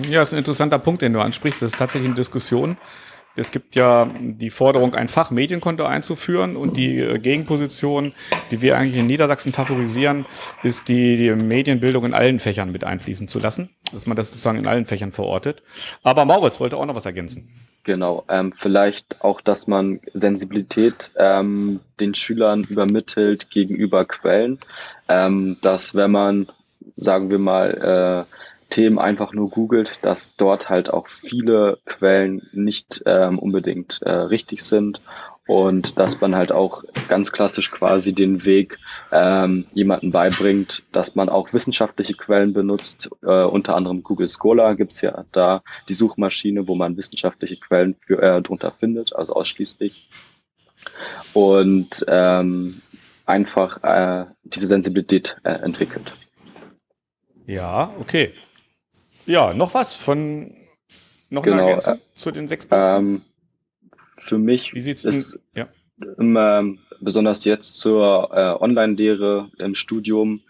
Ja, 0.09 0.21
das 0.21 0.29
ist 0.29 0.35
ein 0.35 0.39
interessanter 0.39 0.79
Punkt, 0.79 1.03
den 1.03 1.13
du 1.13 1.21
ansprichst. 1.21 1.63
Das 1.63 1.73
ist 1.73 1.79
tatsächlich 1.79 2.09
eine 2.09 2.17
Diskussion 2.17 2.77
es 3.37 3.51
gibt 3.51 3.77
ja 3.77 4.09
die 4.19 4.51
Forderung, 4.51 4.95
ein 4.95 5.09
Fachmedienkonto 5.09 5.85
einzuführen 5.85 6.57
und 6.57 6.77
die 6.77 6.99
äh, 6.99 7.19
Gegenposition, 7.19 8.13
die 8.51 8.63
wir 8.63 8.77
eigentlich 8.77 8.97
in 8.97 9.07
Niedersachsen 9.07 9.53
favorisieren, 9.53 10.27
ist 10.63 10.89
die, 10.89 11.17
die 11.17 11.31
Medienbildung 11.31 12.05
in 12.07 12.15
allen 12.15 12.41
Fächern 12.41 12.73
mit 12.73 12.85
einfließen 12.85 13.29
zu 13.29 13.39
lassen, 13.39 13.71
dass 13.93 14.07
man 14.07 14.17
das 14.17 14.29
sozusagen 14.29 14.59
in 14.59 14.67
allen 14.67 14.87
Fächern 14.87 15.13
verortet. 15.13 15.63
Aber 16.03 16.25
Mauritz 16.25 16.61
wollte 16.61 16.77
auch 16.77 16.87
noch 16.87 16.95
was 16.95 17.07
ergänzen. 17.07 17.49
Genau, 17.85 18.25
ähm, 18.29 18.53
vielleicht 18.57 19.23
auch, 19.23 19.41
dass 19.41 19.69
man 19.69 20.01
Sensibilität 20.13 21.13
ähm, 21.17 21.81
den 22.01 22.15
Schülern 22.15 22.65
übermittelt 22.65 23.51
gegenüber 23.51 24.05
Quellen, 24.05 24.59
ähm, 25.09 25.57
dass 25.63 25.95
wenn 25.95 26.11
man, 26.11 26.49
sagen 26.97 27.31
wir 27.31 27.39
mal, 27.39 28.27
äh, 28.27 28.37
Themen 28.71 28.99
einfach 28.99 29.33
nur 29.33 29.51
googelt, 29.51 30.05
dass 30.05 30.35
dort 30.37 30.69
halt 30.69 30.93
auch 30.93 31.09
viele 31.09 31.79
Quellen 31.87 32.49
nicht 32.53 33.03
ähm, 33.07 33.39
unbedingt 33.39 34.03
äh, 34.03 34.11
richtig 34.11 34.63
sind 34.63 35.01
und 35.47 35.99
dass 35.99 36.21
man 36.21 36.35
halt 36.35 36.51
auch 36.51 36.83
ganz 37.09 37.31
klassisch 37.31 37.71
quasi 37.71 38.13
den 38.13 38.45
Weg 38.45 38.79
ähm, 39.13 39.67
jemanden 39.73 40.11
beibringt, 40.11 40.83
dass 40.93 41.15
man 41.15 41.29
auch 41.29 41.53
wissenschaftliche 41.53 42.15
Quellen 42.15 42.53
benutzt. 42.53 43.11
Äh, 43.23 43.45
unter 43.45 43.77
anderem 43.77 44.03
Google 44.03 44.29
Scholar 44.29 44.75
gibt's 44.75 45.01
ja 45.01 45.25
da 45.33 45.63
die 45.89 45.95
Suchmaschine, 45.95 46.67
wo 46.67 46.75
man 46.75 46.97
wissenschaftliche 46.97 47.57
Quellen 47.57 47.95
für, 48.01 48.21
äh, 48.21 48.43
drunter 48.43 48.73
findet, 48.73 49.15
also 49.15 49.35
ausschließlich. 49.35 50.09
Und 51.33 52.05
ähm, 52.09 52.81
einfach 53.25 53.83
äh, 53.85 54.27
diese 54.43 54.67
Sensibilität 54.67 55.37
äh, 55.45 55.51
entwickelt. 55.51 56.13
Ja, 57.47 57.93
okay. 58.01 58.33
Ja, 59.27 59.53
noch 59.55 59.75
was 59.75 59.95
von 59.95 60.55
noch 61.29 61.43
genau, 61.43 61.57
eine 61.57 61.67
Ergänzung 61.67 61.95
äh, 61.97 62.15
zu 62.15 62.31
den 62.31 62.49
sechs 62.49 62.67
ähm, 62.71 63.23
Für 64.17 64.39
mich 64.39 64.75
Wie 64.75 64.81
sieht's 64.81 65.05
ist 65.05 65.39
ja. 65.55 65.67
immer, 66.19 66.65
besonders 67.01 67.45
jetzt 67.45 67.79
zur 67.79 68.31
äh, 68.33 68.63
Online-Lehre 68.63 69.51
im 69.59 69.75
Studium, 69.75 70.43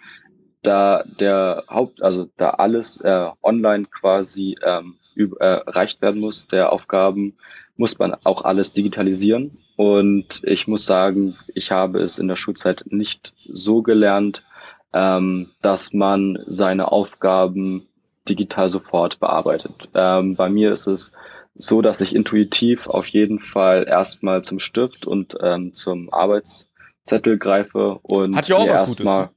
da 0.63 1.05
der 1.21 1.65
Haupt, 1.69 2.03
also 2.03 2.29
da 2.37 2.51
alles 2.51 3.01
äh, 3.01 3.27
online 3.43 3.87
quasi 3.87 4.57
ähm, 4.63 4.97
über, 5.15 5.41
äh, 5.41 5.67
erreicht 5.67 6.03
werden 6.03 6.21
muss, 6.21 6.47
der 6.47 6.73
Aufgaben, 6.73 7.37
muss 7.77 7.99
man 7.99 8.15
auch 8.25 8.45
alles 8.45 8.73
digitalisieren. 8.73 9.51
Und 9.77 10.43
ich 10.45 10.67
muss 10.67 10.87
sagen, 10.87 11.37
ich 11.55 11.71
habe 11.71 12.01
es 12.01 12.19
in 12.19 12.29
der 12.29 12.37
Schulzeit 12.37 12.85
nicht 12.89 13.35
so 13.47 13.83
gelernt, 13.83 14.45
ähm, 14.93 15.51
dass 15.63 15.93
man 15.93 16.39
seine 16.47 16.91
Aufgaben 16.91 17.87
digital 18.29 18.69
sofort 18.69 19.21
bearbeitet. 19.21 19.89
Ähm, 19.95 20.37
bei 20.37 20.49
mir 20.49 20.73
ist 20.73 20.87
es 20.87 21.13
so, 21.55 21.81
dass 21.83 22.01
ich 22.01 22.15
intuitiv 22.15 22.87
auf 22.87 23.07
jeden 23.07 23.41
Fall 23.41 23.87
erstmal 23.89 24.43
zum 24.43 24.59
Stift 24.59 25.07
und 25.07 25.37
ähm, 25.41 25.73
zum 25.75 26.13
Arbeitszettel 26.13 27.39
greife 27.39 27.99
und 28.03 28.37
Hat 28.37 28.49
ja 28.49 28.57
auch 28.57 28.67
erstmal 28.67 29.31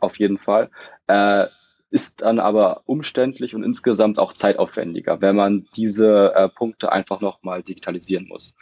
auf 0.00 0.18
jeden 0.18 0.38
Fall. 0.38 0.70
Äh, 1.06 1.46
ist 1.90 2.22
dann 2.22 2.38
aber 2.38 2.82
umständlich 2.86 3.54
und 3.54 3.64
insgesamt 3.64 4.18
auch 4.20 4.32
zeitaufwendiger, 4.32 5.20
wenn 5.20 5.34
man 5.34 5.66
diese 5.74 6.32
äh, 6.34 6.48
Punkte 6.48 6.92
einfach 6.92 7.20
nochmal 7.20 7.62
digitalisieren 7.62 8.28
muss. 8.28 8.54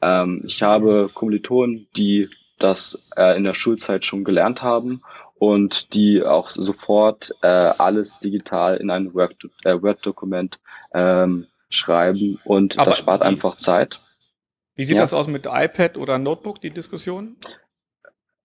Ähm, 0.00 0.42
ich 0.46 0.62
habe 0.62 1.10
Kommilitonen, 1.12 1.88
die 1.96 2.28
das 2.58 2.98
äh, 3.16 3.36
in 3.36 3.44
der 3.44 3.54
Schulzeit 3.54 4.04
schon 4.04 4.24
gelernt 4.24 4.62
haben 4.62 5.02
und 5.38 5.94
die 5.94 6.22
auch 6.22 6.50
sofort 6.50 7.32
äh, 7.42 7.46
alles 7.46 8.18
digital 8.20 8.76
in 8.76 8.90
ein 8.90 9.08
äh, 9.08 9.82
Word-Dokument 9.82 10.58
ähm, 10.94 11.46
schreiben 11.68 12.40
und 12.44 12.78
Aber 12.78 12.90
das 12.90 12.98
spart 12.98 13.22
wie, 13.22 13.26
einfach 13.26 13.56
Zeit. 13.56 14.00
Wie 14.74 14.84
sieht 14.84 14.96
ja. 14.96 15.02
das 15.02 15.12
aus 15.12 15.26
mit 15.26 15.46
iPad 15.46 15.96
oder 15.98 16.18
Notebook, 16.18 16.60
die 16.60 16.70
Diskussion? 16.70 17.36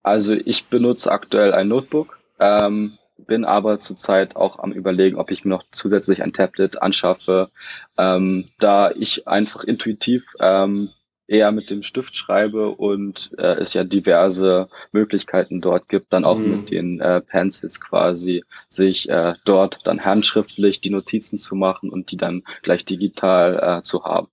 Also 0.02 0.34
ich 0.34 0.66
benutze 0.66 1.12
aktuell 1.12 1.54
ein 1.54 1.68
Notebook, 1.68 2.18
ähm, 2.40 2.98
bin 3.16 3.44
aber 3.44 3.80
zurzeit 3.80 4.36
auch 4.36 4.58
am 4.58 4.72
überlegen, 4.72 5.16
ob 5.16 5.30
ich 5.30 5.44
mir 5.44 5.50
noch 5.50 5.64
zusätzlich 5.70 6.22
ein 6.22 6.32
Tablet 6.32 6.82
anschaffe, 6.82 7.50
ähm, 7.96 8.48
da 8.58 8.90
ich 8.90 9.28
einfach 9.28 9.64
intuitiv 9.64 10.24
ähm, 10.40 10.90
eher 11.32 11.50
mit 11.50 11.70
dem 11.70 11.82
Stift 11.82 12.16
schreibe 12.16 12.68
und 12.68 13.32
äh, 13.38 13.54
es 13.54 13.72
ja 13.72 13.84
diverse 13.84 14.68
Möglichkeiten 14.92 15.62
dort 15.62 15.88
gibt, 15.88 16.12
dann 16.12 16.24
auch 16.24 16.38
mhm. 16.38 16.50
mit 16.50 16.70
den 16.70 17.00
äh, 17.00 17.22
Pencils 17.22 17.80
quasi 17.80 18.44
sich 18.68 19.08
äh, 19.08 19.34
dort 19.44 19.80
dann 19.84 20.04
handschriftlich 20.04 20.82
die 20.82 20.90
Notizen 20.90 21.38
zu 21.38 21.56
machen 21.56 21.90
und 21.90 22.10
die 22.12 22.18
dann 22.18 22.42
gleich 22.62 22.84
digital 22.84 23.78
äh, 23.78 23.82
zu 23.82 24.04
haben. 24.04 24.28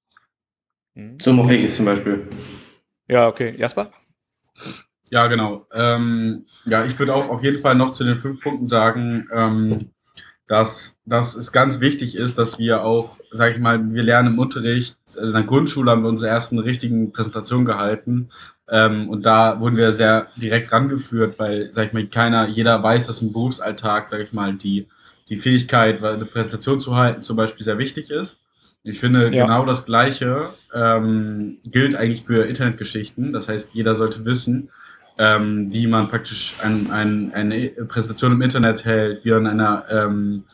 Mhm. 0.94 1.18
So 1.20 1.32
mache 1.34 1.56
ich 1.56 1.64
es 1.64 1.78
zum 1.78 1.86
Beispiel. 1.86 2.28
Ja, 3.08 3.28
okay. 3.30 3.56
Jasper? 3.58 3.92
Ja, 5.10 5.28
genau. 5.28 5.66
Ähm, 5.74 6.46
ja, 6.66 6.86
ich 6.86 7.00
würde 7.00 7.16
auch 7.16 7.30
auf 7.30 7.44
jeden 7.44 7.60
Fall 7.60 7.76
noch 7.76 7.94
zu 7.94 8.04
den 8.04 8.20
fünf 8.20 8.42
Punkten 8.42 8.68
sagen, 8.68 9.28
ähm, 9.34 9.92
dass, 10.50 10.98
dass 11.06 11.36
es 11.36 11.52
ganz 11.52 11.80
wichtig 11.80 12.16
ist, 12.16 12.40
dass 12.40 12.58
wir 12.58 12.84
auch, 12.84 13.18
sag 13.32 13.54
ich 13.54 13.60
mal, 13.60 13.94
wir 13.94 14.02
lernen 14.02 14.34
im 14.34 14.40
Unterricht, 14.40 14.98
also 15.06 15.20
in 15.20 15.34
der 15.34 15.44
Grundschule 15.44 15.92
haben 15.92 16.02
wir 16.02 16.10
unsere 16.10 16.32
ersten 16.32 16.58
richtigen 16.58 17.14
Präsentationen 17.14 17.66
gehalten. 17.66 18.32
Ähm, 18.68 19.10
und 19.10 19.28
da 19.28 19.60
wurden 19.60 19.78
wir 19.78 19.94
sehr 19.94 20.30
direkt 20.38 20.72
rangeführt, 20.72 21.38
weil, 21.38 21.70
sag 21.74 21.86
ich 21.86 21.94
mal, 21.94 22.08
keiner, 22.08 22.48
jeder 22.48 22.82
weiß, 22.82 23.06
dass 23.06 23.22
im 23.22 23.32
Berufsalltag, 23.32 24.10
sag 24.10 24.22
ich 24.22 24.34
mal, 24.34 24.56
die, 24.56 24.88
die 25.30 25.38
Fähigkeit, 25.38 26.04
eine 26.04 26.26
Präsentation 26.26 26.82
zu 26.82 26.96
halten, 26.96 27.22
zum 27.22 27.38
Beispiel 27.38 27.64
sehr 27.64 27.78
wichtig 27.78 28.10
ist. 28.10 28.40
Ich 28.82 29.00
finde, 29.00 29.30
ja. 29.32 29.46
genau 29.46 29.66
das 29.66 29.86
Gleiche 29.86 30.56
ähm, 30.74 31.60
gilt 31.64 31.96
eigentlich 31.96 32.24
für 32.24 32.48
Internetgeschichten. 32.48 33.34
Das 33.34 33.48
heißt, 33.48 33.76
jeder 33.76 33.96
sollte 33.96 34.26
wissen, 34.26 34.72
ähm, 35.20 35.68
wie 35.72 35.86
man 35.86 36.08
praktisch 36.08 36.56
ein, 36.64 36.90
ein, 36.92 37.32
eine 37.34 37.70
Präsentation 37.88 38.32
im 38.32 38.42
Internet 38.42 38.86
hält, 38.86 39.26
wie 39.26 39.32
man 39.32 39.48
einer, 39.48 39.84
ähm, 39.92 40.46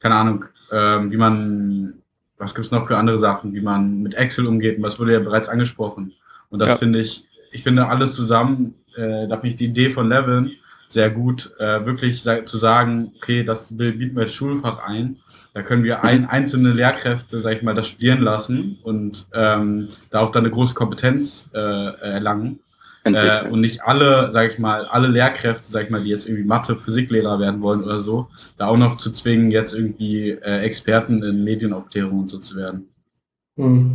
keine 0.00 0.16
Ahnung, 0.16 0.44
ähm, 0.72 1.12
wie 1.12 1.16
man, 1.16 1.94
was 2.36 2.54
gibt's 2.54 2.72
noch 2.72 2.86
für 2.86 2.98
andere 2.98 3.18
Sachen, 3.18 3.54
wie 3.54 3.60
man 3.60 4.02
mit 4.02 4.14
Excel 4.14 4.46
umgeht, 4.46 4.76
und 4.76 4.82
was 4.82 4.98
wurde 4.98 5.12
ja 5.12 5.20
bereits 5.20 5.48
angesprochen. 5.48 6.12
Und 6.50 6.58
das 6.58 6.70
ja. 6.70 6.76
finde 6.76 6.98
ich, 6.98 7.24
ich 7.52 7.62
finde 7.62 7.86
alles 7.88 8.12
zusammen, 8.12 8.74
äh, 8.96 9.28
da 9.28 9.36
bin 9.36 9.50
ich 9.50 9.56
die 9.56 9.66
Idee 9.66 9.90
von 9.90 10.08
Levin 10.08 10.50
sehr 10.88 11.10
gut, 11.10 11.52
äh, 11.58 11.86
wirklich 11.86 12.22
zu 12.22 12.58
sagen, 12.58 13.12
okay, 13.16 13.44
das 13.44 13.76
bieten 13.76 14.16
wir 14.16 14.22
als 14.22 14.34
Schulfach 14.34 14.82
ein. 14.84 15.16
Da 15.54 15.62
können 15.62 15.84
wir 15.84 16.02
ein, 16.02 16.26
einzelne 16.26 16.72
Lehrkräfte, 16.72 17.40
sag 17.42 17.56
ich 17.56 17.62
mal, 17.62 17.74
das 17.74 17.88
studieren 17.88 18.22
lassen 18.22 18.78
und 18.82 19.26
ähm, 19.34 19.88
da 20.10 20.20
auch 20.20 20.32
dann 20.32 20.44
eine 20.44 20.50
große 20.50 20.74
Kompetenz 20.74 21.48
äh, 21.52 21.58
erlangen. 21.58 22.60
Äh, 23.04 23.48
und 23.48 23.60
nicht 23.60 23.82
alle, 23.82 24.30
sag 24.32 24.52
ich 24.52 24.58
mal, 24.58 24.86
alle 24.86 25.08
Lehrkräfte, 25.08 25.66
sag 25.68 25.84
ich 25.84 25.90
mal, 25.90 26.02
die 26.02 26.10
jetzt 26.10 26.26
irgendwie 26.26 26.44
Mathe, 26.44 26.76
Physiklehrer 26.76 27.38
werden 27.40 27.62
wollen 27.62 27.82
oder 27.82 28.00
so, 28.00 28.28
da 28.58 28.66
auch 28.66 28.76
noch 28.76 28.98
zu 28.98 29.12
zwingen, 29.12 29.50
jetzt 29.50 29.72
irgendwie 29.72 30.30
äh, 30.30 30.60
Experten 30.60 31.22
in 31.22 31.44
Medienaufklärung 31.44 32.20
und 32.20 32.28
so 32.28 32.38
zu 32.38 32.56
werden. 32.56 32.88
Hm. 33.56 33.94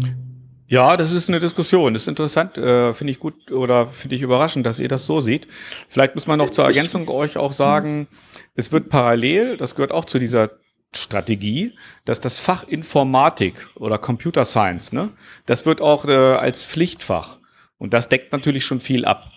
Ja, 0.67 0.97
das 0.97 1.11
ist 1.11 1.29
eine 1.29 1.39
Diskussion. 1.39 1.93
Das 1.93 2.03
ist 2.03 2.07
interessant, 2.07 2.57
äh, 2.57 2.93
finde 2.93 3.11
ich 3.11 3.19
gut 3.19 3.51
oder 3.51 3.87
finde 3.87 4.15
ich 4.15 4.21
überraschend, 4.21 4.65
dass 4.65 4.79
ihr 4.79 4.87
das 4.87 5.05
so 5.05 5.21
seht. 5.21 5.47
Vielleicht 5.89 6.15
muss 6.15 6.25
man 6.25 6.39
noch 6.39 6.49
zur 6.49 6.65
Ergänzung 6.65 7.07
euch 7.09 7.37
auch 7.37 7.51
sagen, 7.51 8.07
es 8.55 8.71
wird 8.71 8.89
parallel, 8.89 9.57
das 9.57 9.75
gehört 9.75 9.91
auch 9.91 10.05
zu 10.05 10.17
dieser 10.17 10.51
Strategie, 10.95 11.73
dass 12.05 12.19
das 12.19 12.39
Fach 12.39 12.67
Informatik 12.67 13.67
oder 13.75 13.97
Computer 13.97 14.45
Science, 14.45 14.93
ne, 14.93 15.09
das 15.45 15.65
wird 15.65 15.81
auch 15.81 16.05
äh, 16.05 16.11
als 16.11 16.63
Pflichtfach 16.63 17.39
und 17.83 17.93
das 17.93 18.07
deckt 18.07 18.31
natürlich 18.31 18.63
schon 18.63 18.79
viel 18.79 19.03
ab. 19.03 19.29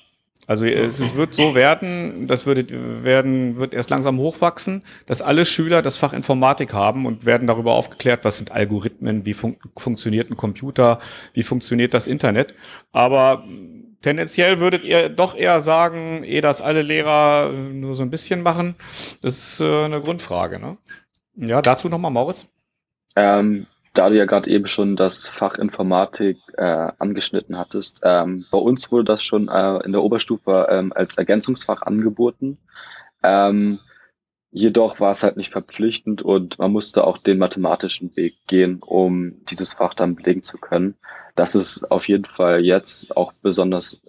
Also 0.47 0.64
es, 0.64 1.01
es 1.01 1.16
wird 1.16 1.34
so 1.34 1.57
werden, 1.57 2.28
das 2.28 2.47
wird, 2.47 2.70
werden, 2.70 3.57
wird 3.59 3.74
erst 3.74 3.90
langsam 3.90 4.18
hochwachsen, 4.18 4.84
dass 5.07 5.20
alle 5.20 5.44
Schüler 5.44 5.82
das 5.82 5.97
Fach 5.97 6.12
Informatik 6.12 6.72
haben 6.72 7.07
und 7.07 7.26
werden 7.26 7.49
darüber 7.49 7.72
aufgeklärt, 7.72 8.24
was 8.24 8.38
sind 8.38 8.53
Algorithmen, 8.53 9.26
wie 9.26 9.34
fun 9.34 9.57
funktioniert 9.76 10.30
ein 10.30 10.36
Computer, 10.36 11.01
wie 11.32 11.42
funktioniert 11.42 11.92
das 11.92 12.07
Internet. 12.07 12.55
Aber 12.92 13.44
tendenziell 14.03 14.61
würdet 14.61 14.84
ihr 14.84 15.09
doch 15.09 15.34
eher 15.36 15.61
sagen, 15.61 16.22
eh, 16.22 16.40
dass 16.40 16.61
alle 16.61 16.82
Lehrer 16.82 17.51
nur 17.51 17.97
so 17.97 18.05
ein 18.05 18.11
bisschen 18.11 18.42
machen. 18.42 18.76
Das 19.22 19.36
ist 19.36 19.61
äh, 19.61 19.86
eine 19.86 20.01
Grundfrage. 20.01 20.61
Ne? 20.61 20.76
Ja, 21.34 21.61
dazu 21.62 21.88
nochmal, 21.88 22.12
Moritz. 22.12 22.47
Ähm, 23.16 23.66
da 23.97 24.11
du 24.11 24.16
ja 24.16 24.26
gerade 24.26 24.51
eben 24.51 24.66
schon 24.66 24.94
das 24.94 25.28
Fach 25.28 25.59
Informatik 25.59 26.38
äh, 26.57 26.90
angeschnitten 26.99 27.59
hattest, 27.59 28.01
ähm, 28.03 28.44
bei 28.51 28.59
uns 28.59 28.92
wurde 28.92 29.05
das 29.05 29.22
schon 29.22 29.49
äh, 29.49 29.78
in 29.84 29.92
der 29.92 30.03
Oberstufe 30.03 30.66
ähm, 30.70 30.92
als 30.94 31.16
Ergänzungsfach 31.16 31.82
angeboten. 31.82 32.59
Ähm, 33.22 33.78
jedoch 34.51 35.01
war 35.01 35.12
es 35.12 35.22
halt 35.22 35.36
nicht 35.36 35.51
verpflichtend 35.51 36.22
und 36.22 36.59
man 36.59 36.72
musste 36.72 37.05
auch 37.05 37.18
den 37.18 37.38
mathematischen 37.38 38.14
Weg 38.16 38.36
gehen, 38.47 38.82
um 38.82 39.44
dieses 39.47 39.72
Fach 39.72 39.94
dann 39.94 40.14
belegen 40.14 40.42
zu 40.42 40.59
können. 40.59 40.97
Das 41.34 41.55
ist 41.55 41.90
auf 41.90 42.07
jeden 42.09 42.26
Fall 42.26 42.64
jetzt 42.64 43.16
auch 43.16 43.32
besonders 43.42 44.01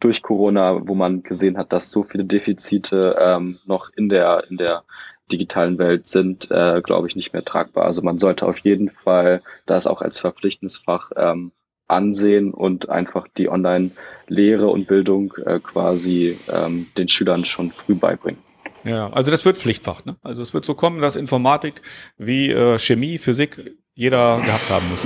durch 0.00 0.22
Corona, 0.22 0.86
wo 0.88 0.94
man 0.94 1.22
gesehen 1.22 1.58
hat, 1.58 1.72
dass 1.72 1.90
so 1.90 2.02
viele 2.02 2.24
Defizite 2.24 3.16
ähm, 3.20 3.58
noch 3.66 3.90
in 3.94 4.08
der 4.08 4.44
in 4.50 4.56
der 4.56 4.84
digitalen 5.32 5.78
Welt 5.78 6.08
sind, 6.08 6.50
äh, 6.50 6.80
glaube 6.82 7.08
ich, 7.08 7.16
nicht 7.16 7.32
mehr 7.32 7.44
tragbar. 7.44 7.86
Also 7.86 8.02
man 8.02 8.18
sollte 8.18 8.46
auf 8.46 8.58
jeden 8.58 8.90
Fall 8.90 9.42
das 9.66 9.86
auch 9.86 10.02
als 10.02 10.20
verpflichtendes 10.20 10.78
Fach 10.78 11.10
ähm, 11.16 11.52
ansehen 11.88 12.52
und 12.52 12.88
einfach 12.88 13.26
die 13.36 13.48
Online-Lehre 13.48 14.68
und 14.68 14.86
Bildung 14.86 15.34
äh, 15.44 15.60
quasi 15.60 16.38
ähm, 16.50 16.86
den 16.96 17.08
Schülern 17.08 17.44
schon 17.44 17.70
früh 17.70 17.94
beibringen. 17.94 18.40
Ja, 18.84 19.10
also 19.12 19.30
das 19.30 19.44
wird 19.44 19.58
Pflichtfach. 19.58 20.04
Ne? 20.04 20.16
Also 20.22 20.42
es 20.42 20.54
wird 20.54 20.64
so 20.64 20.74
kommen, 20.74 21.00
dass 21.00 21.16
Informatik 21.16 21.82
wie 22.18 22.50
äh, 22.50 22.78
Chemie, 22.78 23.18
Physik 23.18 23.76
jeder 23.94 24.40
gehabt 24.40 24.70
haben 24.70 24.88
muss. 24.88 25.00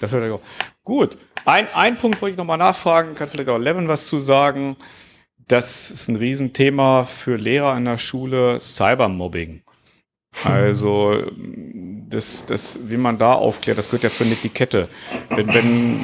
Das 0.00 0.12
wird 0.12 0.24
ja 0.24 0.34
auch. 0.34 0.40
Gut. 0.84 1.16
Ein, 1.44 1.66
ein 1.74 1.96
Punkt 1.96 2.20
wollte 2.20 2.32
ich 2.32 2.38
nochmal 2.38 2.58
nachfragen, 2.58 3.14
kann 3.14 3.28
vielleicht 3.28 3.48
auch 3.48 3.58
Levin 3.58 3.88
was 3.88 4.06
zu 4.06 4.20
sagen. 4.20 4.76
Das 5.50 5.90
ist 5.90 6.06
ein 6.06 6.14
Riesenthema 6.14 7.06
für 7.06 7.34
Lehrer 7.34 7.76
in 7.76 7.84
der 7.84 7.98
Schule, 7.98 8.60
Cybermobbing. 8.60 9.62
Also, 10.44 11.24
das, 12.08 12.44
das, 12.46 12.78
wie 12.88 12.96
man 12.96 13.18
da 13.18 13.32
aufklärt, 13.32 13.76
das 13.76 13.86
gehört 13.86 14.04
ja 14.04 14.10
zur 14.10 14.28
Etikette. 14.28 14.88
Wenn, 15.28 15.48
wenn, 15.48 16.00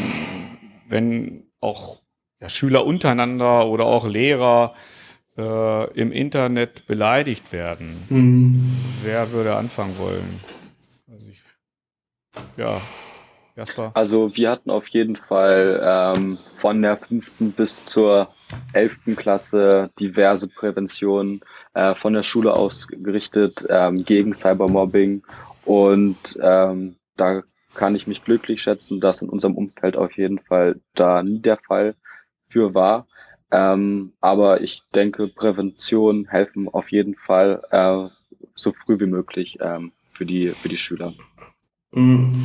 wenn 0.89 1.43
auch 1.61 2.03
ja, 2.41 2.49
Schüler 2.49 2.85
untereinander 2.85 3.69
oder 3.69 3.85
auch 3.85 4.05
Lehrer 4.05 4.75
äh, 5.39 5.93
im 5.93 6.11
Internet 6.11 6.89
beleidigt 6.89 7.53
werden, 7.53 8.05
mhm. 8.09 8.77
wer 9.05 9.31
würde 9.31 9.55
anfangen 9.55 9.97
wollen? 9.97 10.41
Also 11.09 11.29
ich, 11.29 11.41
ja, 12.57 12.81
Jasper. 13.55 13.93
Also 13.95 14.35
wir 14.37 14.51
hatten 14.51 14.71
auf 14.71 14.89
jeden 14.89 15.15
Fall 15.15 15.81
ähm, 15.85 16.39
von 16.57 16.83
der 16.83 16.97
fünften 16.97 17.53
bis 17.53 17.85
zur 17.85 18.35
11. 18.73 19.17
Klasse 19.17 19.91
diverse 19.99 20.49
Präventionen 20.49 21.41
äh, 21.75 21.95
von 21.95 22.13
der 22.13 22.23
Schule 22.23 22.55
aus 22.55 22.89
gerichtet 22.89 23.67
ähm, 23.69 24.05
gegen 24.05 24.35
Cybermobbing. 24.35 25.23
Und 25.65 26.39
ähm, 26.41 26.97
da 27.17 27.43
kann 27.75 27.95
ich 27.95 28.07
mich 28.07 28.25
glücklich 28.25 28.63
schätzen, 28.63 29.01
dass 29.01 29.23
in 29.23 29.29
unserem 29.29 29.55
Umfeld 29.55 29.97
auf 29.97 30.13
jeden 30.17 30.39
Fall 30.39 30.81
da 30.95 31.23
nie 31.23 31.41
der 31.41 31.59
Fall 31.59 31.95
für 32.49 32.75
war. 32.75 33.07
Ähm, 33.51 34.13
aber 34.21 34.61
ich 34.63 34.83
denke, 34.95 35.29
Prävention 35.29 36.27
helfen 36.27 36.69
auf 36.69 36.91
jeden 36.91 37.15
Fall 37.15 37.63
äh, 37.71 38.09
so 38.55 38.73
früh 38.73 38.99
wie 38.99 39.07
möglich 39.07 39.59
ähm, 39.61 39.93
für, 40.13 40.25
die, 40.25 40.49
für 40.49 40.69
die 40.69 40.77
Schüler. 40.77 41.13
Mm. 41.93 42.43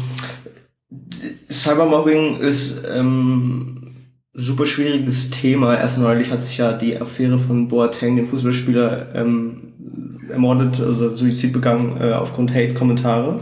Cybermobbing 1.50 2.38
ist 2.40 2.86
ähm, 2.90 3.91
super 4.34 4.66
schwieriges 4.66 5.30
Thema. 5.30 5.76
Erst 5.76 6.00
neulich 6.00 6.32
hat 6.32 6.44
sich 6.44 6.58
ja 6.58 6.74
die 6.74 7.00
Affäre 7.00 7.38
von 7.38 7.68
Boateng, 7.68 8.16
dem 8.16 8.28
Fußballspieler, 8.28 9.16
ähm, 9.16 9.74
ermordet, 10.30 10.80
also 10.80 11.14
Suizid 11.14 11.52
begangen 11.54 11.98
äh, 12.00 12.14
aufgrund 12.14 12.54
Hate-Kommentare. 12.54 13.42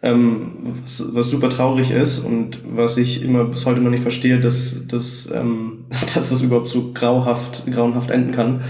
Ähm, 0.00 0.74
was, 0.82 1.12
was 1.12 1.30
super 1.30 1.50
traurig 1.50 1.90
ist 1.90 2.20
und 2.20 2.58
was 2.70 2.98
ich 2.98 3.24
immer 3.24 3.46
bis 3.46 3.66
heute 3.66 3.80
noch 3.80 3.90
nicht 3.90 4.02
verstehe, 4.02 4.38
dass, 4.38 4.86
dass, 4.86 5.28
ähm, 5.32 5.86
dass 5.90 6.30
das 6.30 6.42
überhaupt 6.42 6.68
so 6.68 6.92
grauhaft, 6.92 7.64
grauenhaft 7.70 8.10
enden 8.10 8.32
kann. 8.32 8.60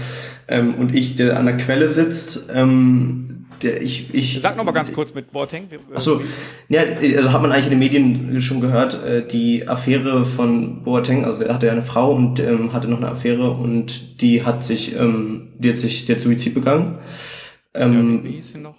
Ähm, 0.47 0.75
und 0.75 0.95
ich, 0.95 1.15
der 1.15 1.37
an 1.37 1.45
der 1.45 1.57
Quelle 1.57 1.89
sitzt, 1.89 2.45
ähm, 2.53 3.38
der 3.63 3.81
ich, 3.81 4.13
ich 4.13 4.39
Sag 4.41 4.57
noch 4.57 4.63
mal 4.63 4.71
ganz 4.71 4.91
kurz 4.91 5.13
mit 5.13 5.31
Boateng. 5.31 5.67
Achso, 5.93 6.21
ja, 6.67 6.81
also 7.17 7.31
hat 7.31 7.41
man 7.41 7.51
eigentlich 7.51 7.65
in 7.65 7.71
den 7.71 7.79
Medien 7.79 8.41
schon 8.41 8.61
gehört, 8.61 9.03
äh, 9.03 9.25
die 9.25 9.67
Affäre 9.67 10.25
von 10.25 10.83
Boateng, 10.83 11.25
also 11.25 11.43
der 11.43 11.53
hatte 11.53 11.65
ja 11.67 11.71
eine 11.71 11.81
Frau 11.81 12.13
und 12.13 12.39
ähm, 12.39 12.73
hatte 12.73 12.87
noch 12.87 12.97
eine 12.97 13.09
Affäre 13.09 13.51
und 13.51 14.21
die 14.21 14.43
hat 14.45 14.63
sich, 14.63 14.95
ähm, 14.95 15.53
die 15.57 15.69
hat 15.69 15.77
sich, 15.77 16.05
der 16.05 16.19
Suizid 16.19 16.53
begangen. 16.53 16.99
Ähm, 17.73 18.21
ja, 18.23 18.29
wie 18.29 18.35
hieß 18.35 18.51
sie 18.53 18.57
noch? 18.57 18.75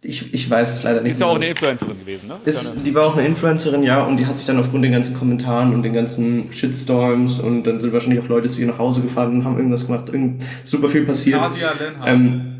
Ich, 0.00 0.32
ich 0.32 0.48
weiß 0.48 0.78
es 0.78 0.82
leider 0.84 1.00
nicht. 1.00 1.12
Ist 1.12 1.20
ja 1.20 1.26
auch 1.26 1.34
eine 1.34 1.48
Influencerin 1.48 1.98
gewesen, 1.98 2.28
ne? 2.28 2.36
Ist, 2.44 2.86
die 2.86 2.94
war 2.94 3.06
auch 3.06 3.16
eine 3.16 3.26
Influencerin, 3.26 3.82
ja, 3.82 4.04
und 4.04 4.16
die 4.16 4.26
hat 4.26 4.36
sich 4.36 4.46
dann 4.46 4.58
aufgrund 4.58 4.84
den 4.84 4.92
ganzen 4.92 5.16
Kommentaren 5.16 5.74
und 5.74 5.82
den 5.82 5.92
ganzen 5.92 6.52
Shitstorms 6.52 7.40
und 7.40 7.64
dann 7.64 7.80
sind 7.80 7.92
wahrscheinlich 7.92 8.20
auch 8.20 8.28
Leute 8.28 8.48
zu 8.48 8.60
ihr 8.60 8.68
nach 8.68 8.78
Hause 8.78 9.00
gefahren 9.00 9.38
und 9.38 9.44
haben 9.44 9.56
irgendwas 9.56 9.86
gemacht, 9.86 10.08
irgend, 10.08 10.44
super 10.62 10.88
viel 10.88 11.04
passiert. 11.04 11.42
Kasia 11.42 11.72
ähm, 12.06 12.57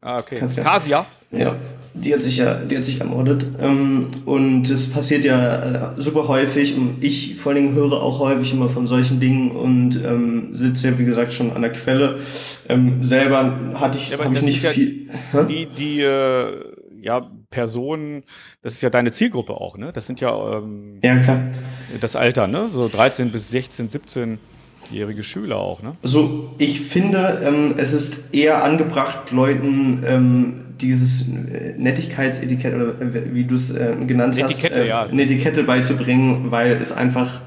Ah, 0.00 0.18
okay. 0.18 0.36
Kasia? 0.36 1.06
Ja, 1.30 1.56
die 1.94 2.12
hat 2.12 2.22
sich 2.22 2.38
ja, 2.38 2.54
die 2.54 2.76
hat 2.76 2.84
sich 2.84 3.00
ermordet. 3.00 3.46
Ähm, 3.60 4.06
und 4.24 4.68
es 4.68 4.90
passiert 4.90 5.24
ja 5.24 5.92
äh, 5.92 6.00
super 6.00 6.26
häufig 6.26 6.76
und 6.76 7.04
ich 7.04 7.36
vor 7.36 7.52
allen 7.52 7.62
Dingen 7.62 7.74
höre 7.76 8.02
auch 8.02 8.18
häufig 8.18 8.52
immer 8.52 8.68
von 8.68 8.86
solchen 8.86 9.20
Dingen 9.20 9.52
und 9.52 10.02
ähm, 10.04 10.48
sitze 10.52 10.88
ja, 10.88 10.98
wie 10.98 11.04
gesagt, 11.04 11.32
schon 11.32 11.52
an 11.52 11.62
der 11.62 11.72
Quelle. 11.72 12.18
Ähm, 12.68 13.04
selber 13.04 13.74
hatte 13.74 13.98
ich, 13.98 14.10
ja, 14.10 14.18
habe 14.18 14.34
ich 14.34 14.42
nicht 14.42 14.66
viel. 14.66 15.08
Ja 15.32 15.42
die, 15.44 15.66
die, 15.66 16.00
äh, 16.00 16.64
ja, 17.00 17.30
Personen, 17.50 18.22
das 18.62 18.74
ist 18.74 18.82
ja 18.82 18.90
deine 18.90 19.12
Zielgruppe 19.12 19.54
auch, 19.54 19.76
ne? 19.76 19.92
Das 19.92 20.06
sind 20.06 20.20
ja, 20.20 20.58
ähm, 20.58 21.00
ja 21.02 21.18
klar. 21.18 21.40
das 22.00 22.14
Alter, 22.14 22.46
ne? 22.46 22.68
So 22.72 22.88
13 22.88 23.32
bis 23.32 23.50
16, 23.50 23.88
17. 23.88 24.38
jährige 24.90 25.22
Schüler 25.22 25.58
auch, 25.58 25.82
ne? 25.82 25.96
So, 26.02 26.54
ich 26.58 26.80
finde, 26.80 27.40
ähm, 27.44 27.74
es 27.76 27.92
ist 27.92 28.32
eher 28.34 28.64
angebracht, 28.64 29.30
Leuten 29.30 30.02
ähm, 30.06 30.60
dieses 30.80 31.28
äh, 31.28 31.74
Nettigkeitsetikett 31.76 32.74
oder 32.74 33.00
äh, 33.00 33.34
wie 33.34 33.44
du 33.44 33.54
es 33.54 33.70
äh, 33.70 33.94
genannt 34.06 34.36
Etikette, 34.36 34.74
hast, 34.74 34.82
äh, 34.82 34.88
ja. 34.88 35.02
eine 35.04 35.22
Etikette 35.22 35.62
beizubringen, 35.64 36.50
weil 36.50 36.72
es 36.72 36.92
einfach, 36.92 37.40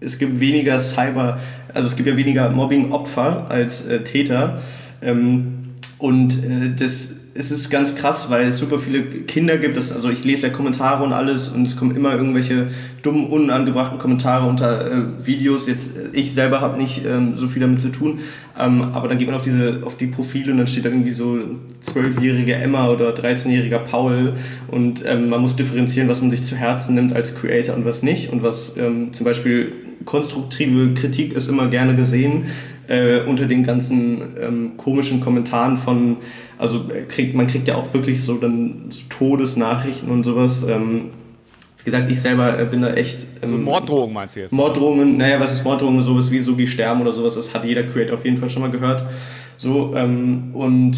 es 0.00 0.18
gibt 0.18 0.40
weniger 0.40 0.78
Cyber, 0.80 1.40
also 1.74 1.88
es 1.88 1.96
gibt 1.96 2.08
ja 2.08 2.16
weniger 2.16 2.50
Mobbing-Opfer 2.50 3.46
als 3.48 3.86
äh, 3.86 4.00
Täter. 4.00 4.60
Ähm, 5.00 5.58
und 5.98 6.44
äh, 6.44 6.74
das 6.76 7.14
es 7.34 7.50
ist 7.50 7.70
ganz 7.70 7.94
krass, 7.94 8.28
weil 8.30 8.48
es 8.48 8.58
super 8.58 8.78
viele 8.78 9.02
Kinder 9.02 9.56
gibt. 9.56 9.76
Das, 9.76 9.92
also 9.92 10.10
ich 10.10 10.24
lese 10.24 10.48
ja 10.48 10.52
Kommentare 10.52 11.02
und 11.02 11.12
alles 11.12 11.48
und 11.48 11.66
es 11.66 11.76
kommen 11.76 11.96
immer 11.96 12.14
irgendwelche 12.14 12.68
dummen, 13.02 13.26
unangebrachten 13.26 13.98
Kommentare 13.98 14.46
unter 14.46 14.90
äh, 14.90 15.26
Videos. 15.26 15.66
Jetzt 15.66 15.96
äh, 15.96 16.10
ich 16.12 16.34
selber 16.34 16.60
habe 16.60 16.76
nicht 16.76 17.06
ähm, 17.06 17.36
so 17.36 17.48
viel 17.48 17.60
damit 17.60 17.80
zu 17.80 17.88
tun, 17.88 18.20
ähm, 18.58 18.82
aber 18.82 19.08
dann 19.08 19.16
geht 19.16 19.28
man 19.28 19.36
auf 19.36 19.42
diese 19.42 19.80
auf 19.84 19.96
die 19.96 20.08
Profile 20.08 20.52
und 20.52 20.58
dann 20.58 20.66
steht 20.66 20.84
da 20.84 20.90
irgendwie 20.90 21.10
so 21.10 21.38
zwölfjährige 21.80 22.54
Emma 22.54 22.88
oder 22.88 23.14
13-jähriger 23.14 23.78
Paul 23.78 24.34
und 24.68 25.02
ähm, 25.06 25.30
man 25.30 25.40
muss 25.40 25.56
differenzieren, 25.56 26.08
was 26.08 26.20
man 26.20 26.30
sich 26.30 26.44
zu 26.44 26.56
Herzen 26.56 26.94
nimmt 26.94 27.14
als 27.14 27.34
Creator 27.34 27.74
und 27.74 27.86
was 27.86 28.02
nicht 28.02 28.30
und 28.30 28.42
was 28.42 28.76
ähm, 28.76 29.12
zum 29.12 29.24
Beispiel 29.24 29.72
konstruktive 30.04 30.94
Kritik 30.94 31.32
ist 31.32 31.48
immer 31.48 31.68
gerne 31.68 31.94
gesehen 31.94 32.46
äh, 32.92 33.24
unter 33.26 33.46
den 33.46 33.64
ganzen 33.64 34.20
ähm, 34.38 34.76
komischen 34.76 35.20
Kommentaren 35.20 35.78
von 35.78 36.18
also 36.58 36.88
äh, 36.92 37.02
kriegt, 37.02 37.34
man 37.34 37.46
kriegt 37.46 37.66
ja 37.66 37.76
auch 37.76 37.92
wirklich 37.94 38.22
so 38.22 38.36
dann 38.36 38.86
so 38.90 39.02
Todesnachrichten 39.08 40.10
und 40.10 40.24
sowas. 40.24 40.66
Ähm, 40.68 41.10
wie 41.78 41.84
gesagt, 41.84 42.08
ich 42.10 42.20
selber 42.20 42.58
äh, 42.58 42.64
bin 42.66 42.82
da 42.82 42.94
echt. 42.94 43.26
Ähm, 43.42 43.50
so 43.50 43.56
Morddrohungen 43.56 44.14
meinst 44.14 44.36
du 44.36 44.40
jetzt? 44.40 44.52
Morddrohungen, 44.52 45.16
naja, 45.16 45.40
was 45.40 45.54
ist 45.54 45.64
Morddrohungen? 45.64 46.02
Sowas 46.02 46.30
wie 46.30 46.38
so 46.38 46.56
sterben 46.66 47.00
oder 47.00 47.12
sowas, 47.12 47.34
das 47.34 47.52
hat 47.54 47.64
jeder 47.64 47.82
Creator 47.82 48.14
auf 48.14 48.24
jeden 48.24 48.36
Fall 48.36 48.50
schon 48.50 48.62
mal 48.62 48.70
gehört. 48.70 49.04
So, 49.56 49.94
ähm, 49.96 50.50
und 50.52 50.96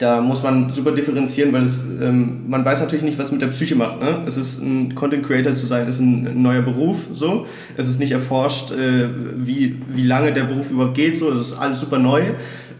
da 0.00 0.22
muss 0.22 0.42
man 0.42 0.70
super 0.70 0.92
differenzieren, 0.92 1.52
weil 1.52 1.64
es, 1.64 1.84
ähm, 2.00 2.48
man 2.48 2.64
weiß 2.64 2.80
natürlich 2.80 3.04
nicht, 3.04 3.18
was 3.18 3.32
mit 3.32 3.42
der 3.42 3.48
Psyche 3.48 3.76
macht. 3.76 4.00
Ne? 4.00 4.22
Es 4.26 4.38
ist 4.38 4.62
ein 4.62 4.94
Content 4.94 5.26
Creator 5.26 5.54
zu 5.54 5.66
sein, 5.66 5.86
ist 5.86 6.00
ein 6.00 6.40
neuer 6.40 6.62
Beruf. 6.62 7.06
So, 7.12 7.46
es 7.76 7.86
ist 7.86 8.00
nicht 8.00 8.12
erforscht, 8.12 8.72
äh, 8.72 9.08
wie 9.36 9.76
wie 9.88 10.04
lange 10.04 10.32
der 10.32 10.44
Beruf 10.44 10.70
überhaupt 10.70 10.94
geht. 10.94 11.18
So, 11.18 11.30
es 11.30 11.40
ist 11.40 11.52
alles 11.52 11.80
super 11.80 11.98
neu. 11.98 12.22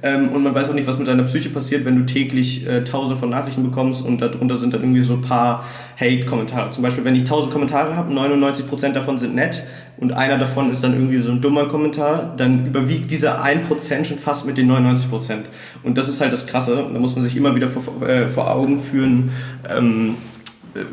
Ähm, 0.02 0.30
und 0.30 0.42
man 0.42 0.54
weiß 0.54 0.70
auch 0.70 0.74
nicht, 0.74 0.86
was 0.86 0.98
mit 0.98 1.08
deiner 1.08 1.24
Psyche 1.24 1.50
passiert, 1.50 1.84
wenn 1.84 1.96
du 1.96 2.06
täglich 2.06 2.66
äh, 2.66 2.84
tausende 2.84 3.18
von 3.18 3.30
Nachrichten 3.30 3.62
bekommst 3.62 4.04
und 4.04 4.22
darunter 4.22 4.56
sind 4.56 4.72
dann 4.72 4.80
irgendwie 4.80 5.02
so 5.02 5.14
ein 5.14 5.22
paar 5.22 5.64
Hate-Kommentare. 5.98 6.70
Zum 6.70 6.82
Beispiel, 6.82 7.04
wenn 7.04 7.14
ich 7.14 7.24
tausend 7.24 7.52
Kommentare 7.52 7.96
habe, 7.96 8.12
99% 8.12 8.92
davon 8.92 9.18
sind 9.18 9.34
nett 9.34 9.62
und 9.98 10.12
einer 10.12 10.38
davon 10.38 10.70
ist 10.70 10.82
dann 10.82 10.94
irgendwie 10.94 11.18
so 11.18 11.30
ein 11.30 11.42
dummer 11.42 11.66
Kommentar, 11.66 12.34
dann 12.36 12.66
überwiegt 12.66 13.10
dieser 13.10 13.44
1% 13.44 14.04
schon 14.04 14.18
fast 14.18 14.46
mit 14.46 14.56
den 14.56 14.70
99%. 14.70 15.40
Und 15.82 15.98
das 15.98 16.08
ist 16.08 16.20
halt 16.22 16.32
das 16.32 16.46
Krasse. 16.46 16.88
Da 16.92 16.98
muss 16.98 17.14
man 17.14 17.22
sich 17.22 17.36
immer 17.36 17.54
wieder 17.54 17.68
vor, 17.68 18.02
äh, 18.06 18.28
vor 18.28 18.50
Augen 18.50 18.80
führen, 18.80 19.30
ähm, 19.68 20.14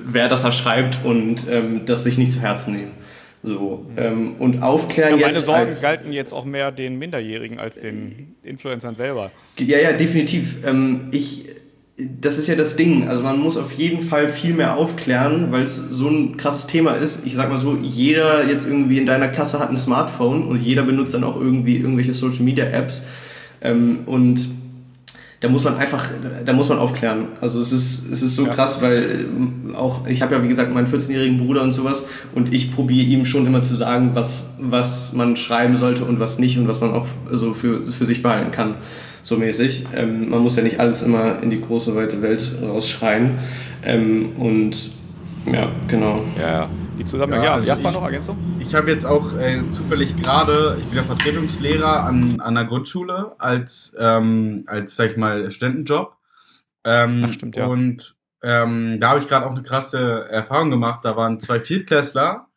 wer 0.06 0.28
das 0.28 0.42
da 0.42 0.52
schreibt 0.52 1.00
und 1.06 1.50
ähm, 1.50 1.82
das 1.86 2.04
sich 2.04 2.18
nicht 2.18 2.32
zu 2.32 2.42
Herzen 2.42 2.74
nehmen. 2.74 2.92
So, 3.44 3.86
ähm, 3.96 4.36
und 4.40 4.62
aufklären 4.62 5.12
ja, 5.12 5.28
meine 5.28 5.38
jetzt. 5.38 5.48
Meine 5.48 5.74
Sorgen 5.74 5.82
galten 5.82 6.12
jetzt 6.12 6.34
auch 6.34 6.46
mehr 6.46 6.72
den 6.72 6.98
Minderjährigen 6.98 7.60
als 7.60 7.76
den 7.76 8.36
Influencern 8.44 8.96
selber. 8.96 9.32
Ja, 9.60 9.78
ja, 9.78 9.94
definitiv. 9.94 10.66
Ähm, 10.66 11.08
ich, 11.12 11.46
das 11.98 12.38
ist 12.38 12.48
ja 12.48 12.56
das 12.56 12.76
Ding. 12.76 13.08
Also 13.08 13.24
man 13.24 13.40
muss 13.40 13.58
auf 13.58 13.72
jeden 13.72 14.02
Fall 14.02 14.28
viel 14.28 14.54
mehr 14.54 14.76
aufklären, 14.76 15.52
weil 15.52 15.64
es 15.64 15.78
so 15.78 16.10
ein 16.10 16.38
krasses 16.38 16.68
Thema 16.68 16.94
ist. 16.94 17.26
Ich 17.26 17.36
sag 17.36 17.50
mal 17.50 17.58
so, 17.58 17.76
jeder 17.76 18.48
jetzt 18.48 18.68
irgendwie 18.68 18.98
in 18.98 19.06
deiner 19.06 19.28
Klasse 19.30 19.60
hat 19.60 19.70
ein 19.70 19.78
Smartphone 19.78 20.48
und 20.48 20.58
jeder 20.58 20.84
benutzt 20.84 21.14
dann 21.14 21.24
auch 21.24 21.40
irgendwie 21.40 21.78
irgendwelche 21.78 22.14
Social 22.14 22.44
Media 22.44 22.66
Apps. 22.66 23.04
Ähm, 23.62 24.00
und 24.06 24.48
da 25.40 25.50
muss 25.50 25.64
man 25.64 25.78
einfach, 25.78 26.10
da 26.46 26.54
muss 26.54 26.70
man 26.70 26.80
aufklären. 26.80 27.28
Also 27.42 27.62
es 27.62 27.72
ist, 27.72 28.12
es 28.12 28.24
ist 28.24 28.36
so 28.36 28.46
ja. 28.46 28.54
krass, 28.54 28.82
weil 28.82 29.28
ähm, 29.30 29.76
auch, 29.76 30.08
ich 30.08 30.22
habe 30.24 30.34
ja 30.34 30.44
wie 30.44 30.48
gesagt 30.48 30.74
meinen 30.74 30.88
14-jährigen 30.88 31.38
Bruder 31.38 31.62
und 31.62 31.74
sowas 31.74 32.08
und 32.34 32.54
ich 32.54 32.72
probiere 32.72 33.06
ihm 33.06 33.24
schon 33.24 33.46
immer 33.46 33.62
zu 33.62 33.76
sagen, 33.76 34.12
was, 34.14 34.50
was 34.60 35.14
man 35.14 35.36
schreiben 35.36 35.76
sollte 35.76 36.06
und 36.06 36.20
was 36.20 36.40
nicht 36.40 36.58
und 36.58 36.68
was 36.68 36.82
man 36.82 36.92
auch 36.92 37.06
so 37.32 37.54
für, 37.54 37.86
für 37.86 38.06
sich 38.06 38.24
behalten 38.24 38.50
kann. 38.50 38.76
So 39.22 39.38
mäßig. 39.38 39.86
Ähm, 39.96 40.30
man 40.30 40.42
muss 40.42 40.56
ja 40.56 40.64
nicht 40.64 40.80
alles 40.80 41.04
immer 41.04 41.44
in 41.44 41.52
die 41.52 41.62
große, 41.62 41.96
weite 41.96 42.22
Welt 42.22 42.54
rausschreien. 42.64 43.36
Ähm, 43.86 44.30
und 44.38 44.92
ja, 45.54 45.72
genau. 45.88 46.24
Ja, 46.40 46.70
die 46.98 47.06
Zusammenhänge. 47.06 47.46
Ja, 47.46 47.54
also 47.56 47.68
Jasper 47.68 47.92
noch 47.92 48.04
Ergänzung? 48.04 48.38
Ich 48.60 48.74
habe 48.76 48.90
jetzt 48.92 49.06
auch 49.06 49.34
äh, 49.34 49.62
zufällig 49.72 50.16
gerade, 50.22 50.78
ich 50.80 50.86
bin 50.86 50.98
ja 50.98 51.04
Vertretungslehrer 51.04 52.04
an, 52.04 52.40
an 52.40 52.56
der 52.56 52.66
Grundschule 52.66 53.34
als, 53.40 53.94
ähm, 53.98 54.64
als 54.68 54.96
sag 54.96 55.12
ich 55.12 55.18
mal, 55.18 55.50
Studentenjob. 55.52 56.16
Ähm, 56.84 57.24
Ach, 57.26 57.34
stimmt, 57.34 57.56
ja. 57.56 57.68
Und 57.68 58.16
ähm, 58.44 59.00
da 59.00 59.10
habe 59.10 59.20
ich 59.20 59.28
gerade 59.28 59.46
auch 59.46 59.52
eine 59.52 59.64
krasse 59.64 60.28
Erfahrung 60.30 60.70
gemacht. 60.70 61.04
Da 61.04 61.16
waren 61.16 61.40
zwei 61.40 61.60
Viertklässler 61.60 62.48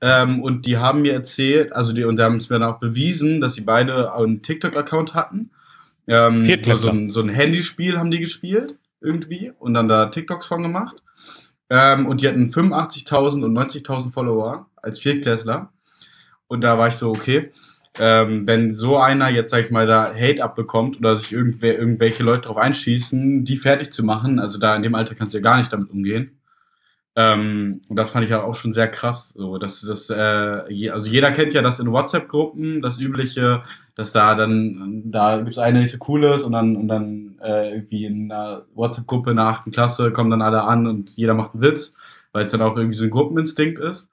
ähm, 0.00 0.42
und 0.42 0.66
die 0.66 0.78
haben 0.78 1.02
mir 1.02 1.14
erzählt, 1.14 1.72
also 1.72 1.92
die, 1.92 2.04
und 2.04 2.18
die 2.18 2.22
haben 2.22 2.36
es 2.36 2.50
mir 2.50 2.58
dann 2.58 2.68
auch 2.68 2.78
bewiesen, 2.78 3.40
dass 3.40 3.54
sie 3.54 3.62
beide 3.62 4.12
einen 4.14 4.42
TikTok-Account 4.42 5.14
hatten. 5.14 5.50
Ähm, 6.06 6.44
Viertklässler. 6.44 6.92
So 6.92 6.98
ein, 6.98 7.10
so 7.10 7.20
ein 7.20 7.28
Handyspiel 7.28 7.98
haben 7.98 8.10
die 8.10 8.20
gespielt 8.20 8.76
irgendwie 9.00 9.52
und 9.58 9.74
dann 9.74 9.88
da 9.88 10.06
TikToks 10.06 10.46
von 10.46 10.62
gemacht. 10.62 10.96
Ähm, 11.70 12.06
und 12.06 12.20
die 12.20 12.28
hatten 12.28 12.50
85.000 12.50 13.44
und 13.44 13.56
90.000 13.56 14.12
Follower 14.12 14.66
als 14.76 14.98
Viertklässler. 14.98 15.72
Und 16.46 16.62
da 16.62 16.78
war 16.78 16.88
ich 16.88 16.94
so, 16.94 17.10
okay, 17.10 17.50
ähm, 17.98 18.46
wenn 18.46 18.74
so 18.74 18.98
einer 18.98 19.30
jetzt, 19.30 19.50
sag 19.50 19.64
ich 19.64 19.70
mal, 19.70 19.86
da 19.86 20.12
Hate 20.14 20.42
abbekommt 20.42 20.98
oder 20.98 21.16
sich 21.16 21.32
irgendwer, 21.32 21.78
irgendwelche 21.78 22.22
Leute 22.22 22.48
drauf 22.48 22.56
einschießen, 22.56 23.44
die 23.44 23.56
fertig 23.56 23.92
zu 23.92 24.04
machen, 24.04 24.38
also 24.40 24.58
da 24.58 24.74
in 24.74 24.82
dem 24.82 24.94
Alter 24.94 25.14
kannst 25.14 25.32
du 25.32 25.38
ja 25.38 25.42
gar 25.42 25.56
nicht 25.56 25.72
damit 25.72 25.90
umgehen. 25.90 26.38
Ähm, 27.16 27.80
und 27.88 27.96
das 27.96 28.10
fand 28.10 28.24
ich 28.24 28.30
ja 28.30 28.42
auch 28.42 28.56
schon 28.56 28.72
sehr 28.72 28.88
krass. 28.88 29.32
So, 29.36 29.58
dass 29.58 29.82
das, 29.82 30.10
äh, 30.10 30.72
je, 30.72 30.90
also 30.90 31.08
jeder 31.08 31.30
kennt 31.30 31.52
ja 31.52 31.62
das 31.62 31.78
in 31.78 31.92
WhatsApp-Gruppen, 31.92 32.82
das 32.82 32.98
übliche, 32.98 33.62
dass 33.94 34.12
da 34.12 34.34
dann, 34.34 35.02
da 35.06 35.40
gibt's 35.40 35.58
eine, 35.58 35.80
die 35.80 35.86
so 35.86 35.98
cool 36.08 36.24
ist 36.24 36.42
und 36.42 36.52
dann, 36.52 36.76
und 36.76 36.88
dann 36.88 37.38
äh, 37.40 37.74
irgendwie 37.74 38.06
in 38.06 38.32
einer 38.32 38.64
WhatsApp-Gruppe 38.74 39.30
in 39.30 39.36
der 39.36 39.46
achten 39.46 39.70
Klasse 39.70 40.10
kommen 40.10 40.30
dann 40.30 40.42
alle 40.42 40.64
an 40.64 40.86
und 40.86 41.10
jeder 41.16 41.34
macht 41.34 41.54
einen 41.54 41.62
Witz, 41.62 41.94
weil 42.32 42.46
es 42.46 42.52
dann 42.52 42.62
auch 42.62 42.76
irgendwie 42.76 42.96
so 42.96 43.04
ein 43.04 43.10
Gruppeninstinkt 43.10 43.78
ist. 43.78 44.10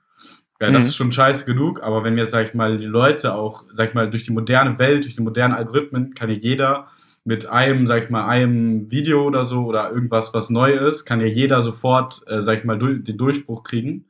Ja, 0.59 0.69
das 0.69 0.83
mhm. 0.83 0.89
ist 0.89 0.95
schon 0.95 1.11
scheiße 1.11 1.45
genug, 1.45 1.81
aber 1.81 2.03
wenn 2.03 2.19
jetzt, 2.19 2.31
sag 2.31 2.45
ich 2.45 2.53
mal, 2.53 2.77
die 2.77 2.85
Leute 2.85 3.33
auch, 3.33 3.63
sag 3.73 3.89
ich 3.89 3.95
mal, 3.95 4.11
durch 4.11 4.25
die 4.25 4.31
moderne 4.31 4.77
Welt, 4.77 5.05
durch 5.05 5.15
die 5.15 5.23
modernen 5.23 5.55
Algorithmen, 5.55 6.13
kann 6.13 6.29
ja 6.29 6.35
jeder 6.35 6.87
mit 7.23 7.47
einem, 7.47 7.85
sag 7.87 8.03
ich 8.03 8.09
mal, 8.09 8.27
einem 8.27 8.89
Video 8.89 9.23
oder 9.23 9.45
so 9.45 9.65
oder 9.65 9.91
irgendwas, 9.91 10.33
was 10.33 10.49
neu 10.49 10.73
ist, 10.73 11.05
kann 11.05 11.21
ja 11.21 11.27
jeder 11.27 11.61
sofort, 11.61 12.21
äh, 12.27 12.41
sag 12.41 12.59
ich 12.59 12.63
mal, 12.63 12.79
durch, 12.79 13.03
den 13.03 13.17
Durchbruch 13.17 13.63
kriegen. 13.63 14.05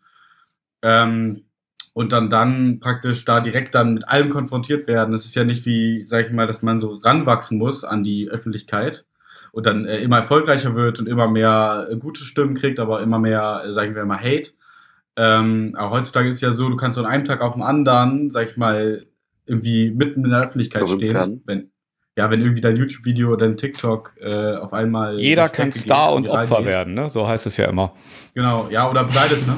Ähm, 0.82 1.44
und 1.94 2.14
dann 2.14 2.30
dann 2.30 2.80
praktisch 2.80 3.26
da 3.26 3.42
direkt 3.42 3.76
dann 3.76 3.96
mit 3.96 4.08
allem 4.08 4.30
konfrontiert 4.30 4.88
werden. 4.88 5.14
Es 5.14 5.26
ist 5.26 5.36
ja 5.36 5.44
nicht 5.44 5.66
wie, 5.66 6.06
sag 6.08 6.28
ich 6.28 6.32
mal, 6.32 6.48
dass 6.48 6.62
man 6.62 6.80
so 6.80 6.96
ranwachsen 6.96 7.58
muss 7.58 7.84
an 7.84 8.04
die 8.04 8.30
Öffentlichkeit 8.30 9.06
und 9.52 9.66
dann 9.66 9.86
äh, 9.86 9.98
immer 9.98 10.20
erfolgreicher 10.20 10.76
wird 10.76 11.00
und 11.00 11.08
immer 11.08 11.28
mehr 11.28 11.88
äh, 11.90 11.98
gute 11.98 12.24
Stimmen 12.24 12.56
kriegt, 12.56 12.80
aber 12.80 13.02
immer 13.02 13.20
mehr, 13.20 13.64
äh, 13.66 13.74
sagen 13.74 13.96
wir 13.96 14.06
mal, 14.06 14.20
Hate. 14.20 14.52
Ähm, 15.18 15.74
aber 15.78 15.92
heutzutage 15.92 16.30
ist 16.30 16.42
ja 16.42 16.54
so, 16.54 16.70
du 16.70 16.78
kannst 16.78 16.98
so 16.98 17.04
an 17.04 17.12
einem 17.12 17.26
Tag 17.26 17.42
auf 17.42 17.54
dem 17.54 17.62
anderen, 17.62 18.32
sag 18.32 18.50
ich 18.50 18.58
mal, 18.58 19.06
irgendwie 19.46 19.92
mitten 19.92 20.24
in 20.24 20.32
der 20.32 20.44
Öffentlichkeit 20.44 20.84
Warum 20.84 20.98
stehen. 20.98 21.42
Wenn, 21.46 21.72
ja, 22.18 22.30
wenn 22.30 22.42
irgendwie 22.42 22.62
dein 22.62 22.76
YouTube-Video 22.76 23.30
oder 23.30 23.46
dein 23.48 23.58
TikTok 23.58 24.14
äh, 24.22 24.56
auf 24.56 24.74
einmal. 24.74 25.18
Jeder 25.18 25.48
kann 25.48 25.72
Star 25.72 26.14
und 26.14 26.28
Opfer 26.28 26.58
geht. 26.58 26.66
werden, 26.66 26.94
ne? 26.94 27.10
So 27.10 27.28
heißt 27.28 27.46
es 27.46 27.58
ja 27.58 27.68
immer. 27.68 27.94
Genau, 28.34 28.68
ja, 28.70 28.90
oder 28.90 29.06
beides, 29.06 29.48
ne? 29.48 29.56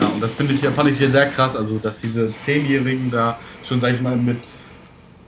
Ja, 0.00 0.06
und 0.08 0.22
das 0.22 0.34
finde 0.34 0.54
ich, 0.54 0.60
fand 0.60 0.90
ich 0.90 0.98
hier 0.98 1.10
sehr 1.10 1.26
krass, 1.26 1.54
also 1.54 1.78
dass 1.78 2.00
diese 2.00 2.32
Zehnjährigen 2.44 3.10
da 3.10 3.38
schon, 3.66 3.78
sag 3.78 3.94
ich 3.94 4.00
mal, 4.00 4.16
mit 4.16 4.38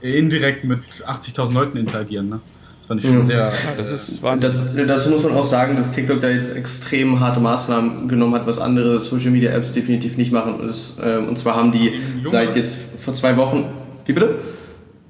indirekt 0.01 0.63
mit 0.63 0.81
80.000 1.05 1.53
Leuten 1.53 1.77
interagieren, 1.77 2.29
ne? 2.29 2.39
Das 2.79 2.87
fand 2.87 3.03
ich 3.03 3.09
schon 3.09 3.19
mhm. 3.19 3.25
sehr. 3.25 3.37
Ja, 3.37 3.51
das 3.77 3.91
ist 3.91 4.23
Wahnsinn. 4.23 4.87
dazu 4.87 5.09
muss 5.11 5.23
man 5.23 5.33
auch 5.33 5.45
sagen, 5.45 5.75
dass 5.75 5.91
TikTok 5.91 6.19
da 6.21 6.29
jetzt 6.29 6.55
extrem 6.55 7.19
harte 7.19 7.39
Maßnahmen 7.39 8.07
genommen 8.07 8.33
hat, 8.33 8.47
was 8.47 8.57
andere 8.59 8.99
Social 8.99 9.31
Media 9.31 9.51
Apps 9.51 9.71
definitiv 9.71 10.17
nicht 10.17 10.31
machen. 10.31 10.55
Und, 10.55 10.67
das, 10.67 10.97
äh, 10.99 11.17
und 11.17 11.37
zwar 11.37 11.55
haben 11.55 11.71
die 11.71 11.93
seit 12.23 12.55
jetzt 12.55 12.99
vor 12.99 13.13
zwei 13.13 13.37
Wochen. 13.37 13.65
Wie 14.05 14.13
bitte? 14.13 14.39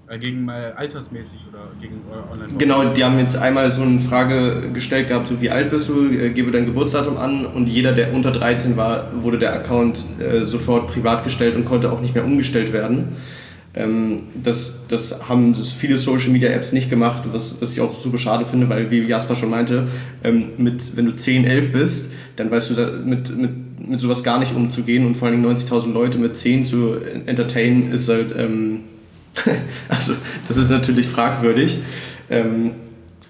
Äh, 0.09 0.19
gegen 0.19 0.47
äh, 0.47 0.71
altersmäßig 0.75 1.39
oder 1.49 1.69
gegen 1.81 2.01
online 2.33 2.57
Genau, 2.57 2.93
die 2.93 3.03
haben 3.03 3.19
jetzt 3.19 3.37
einmal 3.37 3.69
so 3.71 3.81
eine 3.81 3.99
Frage 3.99 4.69
gestellt 4.73 5.09
gehabt, 5.09 5.27
so 5.27 5.41
wie 5.41 5.49
alt 5.49 5.69
bist 5.69 5.89
du, 5.89 6.09
äh, 6.09 6.29
gebe 6.29 6.51
dein 6.51 6.65
Geburtsdatum 6.65 7.17
an. 7.17 7.45
Und 7.45 7.67
jeder, 7.67 7.91
der 7.91 8.13
unter 8.13 8.31
13 8.31 8.77
war, 8.77 9.11
wurde 9.21 9.37
der 9.37 9.53
Account 9.53 10.05
äh, 10.19 10.43
sofort 10.43 10.87
privat 10.87 11.25
gestellt 11.25 11.55
und 11.55 11.65
konnte 11.65 11.91
auch 11.91 11.99
nicht 11.99 12.15
mehr 12.15 12.23
umgestellt 12.23 12.71
werden. 12.71 13.17
Ähm, 13.73 14.23
das, 14.41 14.87
das 14.87 15.27
haben 15.27 15.53
viele 15.53 15.97
Social 15.97 16.29
Media 16.29 16.49
Apps 16.51 16.71
nicht 16.71 16.89
gemacht, 16.89 17.23
was, 17.33 17.61
was 17.61 17.73
ich 17.73 17.81
auch 17.81 17.93
super 17.93 18.17
schade 18.17 18.45
finde, 18.45 18.69
weil 18.69 18.89
wie 18.89 19.01
Jasper 19.01 19.35
schon 19.35 19.49
meinte, 19.49 19.87
ähm, 20.23 20.51
mit, 20.57 20.95
wenn 20.95 21.05
du 21.05 21.15
10, 21.17 21.43
11 21.43 21.71
bist, 21.73 22.11
dann 22.37 22.49
weißt 22.49 22.77
du 22.77 22.81
mit, 23.05 23.37
mit 23.37 23.49
mit 23.79 23.99
sowas 23.99 24.23
gar 24.23 24.39
nicht 24.39 24.55
umzugehen. 24.55 25.05
Und 25.05 25.15
vor 25.15 25.27
allem 25.27 25.45
90.000 25.45 25.93
Leute 25.93 26.17
mit 26.17 26.35
10 26.35 26.65
zu 26.65 26.95
entertainen 27.25 27.91
ist 27.91 28.09
halt, 28.09 28.33
ähm, 28.37 28.81
also 29.89 30.13
das 30.47 30.57
ist 30.57 30.69
natürlich 30.69 31.07
fragwürdig. 31.07 31.79
Ähm, 32.29 32.73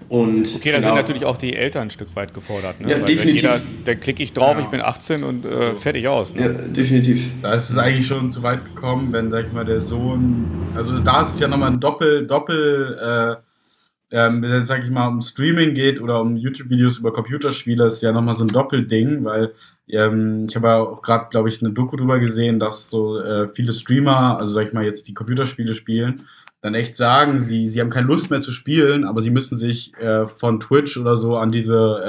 und 0.08 0.54
okay, 0.56 0.72
da 0.72 0.78
genau. 0.78 0.88
sind 0.88 0.96
natürlich 0.96 1.24
auch 1.26 1.36
die 1.36 1.54
Eltern 1.54 1.82
ein 1.82 1.90
Stück 1.90 2.16
weit 2.16 2.32
gefordert. 2.32 2.80
Ne? 2.80 2.90
Ja, 2.90 2.96
Weil 2.96 3.04
definitiv. 3.04 3.42
Jeder, 3.42 3.60
dann 3.84 4.00
klicke 4.00 4.22
ich 4.22 4.32
drauf, 4.32 4.56
ja. 4.56 4.60
ich 4.60 4.68
bin 4.68 4.80
18 4.80 5.22
und 5.22 5.44
äh, 5.44 5.74
fertig 5.74 6.08
aus. 6.08 6.34
Ne? 6.34 6.42
Ja, 6.42 6.52
definitiv. 6.52 7.34
Da 7.42 7.52
ist 7.52 7.68
es 7.68 7.76
eigentlich 7.76 8.06
schon 8.06 8.30
zu 8.30 8.42
weit 8.42 8.64
gekommen, 8.64 9.12
wenn, 9.12 9.30
sag 9.30 9.46
ich 9.46 9.52
mal, 9.52 9.66
der 9.66 9.80
Sohn, 9.80 10.46
also 10.74 10.98
da 11.00 11.20
ist 11.20 11.34
es 11.34 11.40
ja 11.40 11.48
nochmal 11.48 11.72
ein 11.72 11.80
Doppel, 11.80 12.26
Doppel, 12.26 12.96
äh, 12.98 14.16
ähm, 14.16 14.40
wenn 14.40 14.50
es, 14.50 14.68
sag 14.68 14.82
ich 14.82 14.90
mal, 14.90 15.08
um 15.08 15.20
Streaming 15.20 15.74
geht 15.74 16.00
oder 16.00 16.22
um 16.22 16.36
YouTube-Videos 16.36 16.98
über 16.98 17.12
Computerspiele, 17.12 17.88
ist 17.88 18.02
ja 18.02 18.10
nochmal 18.10 18.34
so 18.34 18.44
ein 18.44 18.48
Doppelding, 18.48 19.24
weil 19.24 19.52
ähm, 19.90 20.46
ich 20.48 20.56
habe 20.56 20.72
auch 20.74 21.02
gerade, 21.02 21.28
glaube 21.30 21.48
ich, 21.48 21.62
eine 21.62 21.72
Doku 21.72 21.96
drüber 21.96 22.18
gesehen, 22.18 22.58
dass 22.58 22.90
so 22.90 23.20
äh, 23.20 23.48
viele 23.48 23.72
Streamer, 23.72 24.38
also 24.38 24.52
sag 24.52 24.66
ich 24.66 24.72
mal, 24.72 24.84
jetzt 24.84 25.08
die 25.08 25.14
Computerspiele 25.14 25.74
spielen 25.74 26.26
dann 26.60 26.74
echt 26.74 26.96
sagen, 26.96 27.40
sie, 27.40 27.68
sie 27.68 27.80
haben 27.80 27.90
keine 27.90 28.08
Lust 28.08 28.30
mehr 28.30 28.40
zu 28.40 28.50
spielen, 28.50 29.04
aber 29.04 29.22
sie 29.22 29.30
müssen 29.30 29.56
sich 29.56 29.94
äh, 29.98 30.26
von 30.26 30.58
Twitch 30.58 30.96
oder 30.96 31.16
so 31.16 31.36
an 31.36 31.52
diese 31.52 32.02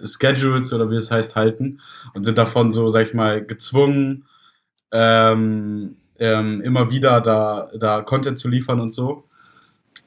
äh, 0.00 0.06
Schedules 0.06 0.72
oder 0.72 0.90
wie 0.90 0.96
es 0.96 1.10
heißt 1.10 1.34
halten 1.34 1.80
und 2.14 2.24
sind 2.24 2.38
davon 2.38 2.72
so, 2.72 2.88
sag 2.88 3.08
ich 3.08 3.14
mal, 3.14 3.44
gezwungen, 3.44 4.26
ähm, 4.92 5.96
ähm, 6.18 6.60
immer 6.62 6.90
wieder 6.90 7.20
da, 7.20 7.70
da 7.78 8.02
Content 8.02 8.38
zu 8.38 8.48
liefern 8.48 8.80
und 8.80 8.94
so. 8.94 9.24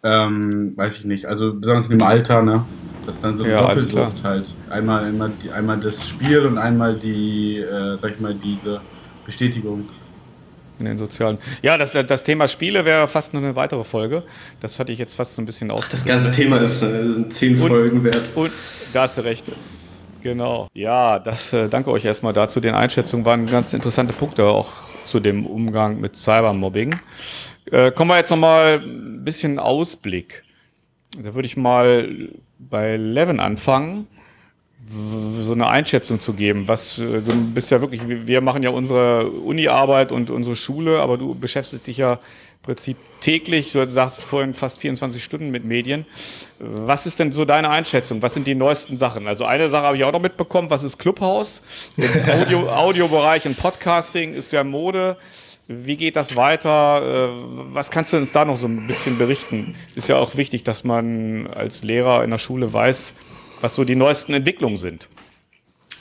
Ähm, 0.03 0.73
weiß 0.75 0.99
ich 0.99 1.05
nicht, 1.05 1.25
also 1.25 1.53
besonders 1.53 1.85
in 1.85 1.97
dem 1.97 2.05
Alter, 2.05 2.41
ne? 2.41 2.65
Das 3.05 3.15
ist 3.15 3.23
dann 3.23 3.37
so 3.37 3.43
eine 3.43 3.53
ja, 3.53 3.61
Doppelsucht 3.61 4.23
halt. 4.23 4.45
Einmal, 4.69 5.05
einmal, 5.05 5.31
die, 5.41 5.51
einmal 5.51 5.79
das 5.79 6.07
Spiel 6.07 6.39
und 6.45 6.57
einmal 6.57 6.95
die, 6.95 7.57
äh, 7.59 7.97
sag 7.97 8.11
ich 8.11 8.19
mal, 8.19 8.33
diese 8.33 8.81
Bestätigung 9.25 9.87
in 10.79 10.85
den 10.85 10.97
sozialen. 10.97 11.37
Ja, 11.61 11.77
das, 11.77 11.91
das 11.91 12.23
Thema 12.23 12.47
Spiele 12.47 12.85
wäre 12.85 13.07
fast 13.07 13.33
noch 13.33 13.41
eine 13.41 13.55
weitere 13.55 13.83
Folge. 13.83 14.23
Das 14.59 14.79
hatte 14.79 14.91
ich 14.91 14.99
jetzt 14.99 15.15
fast 15.15 15.35
so 15.35 15.41
ein 15.41 15.45
bisschen 15.45 15.71
aus. 15.71 15.87
Das 15.89 16.05
ganze 16.05 16.31
Thema 16.31 16.57
ist, 16.57 16.81
äh, 16.81 17.07
sind 17.07 17.33
zehn 17.33 17.59
und, 17.61 17.67
Folgen 17.67 18.03
wert. 18.03 18.31
Und 18.35 18.51
da 18.93 19.03
hast 19.03 19.17
du 19.17 19.21
recht. 19.21 19.45
Genau. 20.21 20.67
Ja, 20.73 21.19
das 21.19 21.53
äh, 21.53 21.69
danke 21.69 21.91
euch 21.91 22.05
erstmal 22.05 22.33
dazu. 22.33 22.59
Den 22.59 22.75
Einschätzungen 22.75 23.25
waren 23.25 23.45
ganz 23.45 23.73
interessante 23.73 24.13
Punkte 24.13 24.45
auch 24.45 24.69
zu 25.05 25.19
dem 25.19 25.45
Umgang 25.45 25.99
mit 25.99 26.15
Cybermobbing. 26.15 26.95
Äh, 27.71 27.91
kommen 27.91 28.09
wir 28.11 28.17
jetzt 28.17 28.29
nochmal 28.29 28.81
ein 28.83 29.23
bisschen 29.23 29.59
Ausblick. 29.59 30.43
Da 31.17 31.33
würde 31.35 31.45
ich 31.45 31.57
mal 31.57 32.29
bei 32.59 32.97
Levin 32.97 33.39
anfangen 33.39 34.07
so 34.89 35.53
eine 35.53 35.67
Einschätzung 35.67 36.19
zu 36.19 36.33
geben. 36.33 36.67
Was 36.67 36.97
äh, 36.99 37.21
du 37.21 37.53
bist 37.53 37.71
ja 37.71 37.81
wirklich, 37.81 38.01
wir 38.07 38.41
machen 38.41 38.63
ja 38.63 38.69
unsere 38.69 39.29
Uni-Arbeit 39.29 40.11
und 40.11 40.29
unsere 40.29 40.55
Schule, 40.55 40.99
aber 40.99 41.17
du 41.17 41.35
beschäftigst 41.35 41.87
dich 41.87 41.97
ja 41.97 42.13
im 42.13 42.19
Prinzip 42.63 42.97
täglich, 43.21 43.71
du 43.71 43.89
sagst 43.89 44.23
vorhin 44.23 44.53
fast 44.53 44.79
24 44.79 45.23
Stunden 45.23 45.51
mit 45.51 45.65
Medien. 45.65 46.05
Was 46.59 47.05
ist 47.05 47.19
denn 47.19 47.31
so 47.31 47.45
deine 47.45 47.69
Einschätzung? 47.69 48.21
Was 48.21 48.33
sind 48.33 48.47
die 48.47 48.55
neuesten 48.55 48.97
Sachen? 48.97 49.27
Also 49.27 49.45
eine 49.45 49.69
Sache 49.69 49.85
habe 49.85 49.97
ich 49.97 50.03
auch 50.03 50.11
noch 50.11 50.21
mitbekommen, 50.21 50.69
was 50.69 50.83
ist 50.83 50.97
Clubhouse? 50.97 51.61
Audio, 52.27 52.69
Audiobereich 52.69 53.45
und 53.45 53.57
Podcasting 53.57 54.33
ist 54.33 54.51
ja 54.51 54.63
Mode. 54.63 55.17
Wie 55.67 55.95
geht 55.95 56.15
das 56.15 56.35
weiter? 56.35 57.01
Äh, 57.01 57.73
was 57.73 57.89
kannst 57.89 58.11
du 58.11 58.17
uns 58.17 58.31
da 58.31 58.43
noch 58.43 58.59
so 58.59 58.67
ein 58.67 58.85
bisschen 58.85 59.17
berichten? 59.17 59.75
Ist 59.95 60.09
ja 60.09 60.17
auch 60.17 60.35
wichtig, 60.35 60.63
dass 60.63 60.83
man 60.83 61.47
als 61.47 61.83
Lehrer 61.83 62.23
in 62.23 62.31
der 62.31 62.37
Schule 62.37 62.73
weiß, 62.73 63.13
was 63.61 63.75
so 63.75 63.85
die 63.85 63.95
neuesten 63.95 64.33
Entwicklungen 64.33 64.77
sind. 64.77 65.07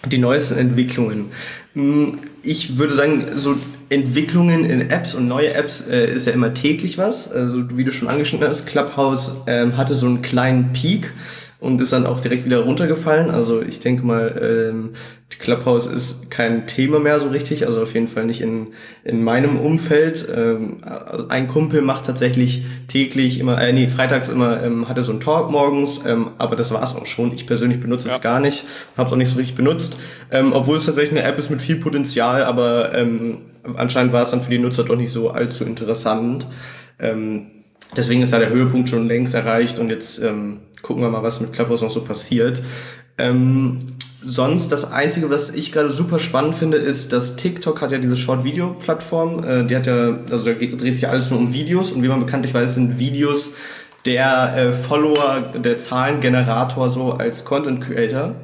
Die 0.06 0.18
neuesten 0.18 0.58
Entwicklungen. 0.58 1.26
Hm, 1.74 2.18
ich 2.42 2.76
würde 2.76 2.92
sagen, 2.92 3.24
so 3.36 3.56
Entwicklungen 3.88 4.64
in 4.64 4.90
Apps 4.90 5.14
und 5.14 5.28
neue 5.28 5.54
Apps 5.54 5.86
äh, 5.86 6.12
ist 6.12 6.26
ja 6.26 6.32
immer 6.32 6.54
täglich 6.54 6.98
was. 6.98 7.30
Also 7.30 7.76
wie 7.76 7.84
du 7.84 7.92
schon 7.92 8.08
angeschnitten 8.08 8.48
hast, 8.48 8.66
Clubhouse 8.66 9.36
ähm, 9.46 9.76
hatte 9.76 9.94
so 9.94 10.06
einen 10.06 10.22
kleinen 10.22 10.72
Peak 10.72 11.12
und 11.60 11.80
ist 11.80 11.92
dann 11.92 12.06
auch 12.06 12.18
direkt 12.18 12.44
wieder 12.44 12.60
runtergefallen. 12.60 13.30
Also 13.30 13.62
ich 13.62 13.78
denke 13.78 14.04
mal, 14.04 14.70
ähm, 14.70 14.90
Clubhouse 15.38 15.86
ist 15.86 16.30
kein 16.30 16.66
Thema 16.66 16.98
mehr 16.98 17.18
so 17.20 17.28
richtig, 17.28 17.66
also 17.66 17.82
auf 17.82 17.94
jeden 17.94 18.08
Fall 18.08 18.26
nicht 18.26 18.40
in, 18.40 18.68
in 19.04 19.22
meinem 19.22 19.58
Umfeld. 19.58 20.26
Ähm, 20.34 20.78
also 20.82 21.28
ein 21.28 21.48
Kumpel 21.48 21.82
macht 21.82 22.06
tatsächlich 22.06 22.64
täglich 22.88 23.38
immer, 23.38 23.60
äh, 23.60 23.72
nee, 23.72 23.88
freitags 23.88 24.28
immer, 24.28 24.62
ähm, 24.62 24.88
hatte 24.88 25.02
so 25.02 25.12
einen 25.12 25.20
Talk 25.20 25.50
morgens, 25.50 26.00
ähm, 26.06 26.30
aber 26.38 26.56
das 26.56 26.72
war 26.72 26.82
es 26.82 26.94
auch 26.94 27.06
schon. 27.06 27.32
Ich 27.32 27.46
persönlich 27.46 27.80
benutze 27.80 28.08
ja. 28.08 28.16
es 28.16 28.20
gar 28.20 28.40
nicht, 28.40 28.64
habe 28.96 29.06
es 29.06 29.12
auch 29.12 29.16
nicht 29.16 29.30
so 29.30 29.38
richtig 29.38 29.56
benutzt, 29.56 29.96
ähm, 30.30 30.52
obwohl 30.52 30.76
es 30.76 30.86
tatsächlich 30.86 31.18
eine 31.18 31.28
App 31.28 31.38
ist 31.38 31.50
mit 31.50 31.62
viel 31.62 31.76
Potenzial, 31.76 32.44
aber 32.44 32.94
ähm, 32.94 33.42
anscheinend 33.76 34.12
war 34.12 34.22
es 34.22 34.30
dann 34.30 34.42
für 34.42 34.50
die 34.50 34.58
Nutzer 34.58 34.84
doch 34.84 34.96
nicht 34.96 35.12
so 35.12 35.30
allzu 35.30 35.64
interessant. 35.64 36.46
Ähm, 36.98 37.46
deswegen 37.96 38.22
ist 38.22 38.32
da 38.32 38.38
der 38.38 38.50
Höhepunkt 38.50 38.88
schon 38.88 39.06
längst 39.06 39.34
erreicht 39.34 39.78
und 39.78 39.88
jetzt 39.90 40.22
ähm, 40.22 40.60
gucken 40.82 41.02
wir 41.02 41.10
mal, 41.10 41.22
was 41.22 41.40
mit 41.40 41.52
Clubhouse 41.52 41.82
noch 41.82 41.90
so 41.90 42.02
passiert. 42.02 42.62
Ähm, 43.18 43.86
sonst 44.24 44.72
das 44.72 44.90
Einzige, 44.90 45.30
was 45.30 45.50
ich 45.50 45.72
gerade 45.72 45.90
super 45.90 46.18
spannend 46.18 46.54
finde, 46.54 46.76
ist, 46.76 47.12
dass 47.12 47.36
TikTok 47.36 47.80
hat 47.80 47.92
ja 47.92 47.98
diese 47.98 48.16
Short-Video-Plattform. 48.16 49.44
Äh, 49.44 49.64
die 49.64 49.76
hat 49.76 49.86
ja, 49.86 50.18
also 50.30 50.52
da 50.52 50.52
dreht 50.52 50.94
sich 50.94 51.02
ja 51.02 51.10
alles 51.10 51.30
nur 51.30 51.38
um 51.40 51.52
Videos 51.52 51.92
und 51.92 52.02
wie 52.02 52.08
man 52.08 52.20
bekanntlich 52.20 52.54
weiß, 52.54 52.74
sind 52.74 52.98
Videos 52.98 53.52
der 54.04 54.56
äh, 54.56 54.72
Follower, 54.72 55.52
der 55.62 55.78
Zahlengenerator 55.78 56.90
so 56.90 57.12
als 57.12 57.44
Content 57.44 57.80
Creator. 57.80 58.34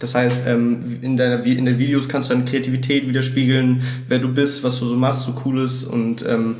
Das 0.00 0.14
heißt, 0.14 0.46
ähm, 0.48 0.98
in, 1.00 1.16
deiner, 1.16 1.44
in 1.44 1.64
den 1.64 1.78
Videos 1.78 2.08
kannst 2.08 2.30
du 2.30 2.34
deine 2.34 2.44
Kreativität 2.44 3.06
widerspiegeln, 3.06 3.82
wer 4.08 4.18
du 4.18 4.28
bist, 4.28 4.64
was 4.64 4.78
du 4.80 4.86
so 4.86 4.96
machst, 4.96 5.24
so 5.24 5.32
cooles 5.32 5.84
und 5.84 6.26
ähm, 6.26 6.56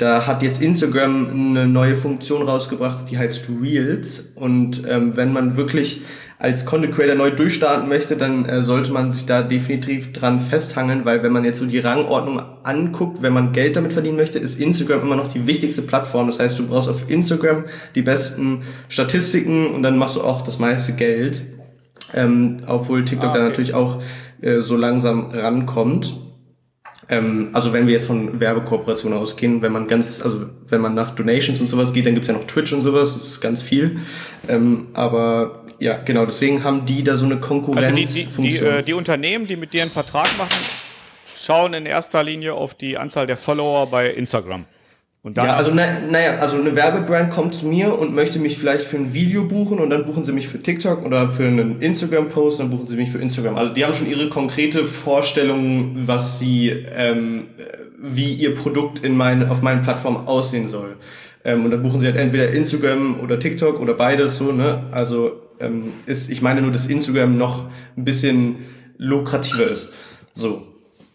da 0.00 0.26
hat 0.26 0.42
jetzt 0.42 0.62
Instagram 0.62 1.28
eine 1.28 1.66
neue 1.66 1.94
Funktion 1.94 2.48
rausgebracht, 2.48 3.10
die 3.10 3.18
heißt 3.18 3.50
Reels. 3.62 4.32
Und 4.34 4.82
ähm, 4.88 5.14
wenn 5.16 5.30
man 5.30 5.58
wirklich 5.58 6.00
als 6.40 6.64
Content 6.64 6.94
Creator 6.94 7.16
neu 7.16 7.30
durchstarten 7.30 7.86
möchte, 7.86 8.16
dann 8.16 8.46
äh, 8.46 8.62
sollte 8.62 8.92
man 8.92 9.10
sich 9.10 9.26
da 9.26 9.42
definitiv 9.42 10.14
dran 10.14 10.40
festhangeln, 10.40 11.04
weil 11.04 11.22
wenn 11.22 11.32
man 11.32 11.44
jetzt 11.44 11.58
so 11.58 11.66
die 11.66 11.78
Rangordnung 11.78 12.40
anguckt, 12.62 13.20
wenn 13.20 13.34
man 13.34 13.52
Geld 13.52 13.76
damit 13.76 13.92
verdienen 13.92 14.16
möchte, 14.16 14.38
ist 14.38 14.58
Instagram 14.58 15.02
immer 15.02 15.16
noch 15.16 15.28
die 15.28 15.46
wichtigste 15.46 15.82
Plattform. 15.82 16.26
Das 16.28 16.38
heißt, 16.38 16.58
du 16.58 16.66
brauchst 16.66 16.88
auf 16.88 17.10
Instagram 17.10 17.66
die 17.94 18.00
besten 18.00 18.62
Statistiken 18.88 19.74
und 19.74 19.82
dann 19.82 19.98
machst 19.98 20.16
du 20.16 20.22
auch 20.22 20.40
das 20.40 20.58
meiste 20.58 20.94
Geld. 20.94 21.42
Ähm, 22.14 22.62
obwohl 22.66 23.04
TikTok 23.04 23.28
ah, 23.28 23.32
okay. 23.32 23.38
da 23.38 23.44
natürlich 23.44 23.74
auch 23.74 24.02
äh, 24.40 24.60
so 24.62 24.76
langsam 24.76 25.30
rankommt. 25.32 26.14
Ähm, 27.10 27.50
also 27.52 27.72
wenn 27.72 27.86
wir 27.86 27.94
jetzt 27.94 28.06
von 28.06 28.38
Werbekooperationen 28.40 29.18
ausgehen, 29.18 29.60
wenn 29.62 29.72
man 29.72 29.86
ganz, 29.86 30.22
also 30.22 30.46
wenn 30.68 30.80
man 30.80 30.94
nach 30.94 31.10
Donations 31.10 31.60
und 31.60 31.66
sowas 31.66 31.92
geht, 31.92 32.06
dann 32.06 32.14
gibt's 32.14 32.28
ja 32.28 32.34
noch 32.34 32.46
Twitch 32.46 32.72
und 32.72 32.82
sowas, 32.82 33.12
das 33.12 33.24
ist 33.24 33.40
ganz 33.40 33.60
viel. 33.60 33.98
Ähm, 34.48 34.86
aber 34.94 35.64
ja, 35.80 35.98
genau, 35.98 36.24
deswegen 36.24 36.62
haben 36.62 36.86
die 36.86 37.02
da 37.02 37.16
so 37.16 37.26
eine 37.26 37.38
Konkurrenzfunktion. 37.38 38.26
Also 38.26 38.42
die, 38.42 38.50
die, 38.50 38.58
die, 38.58 38.64
äh, 38.64 38.82
die 38.82 38.92
Unternehmen, 38.94 39.46
die 39.46 39.56
mit 39.56 39.72
dir 39.72 39.82
einen 39.82 39.90
Vertrag 39.90 40.28
machen, 40.38 40.50
schauen 41.36 41.74
in 41.74 41.84
erster 41.84 42.22
Linie 42.22 42.54
auf 42.54 42.74
die 42.74 42.96
Anzahl 42.96 43.26
der 43.26 43.36
Follower 43.36 43.86
bei 43.86 44.10
Instagram 44.10 44.64
ja, 45.22 45.56
also 45.56 45.74
naja, 45.74 45.98
na 46.10 46.18
also 46.40 46.58
eine 46.58 46.74
Werbebrand 46.74 47.30
kommt 47.30 47.54
zu 47.54 47.66
mir 47.66 47.98
und 47.98 48.14
möchte 48.14 48.38
mich 48.38 48.56
vielleicht 48.56 48.86
für 48.86 48.96
ein 48.96 49.12
Video 49.12 49.44
buchen 49.44 49.78
und 49.78 49.90
dann 49.90 50.06
buchen 50.06 50.24
sie 50.24 50.32
mich 50.32 50.48
für 50.48 50.62
TikTok 50.62 51.04
oder 51.04 51.28
für 51.28 51.46
einen 51.46 51.78
Instagram-Post, 51.80 52.60
dann 52.60 52.70
buchen 52.70 52.86
sie 52.86 52.96
mich 52.96 53.10
für 53.10 53.18
Instagram. 53.18 53.56
Also 53.56 53.74
die 53.74 53.84
haben 53.84 53.92
schon 53.92 54.08
ihre 54.08 54.30
konkrete 54.30 54.86
Vorstellung, 54.86 56.06
was 56.06 56.38
sie, 56.38 56.70
ähm, 56.70 57.48
wie 57.98 58.32
ihr 58.32 58.54
Produkt 58.54 59.00
in 59.00 59.14
mein, 59.14 59.46
auf 59.46 59.60
meinen 59.60 59.82
Plattformen 59.82 60.26
aussehen 60.26 60.68
soll. 60.68 60.96
Ähm, 61.44 61.66
und 61.66 61.70
dann 61.70 61.82
buchen 61.82 62.00
sie 62.00 62.06
halt 62.06 62.16
entweder 62.16 62.50
Instagram 62.50 63.20
oder 63.20 63.38
TikTok 63.38 63.78
oder 63.78 63.92
beides 63.92 64.38
so, 64.38 64.52
ne? 64.52 64.84
Also 64.90 65.42
ähm, 65.60 65.92
ist, 66.06 66.30
ich 66.30 66.40
meine 66.40 66.62
nur, 66.62 66.72
dass 66.72 66.86
Instagram 66.86 67.36
noch 67.36 67.66
ein 67.96 68.04
bisschen 68.04 68.56
lukrativer 68.96 69.70
ist. 69.70 69.92
So. 70.32 70.69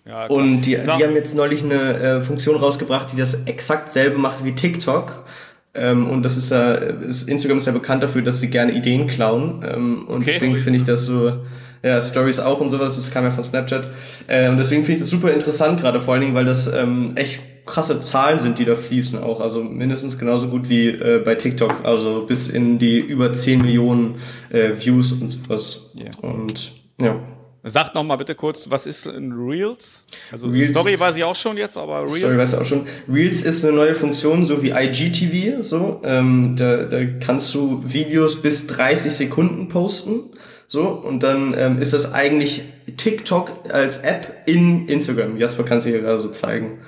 Ja, 0.08 0.28
und 0.28 0.62
die, 0.62 0.76
die 0.76 1.04
haben 1.04 1.16
jetzt 1.16 1.36
neulich 1.36 1.64
eine 1.64 2.00
äh, 2.00 2.22
Funktion 2.22 2.56
rausgebracht, 2.56 3.12
die 3.12 3.18
das 3.18 3.46
exakt 3.46 3.92
selbe 3.92 4.20
macht 4.20 4.46
wie 4.46 4.54
TikTok. 4.54 5.24
Ähm, 5.74 6.10
und 6.10 6.24
das 6.24 6.38
ist 6.38 6.52
ja, 6.52 6.74
ist, 6.74 7.28
Instagram 7.28 7.58
ist 7.58 7.66
ja 7.66 7.74
bekannt 7.74 8.04
dafür, 8.04 8.22
dass 8.22 8.40
sie 8.40 8.50
gerne 8.50 8.72
Ideen 8.72 9.08
klauen. 9.08 9.66
Ähm, 9.68 10.06
und 10.08 10.18
okay. 10.18 10.32
deswegen 10.34 10.56
finde 10.58 10.78
ich 10.78 10.86
das 10.86 11.06
so, 11.06 11.34
ja, 11.84 12.02
Stories 12.02 12.40
auch 12.40 12.62
und 12.62 12.70
sowas, 12.70 12.96
das 12.96 13.12
kam 13.12 13.24
ja 13.24 13.32
von 13.32 13.44
Snapchat. 13.44 13.90
Äh, 14.28 14.50
und 14.50 14.58
deswegen 14.58 14.84
finde 14.84 14.98
ich 14.98 15.02
das 15.02 15.10
super 15.10 15.34
interessant, 15.34 15.82
gerade 15.82 16.00
vor 16.00 16.14
allen 16.14 16.22
Dingen, 16.22 16.36
weil 16.36 16.46
das 16.46 16.72
ähm, 16.72 17.14
echt 17.16 17.42
krasse 17.66 18.00
Zahlen 18.00 18.40
sind, 18.40 18.60
die 18.60 18.66
da 18.66 18.76
fließen 18.76 19.20
auch. 19.22 19.42
Also 19.42 19.64
mindestens 19.64 20.18
genauso 20.18 20.50
gut 20.50 20.70
wie 20.70 20.90
äh, 20.90 21.22
bei 21.26 21.36
TikTok. 21.36 21.84
Also 21.84 22.26
bis 22.28 22.48
in 22.48 22.78
die 22.78 23.00
über 23.00 23.34
10 23.34 23.62
Millionen 23.62 24.16
äh, 24.52 24.72
Views 24.78 25.14
und 25.14 25.50
was. 25.50 25.92
Yeah. 25.96 26.12
Und 26.22 26.74
ja. 27.02 27.20
Sagt 27.68 27.96
noch 27.96 28.04
mal 28.04 28.16
bitte 28.18 28.36
kurz, 28.36 28.70
was 28.70 28.86
ist 28.86 29.08
in 29.08 29.32
Reels? 29.32 30.04
Also 30.32 30.46
Reels, 30.46 30.70
Story 30.70 31.00
weiß 31.00 31.16
ich 31.16 31.24
auch 31.24 31.36
schon 31.36 31.58
jetzt, 31.58 31.78
aber 31.78 32.02
Reels. 32.02 32.18
Story 32.18 32.38
weiß 32.38 32.54
ich 32.54 32.60
auch 32.60 32.66
schon. 32.66 32.86
Reels 33.12 33.42
ist 33.42 33.66
eine 33.66 33.74
neue 33.74 33.96
Funktion, 33.96 34.46
so 34.46 34.62
wie 34.62 34.70
IGTV. 34.70 35.64
So, 35.64 36.00
ähm, 36.04 36.56
da, 36.56 36.84
da 36.84 37.04
kannst 37.26 37.56
du 37.56 37.82
Videos 37.84 38.40
bis 38.40 38.68
30 38.68 39.12
Sekunden 39.12 39.68
posten. 39.68 40.26
So, 40.68 40.88
und 40.90 41.24
dann 41.24 41.56
ähm, 41.58 41.82
ist 41.82 41.94
das 41.94 42.14
eigentlich 42.14 42.64
TikTok 42.98 43.52
als 43.72 43.98
App 44.00 44.44
in 44.46 44.88
Instagram. 44.88 45.38
Jasper 45.38 45.64
kann 45.64 45.80
es 45.80 45.86
hier 45.86 46.00
gerade 46.02 46.20
so 46.20 46.30
zeigen. 46.30 46.80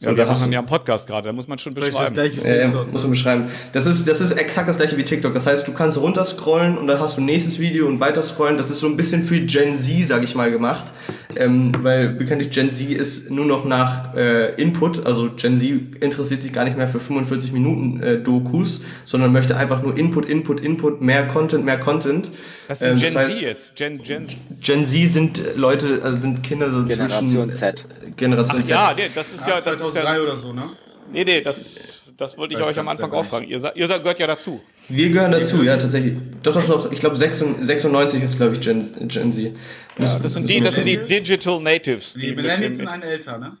So, 0.00 0.10
ja, 0.10 0.16
wir 0.16 0.26
machen 0.26 0.52
ja 0.52 0.58
einen 0.58 0.66
Podcast 0.66 1.06
gerade, 1.06 1.28
da 1.28 1.32
muss 1.32 1.46
man 1.46 1.58
schon 1.58 1.72
beschreiben. 1.72 2.16
Ja, 2.44 2.84
muss 2.90 3.02
man 3.02 3.12
beschreiben. 3.12 3.44
Das 3.72 3.86
ist, 3.86 4.08
das 4.08 4.20
ist 4.20 4.32
exakt 4.32 4.68
das 4.68 4.76
gleiche 4.76 4.96
wie 4.96 5.04
TikTok. 5.04 5.32
Das 5.32 5.46
heißt, 5.46 5.66
du 5.68 5.72
kannst 5.72 6.00
runterscrollen 6.00 6.76
und 6.76 6.88
dann 6.88 6.98
hast 6.98 7.16
du 7.16 7.22
nächstes 7.22 7.60
Video 7.60 7.86
und 7.86 8.00
weiter 8.00 8.22
scrollen. 8.22 8.56
Das 8.56 8.70
ist 8.70 8.80
so 8.80 8.88
ein 8.88 8.96
bisschen 8.96 9.22
für 9.22 9.40
Gen 9.40 9.76
Z, 9.76 10.06
sag 10.06 10.24
ich 10.24 10.34
mal, 10.34 10.50
gemacht. 10.50 10.92
Ähm, 11.36 11.72
weil 11.80 12.08
bekanntlich 12.10 12.50
Gen 12.50 12.70
Z 12.70 12.90
ist 12.90 13.30
nur 13.30 13.46
noch 13.46 13.64
nach 13.64 14.14
äh, 14.16 14.60
Input. 14.60 15.06
Also 15.06 15.30
Gen 15.36 15.58
Z 15.58 16.02
interessiert 16.02 16.42
sich 16.42 16.52
gar 16.52 16.64
nicht 16.64 16.76
mehr 16.76 16.88
für 16.88 17.00
45 17.00 17.52
Minuten 17.52 18.02
äh, 18.02 18.18
Dokus, 18.18 18.82
sondern 19.04 19.32
möchte 19.32 19.56
einfach 19.56 19.82
nur 19.82 19.96
Input, 19.96 20.28
Input, 20.28 20.60
Input, 20.60 21.02
mehr 21.02 21.28
Content, 21.28 21.64
mehr 21.64 21.78
Content. 21.78 22.30
Was 22.68 22.80
ist 22.80 22.86
ähm, 22.86 22.96
Gen 22.96 23.14
das 23.14 23.16
heißt, 23.16 23.36
Z 23.36 23.42
jetzt? 23.42 23.76
Gen, 23.76 24.02
Gen, 24.02 24.28
Gen 24.60 24.84
Z 24.84 25.10
sind 25.10 25.42
Leute, 25.56 26.00
also 26.02 26.18
sind 26.18 26.42
Kinder 26.42 26.70
so 26.70 26.84
Generation 26.84 27.26
zwischen, 27.26 27.52
Z. 27.52 27.84
Generation 28.16 28.58
Ach, 28.60 28.62
Z. 28.62 28.70
Ja, 28.70 28.94
nee, 28.94 29.10
das 29.14 29.32
ist 29.32 29.46
ja, 29.46 29.54
ja 29.54 29.60
das 29.60 29.80
ist 29.80 29.94
ja 29.94 30.20
oder 30.20 30.36
so, 30.36 30.52
ne? 30.52 30.70
Nee, 31.12 31.24
nee, 31.24 31.40
das, 31.42 32.02
das 32.16 32.38
wollte 32.38 32.54
ich 32.54 32.62
euch 32.62 32.78
am 32.78 32.88
Anfang 32.88 33.12
auch 33.12 33.24
fragen. 33.24 33.46
Ihr, 33.46 33.60
ihr 33.74 33.86
gehört 33.86 34.18
ja 34.18 34.26
dazu. 34.26 34.60
Wir 34.88 35.10
gehören 35.10 35.32
dazu, 35.32 35.62
ja, 35.62 35.76
tatsächlich. 35.76 36.16
Doch, 36.42 36.54
doch, 36.54 36.66
doch. 36.66 36.92
Ich 36.92 37.00
glaube, 37.00 37.16
96 37.16 38.22
ist, 38.22 38.36
glaube 38.36 38.54
ich, 38.54 38.60
Gen, 38.60 39.08
Gen 39.08 39.32
Z. 39.32 39.44
Ja, 39.44 39.50
das, 39.98 40.32
sind 40.32 40.48
die, 40.48 40.60
das 40.60 40.74
sind 40.76 40.86
die 40.86 40.98
Digital 40.98 41.60
Natives. 41.60 42.14
Die, 42.14 42.20
die 42.20 42.34
Millennials 42.34 42.76
sind 42.76 42.88
ein 42.88 43.02
älter, 43.02 43.38
ne? 43.38 43.56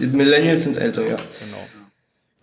die 0.00 0.06
Millennials 0.06 0.64
sind 0.64 0.76
älter, 0.76 1.02
ja. 1.02 1.16
Genau. 1.16 1.85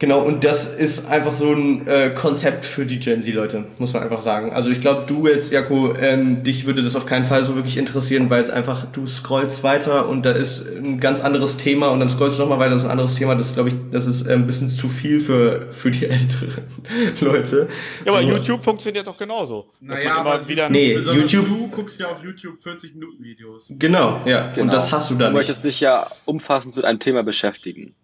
Genau, 0.04 0.20
und 0.20 0.44
das 0.44 0.66
ist 0.66 1.10
einfach 1.10 1.32
so 1.32 1.54
ein 1.54 1.88
äh, 1.88 2.10
Konzept 2.10 2.66
für 2.66 2.86
die 2.86 3.00
Gen 3.00 3.22
Z-Leute, 3.22 3.68
muss 3.78 3.94
man 3.94 4.04
einfach 4.04 4.20
sagen. 4.20 4.52
Also 4.52 4.70
ich 4.70 4.82
glaube, 4.82 5.06
du 5.06 5.30
jetzt, 5.30 5.54
Jako, 5.54 5.94
ähm, 5.96 6.44
dich 6.44 6.66
würde 6.66 6.82
das 6.82 6.98
auf 6.98 7.06
keinen 7.06 7.24
Fall 7.24 7.46
so 7.46 7.56
wirklich 7.56 7.78
interessieren, 7.78 8.30
weil 8.30 8.42
es 8.42 8.50
einfach, 8.50 8.84
du 8.92 9.08
scrollst 9.08 9.64
weiter 9.64 10.10
und 10.10 10.26
da 10.26 10.32
ist 10.32 10.68
ein 10.76 11.00
ganz 11.00 11.22
anderes 11.22 11.56
Thema 11.56 11.88
und 11.88 12.02
dann 12.02 12.10
scrollst 12.10 12.38
du 12.38 12.42
nochmal 12.42 12.60
weiter, 12.60 12.72
das 12.72 12.82
ist 12.82 12.88
ein 12.88 12.92
anderes 12.92 13.16
Thema. 13.16 13.36
Das 13.36 13.54
glaube 13.54 13.70
ich, 13.70 13.76
das 13.94 14.06
ist 14.06 14.28
äh, 14.28 14.34
ein 14.34 14.46
bisschen 14.46 14.68
zu 14.68 14.90
viel 14.90 15.22
für, 15.22 15.72
für 15.72 15.90
die 15.90 16.06
älteren 16.10 16.66
Leute. 17.22 17.70
Ja, 18.04 18.12
aber 18.12 18.24
so. 18.24 18.28
YouTube 18.28 18.62
funktioniert 18.62 19.08
doch 19.08 19.16
genauso. 19.16 19.70
Naja, 19.80 20.18
aber 20.18 20.46
wieder 20.50 20.70
nee, 20.70 20.96
YouTube, 20.96 21.48
du 21.48 21.70
guckst 21.70 22.02
ja 22.02 22.08
auf 22.08 22.22
YouTube 22.22 22.62
40 22.62 22.96
Minuten 22.96 23.24
Videos. 23.24 23.68
Genau, 23.70 24.20
ja, 24.26 24.52
genau. 24.52 24.64
und 24.64 24.74
das 24.74 24.92
hast 24.92 25.12
du 25.12 25.16
dann 25.16 25.32
nicht. 25.32 25.32
Du 25.32 25.38
möchtest 25.38 25.64
dich 25.64 25.80
ja 25.80 26.08
umfassend 26.26 26.76
mit 26.76 26.84
einem 26.84 27.00
Thema 27.00 27.24
beschäftigen. 27.24 27.96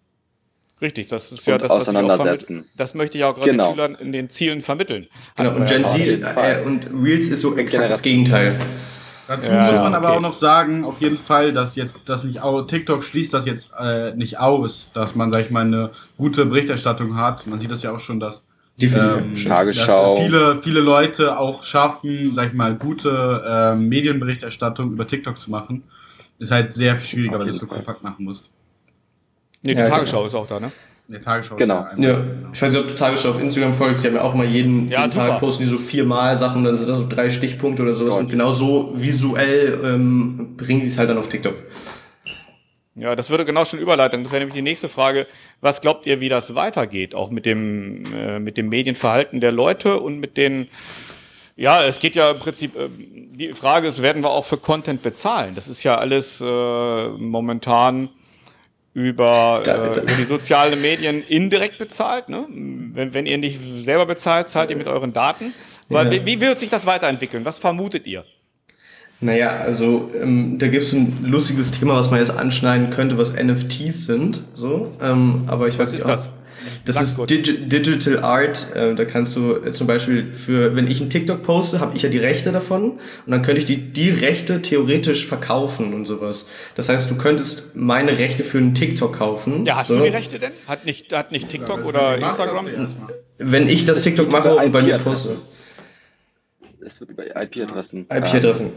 Richtig, 0.80 1.08
das 1.08 1.30
ist 1.30 1.46
ja 1.46 1.58
das, 1.58 1.70
auseinandersetzen. 1.70 2.64
das 2.76 2.94
möchte 2.94 3.18
ich 3.18 3.24
auch 3.24 3.34
gerade 3.34 3.50
genau. 3.50 3.68
den 3.68 3.74
Schülern 3.74 3.94
in 3.96 4.12
den 4.12 4.30
Zielen 4.30 4.62
vermitteln. 4.62 5.08
Genau, 5.36 5.54
und 5.54 5.68
Gen 5.68 5.84
Z 5.84 5.98
äh, 6.00 6.62
und 6.64 6.88
Reels 6.92 7.28
ist 7.28 7.42
so 7.42 7.56
exakt 7.56 7.90
das 7.90 8.02
Gegenteil. 8.02 8.58
Dazu 9.28 9.52
ja, 9.52 9.58
muss 9.58 9.70
man 9.70 9.94
aber 9.94 10.08
okay. 10.08 10.16
auch 10.16 10.20
noch 10.22 10.34
sagen, 10.34 10.84
auf 10.84 11.00
jeden 11.00 11.18
Fall, 11.18 11.52
dass 11.52 11.76
jetzt 11.76 11.96
das 12.04 12.24
nicht 12.24 12.42
aus, 12.42 12.66
TikTok 12.66 13.04
schließt 13.04 13.32
das 13.32 13.46
jetzt 13.46 13.70
äh, 13.78 14.12
nicht 14.16 14.40
aus, 14.40 14.90
dass 14.92 15.14
man, 15.14 15.32
sag 15.32 15.44
ich 15.44 15.50
mal, 15.50 15.64
eine 15.64 15.90
gute 16.16 16.44
Berichterstattung 16.46 17.16
hat. 17.16 17.46
Man 17.46 17.60
sieht 17.60 17.70
das 17.70 17.84
ja 17.84 17.92
auch 17.92 18.00
schon, 18.00 18.18
dass, 18.18 18.42
ähm. 19.20 19.36
Dass 20.16 20.24
viele, 20.24 20.62
viele 20.62 20.80
Leute 20.80 21.38
auch 21.38 21.62
schaffen, 21.62 22.34
sag 22.34 22.48
ich 22.48 22.54
mal, 22.54 22.74
gute 22.74 23.44
äh, 23.46 23.76
Medienberichterstattung 23.76 24.90
über 24.90 25.06
TikTok 25.06 25.38
zu 25.38 25.50
machen. 25.50 25.84
Ist 26.40 26.50
halt 26.50 26.72
sehr 26.72 26.96
viel 26.96 27.06
schwieriger, 27.06 27.38
weil 27.38 27.46
du 27.46 27.52
es 27.52 27.58
so 27.58 27.66
kompakt 27.66 28.02
machen 28.02 28.24
musst. 28.24 28.50
Nee, 29.62 29.74
die 29.74 29.80
ja, 29.80 29.88
Tagesschau 29.88 30.18
genau. 30.18 30.26
ist 30.26 30.34
auch 30.34 30.46
da, 30.46 30.60
ne? 30.60 30.72
Die 31.08 31.18
Tagesschau 31.18 31.56
genau. 31.56 31.86
ist 31.92 32.02
ja, 32.02 32.22
Ich 32.52 32.62
weiß 32.62 32.72
nicht, 32.72 32.80
ob 32.80 32.88
du 32.88 32.94
Tagesschau 32.94 33.30
auf 33.30 33.40
Instagram 33.40 33.72
folgst. 33.72 34.04
Die 34.04 34.08
haben 34.08 34.14
ja 34.14 34.22
auch 34.22 34.34
mal 34.34 34.46
jeden, 34.46 34.86
ja, 34.88 35.00
jeden 35.00 35.12
Tag 35.12 35.40
posten 35.40 35.64
die 35.64 35.68
so 35.68 35.76
viermal 35.76 36.38
Sachen, 36.38 36.62
dann 36.62 36.74
sind 36.74 36.88
das 36.88 37.00
so 37.00 37.08
drei 37.08 37.30
Stichpunkte 37.30 37.82
oder 37.82 37.94
sowas. 37.94 38.14
Und 38.14 38.30
genau 38.30 38.52
so 38.52 38.92
visuell 38.94 39.78
ähm, 39.84 40.56
bringen 40.56 40.80
die 40.80 40.86
es 40.86 40.98
halt 40.98 41.10
dann 41.10 41.18
auf 41.18 41.28
TikTok. 41.28 41.54
Ja, 42.94 43.16
das 43.16 43.30
würde 43.30 43.44
genau 43.44 43.64
schon 43.64 43.78
überleiten. 43.78 44.22
Das 44.22 44.32
wäre 44.32 44.40
nämlich 44.40 44.54
die 44.54 44.62
nächste 44.62 44.88
Frage. 44.88 45.26
Was 45.60 45.80
glaubt 45.80 46.06
ihr, 46.06 46.20
wie 46.20 46.28
das 46.28 46.54
weitergeht? 46.54 47.14
Auch 47.14 47.30
mit 47.30 47.46
dem, 47.46 48.04
äh, 48.14 48.38
mit 48.38 48.56
dem 48.56 48.68
Medienverhalten 48.68 49.40
der 49.40 49.52
Leute 49.52 50.00
und 50.00 50.20
mit 50.20 50.36
den, 50.36 50.68
ja, 51.56 51.84
es 51.84 51.98
geht 51.98 52.14
ja 52.14 52.32
im 52.32 52.38
Prinzip, 52.38 52.76
äh, 52.76 52.88
die 52.88 53.52
Frage 53.54 53.88
ist, 53.88 54.02
werden 54.02 54.22
wir 54.22 54.30
auch 54.30 54.44
für 54.44 54.58
Content 54.58 55.02
bezahlen? 55.02 55.54
Das 55.54 55.66
ist 55.66 55.82
ja 55.82 55.98
alles 55.98 56.40
äh, 56.40 57.08
momentan 57.08 58.10
über, 58.94 59.62
da, 59.64 59.74
da. 59.94 59.94
Äh, 59.94 60.00
über 60.00 60.12
die 60.12 60.24
sozialen 60.24 60.80
Medien 60.80 61.22
indirekt 61.22 61.78
bezahlt. 61.78 62.28
Ne? 62.28 62.46
Wenn, 62.48 63.14
wenn 63.14 63.26
ihr 63.26 63.38
nicht 63.38 63.60
selber 63.84 64.06
bezahlt, 64.06 64.48
zahlt 64.48 64.70
ihr 64.70 64.76
mit 64.76 64.86
euren 64.86 65.12
Daten. 65.12 65.54
Ja. 65.88 66.10
Wie, 66.10 66.24
wie 66.24 66.40
wird 66.40 66.60
sich 66.60 66.68
das 66.68 66.86
weiterentwickeln? 66.86 67.44
Was 67.44 67.58
vermutet 67.58 68.06
ihr? 68.06 68.24
Naja, 69.22 69.50
also 69.50 70.10
ähm, 70.18 70.58
da 70.58 70.68
gibt 70.68 70.84
es 70.84 70.92
ein 70.94 71.24
lustiges 71.24 71.72
Thema, 71.72 71.94
was 71.94 72.10
man 72.10 72.20
jetzt 72.20 72.30
anschneiden 72.30 72.88
könnte, 72.88 73.18
was 73.18 73.34
NFTs 73.34 74.06
sind. 74.06 74.44
So, 74.54 74.92
ähm, 75.02 75.44
aber 75.46 75.68
ich 75.68 75.78
was 75.78 75.88
weiß 75.88 75.92
nicht. 75.92 76.04
Was 76.08 76.20
ist 76.20 76.26
das? 76.28 76.39
Das 76.84 76.96
Sag 76.96 77.04
ist 77.04 77.30
Digi 77.30 77.58
Digital 77.68 78.22
Art. 78.22 78.74
Äh, 78.74 78.94
da 78.94 79.04
kannst 79.04 79.36
du 79.36 79.56
äh, 79.56 79.72
zum 79.72 79.86
Beispiel 79.86 80.34
für, 80.34 80.76
wenn 80.76 80.86
ich 80.86 81.00
einen 81.00 81.10
TikTok 81.10 81.42
poste, 81.42 81.80
habe 81.80 81.96
ich 81.96 82.02
ja 82.02 82.08
die 82.08 82.18
Rechte 82.18 82.52
davon 82.52 82.92
und 82.92 83.00
dann 83.26 83.42
könnte 83.42 83.60
ich 83.60 83.64
die, 83.64 83.76
die 83.76 84.10
Rechte 84.10 84.62
theoretisch 84.62 85.26
verkaufen 85.26 85.94
und 85.94 86.06
sowas. 86.06 86.48
Das 86.76 86.88
heißt, 86.88 87.10
du 87.10 87.16
könntest 87.16 87.76
meine 87.76 88.18
Rechte 88.18 88.44
für 88.44 88.58
einen 88.58 88.74
TikTok 88.74 89.16
kaufen. 89.16 89.64
Ja, 89.64 89.76
hast 89.76 89.88
so. 89.88 89.98
du 89.98 90.04
die 90.04 90.10
Rechte 90.10 90.38
denn? 90.38 90.52
Hat 90.66 90.84
nicht, 90.84 91.12
hat 91.12 91.32
nicht 91.32 91.48
TikTok 91.48 91.80
ja, 91.80 91.84
oder 91.84 92.18
Instagram? 92.18 92.68
Wenn 93.38 93.68
ich 93.68 93.84
das 93.84 94.02
TikTok 94.02 94.30
mache 94.30 94.54
und 94.54 94.72
bei 94.72 94.82
mir 94.82 94.98
poste. 94.98 95.36
Es 96.84 97.00
wird 97.00 97.10
über 97.10 97.24
IP-Adressen. 97.24 98.06
IP-Adressen. 98.10 98.72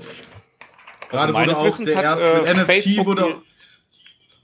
Gerade 1.10 1.36
also 1.36 1.64
wurde 1.64 1.72
auch 1.72 1.78
der 1.78 1.96
hat, 1.96 2.04
erste 2.04 2.26
äh, 2.26 2.54
NFT 2.54 2.66
Facebook 2.66 3.06
wurde 3.06 3.36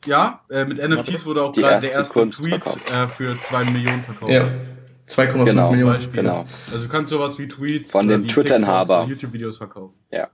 ja, 0.06 0.42
äh, 0.50 0.66
mit 0.66 0.78
NFTs 0.78 1.26
wurde 1.26 1.44
auch 1.44 1.52
gerade 1.52 1.86
der 1.88 1.92
erste 1.94 2.14
Kunst 2.14 2.40
Tweet 2.40 2.62
äh, 2.92 3.08
für 3.08 3.40
2 3.42 3.66
Millionen 3.66 4.04
verkauft. 4.04 4.32
Ja. 4.32 4.50
2,5 5.10 5.46
genau, 5.46 5.72
Millionen. 5.72 5.94
Beispiel. 5.94 6.22
Genau. 6.22 6.46
Also 6.72 6.84
du 6.84 6.90
kannst 6.90 7.10
sowas 7.10 7.38
wie 7.40 7.48
Tweets 7.48 7.92
von 7.92 8.08
dem 8.08 8.28
Twitter-Inhaber 8.28 9.06
YouTube-Videos 9.06 9.58
verkaufen. 9.58 10.00
Ja. 10.12 10.30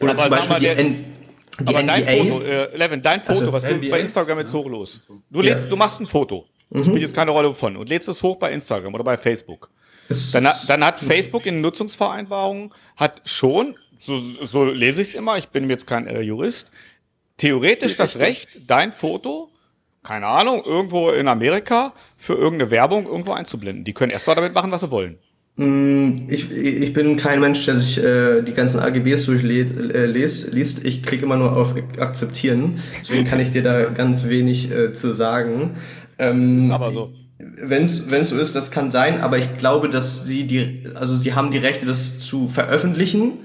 Oder 0.00 0.12
aber 0.12 0.18
zum 0.22 0.30
Beispiel 0.30 0.58
die, 0.58 0.66
N 0.66 1.04
die 1.60 1.76
aber 1.76 1.82
dein 1.82 2.04
Foto, 2.04 2.40
äh, 2.42 2.76
Levin, 2.76 3.02
dein 3.02 3.20
Foto, 3.20 3.38
also, 3.40 3.52
was 3.52 3.62
du 3.64 3.74
NBA? 3.74 3.90
bei 3.90 4.00
Instagram 4.00 4.38
jetzt 4.38 4.54
hochlos. 4.54 5.00
Du, 5.30 5.40
lädst, 5.42 5.64
ja. 5.64 5.70
du 5.70 5.76
machst 5.76 6.00
ein 6.00 6.06
Foto. 6.06 6.46
Mhm. 6.70 6.84
Spielt 6.84 7.02
jetzt 7.02 7.14
keine 7.14 7.30
Rolle 7.30 7.52
von. 7.52 7.76
Und 7.76 7.88
lädst 7.88 8.08
es 8.08 8.22
hoch 8.22 8.36
bei 8.36 8.52
Instagram 8.52 8.94
oder 8.94 9.04
bei 9.04 9.16
Facebook. 9.18 9.70
Dann, 10.32 10.48
dann, 10.68 10.84
hat 10.84 11.00
Facebook 11.00 11.44
in 11.44 11.60
Nutzungsvereinbarungen, 11.60 12.72
hat 12.96 13.20
schon, 13.26 13.76
so, 13.98 14.18
so 14.46 14.64
lese 14.64 15.02
ich 15.02 15.08
es 15.08 15.14
immer, 15.14 15.36
ich 15.36 15.48
bin 15.48 15.68
jetzt 15.68 15.86
kein 15.86 16.06
äh, 16.06 16.22
Jurist, 16.22 16.70
theoretisch 17.38 17.96
das 17.96 18.18
Recht, 18.18 18.48
dein 18.66 18.92
Foto, 18.92 19.50
keine 20.02 20.26
Ahnung, 20.26 20.62
irgendwo 20.64 21.10
in 21.10 21.28
Amerika 21.28 21.94
für 22.16 22.34
irgendeine 22.34 22.70
Werbung 22.70 23.06
irgendwo 23.06 23.32
einzublenden. 23.32 23.84
Die 23.84 23.94
können 23.94 24.12
erstmal 24.12 24.36
damit 24.36 24.54
machen, 24.54 24.70
was 24.70 24.82
sie 24.82 24.90
wollen. 24.90 25.18
Mm, 25.56 26.28
ich, 26.28 26.52
ich 26.52 26.92
bin 26.92 27.16
kein 27.16 27.40
Mensch, 27.40 27.64
der 27.64 27.78
sich 27.78 27.98
äh, 27.98 28.42
die 28.42 28.52
ganzen 28.52 28.80
AGBs 28.80 29.26
durchliest. 29.26 30.54
Äh. 30.54 30.88
Ich 30.88 31.02
klicke 31.02 31.24
immer 31.24 31.36
nur 31.36 31.56
auf 31.56 31.74
Akzeptieren. 31.98 32.80
Deswegen 33.00 33.24
kann 33.24 33.40
ich 33.40 33.50
dir 33.50 33.62
da 33.62 33.86
ganz 33.86 34.28
wenig 34.28 34.70
äh, 34.70 34.92
zu 34.92 35.12
sagen. 35.14 35.76
Ähm, 36.18 36.66
ist 36.66 36.70
aber 36.70 36.90
so. 36.90 37.12
Wenn 37.38 37.84
es 37.84 38.04
so 38.06 38.38
ist, 38.38 38.54
das 38.54 38.70
kann 38.70 38.88
sein, 38.88 39.20
aber 39.20 39.38
ich 39.38 39.56
glaube, 39.58 39.88
dass 39.88 40.24
sie 40.24 40.44
die, 40.46 40.84
also 40.94 41.16
sie 41.16 41.34
haben 41.34 41.50
die 41.50 41.58
Rechte, 41.58 41.86
das 41.86 42.20
zu 42.20 42.48
veröffentlichen 42.48 43.40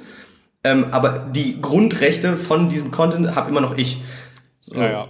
ähm, 0.64 0.86
aber 0.92 1.30
die 1.34 1.62
Grundrechte 1.62 2.38
von 2.38 2.70
diesem 2.70 2.92
Content 2.92 3.36
habe 3.36 3.50
immer 3.50 3.62
noch 3.62 3.78
ich. 3.78 4.02
So. 4.62 4.76
Ja, 4.76 4.90
ja. 4.90 5.08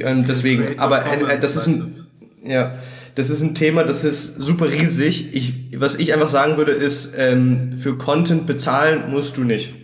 Ähm, 0.00 0.24
deswegen, 0.26 0.78
aber 0.78 1.04
äh, 1.06 1.38
das 1.38 1.54
ist 1.54 1.66
ein, 1.66 2.06
ja, 2.44 2.76
das 3.14 3.30
ist 3.30 3.40
ein 3.40 3.54
Thema, 3.54 3.84
das 3.84 4.04
ist 4.04 4.36
super 4.36 4.70
riesig. 4.70 5.34
Ich, 5.34 5.54
was 5.78 5.96
ich 5.96 6.12
einfach 6.12 6.28
sagen 6.28 6.56
würde, 6.56 6.72
ist, 6.72 7.14
ähm, 7.16 7.78
für 7.78 7.96
Content 7.96 8.46
bezahlen 8.46 9.10
musst 9.10 9.36
du 9.36 9.44
nicht. 9.44 9.74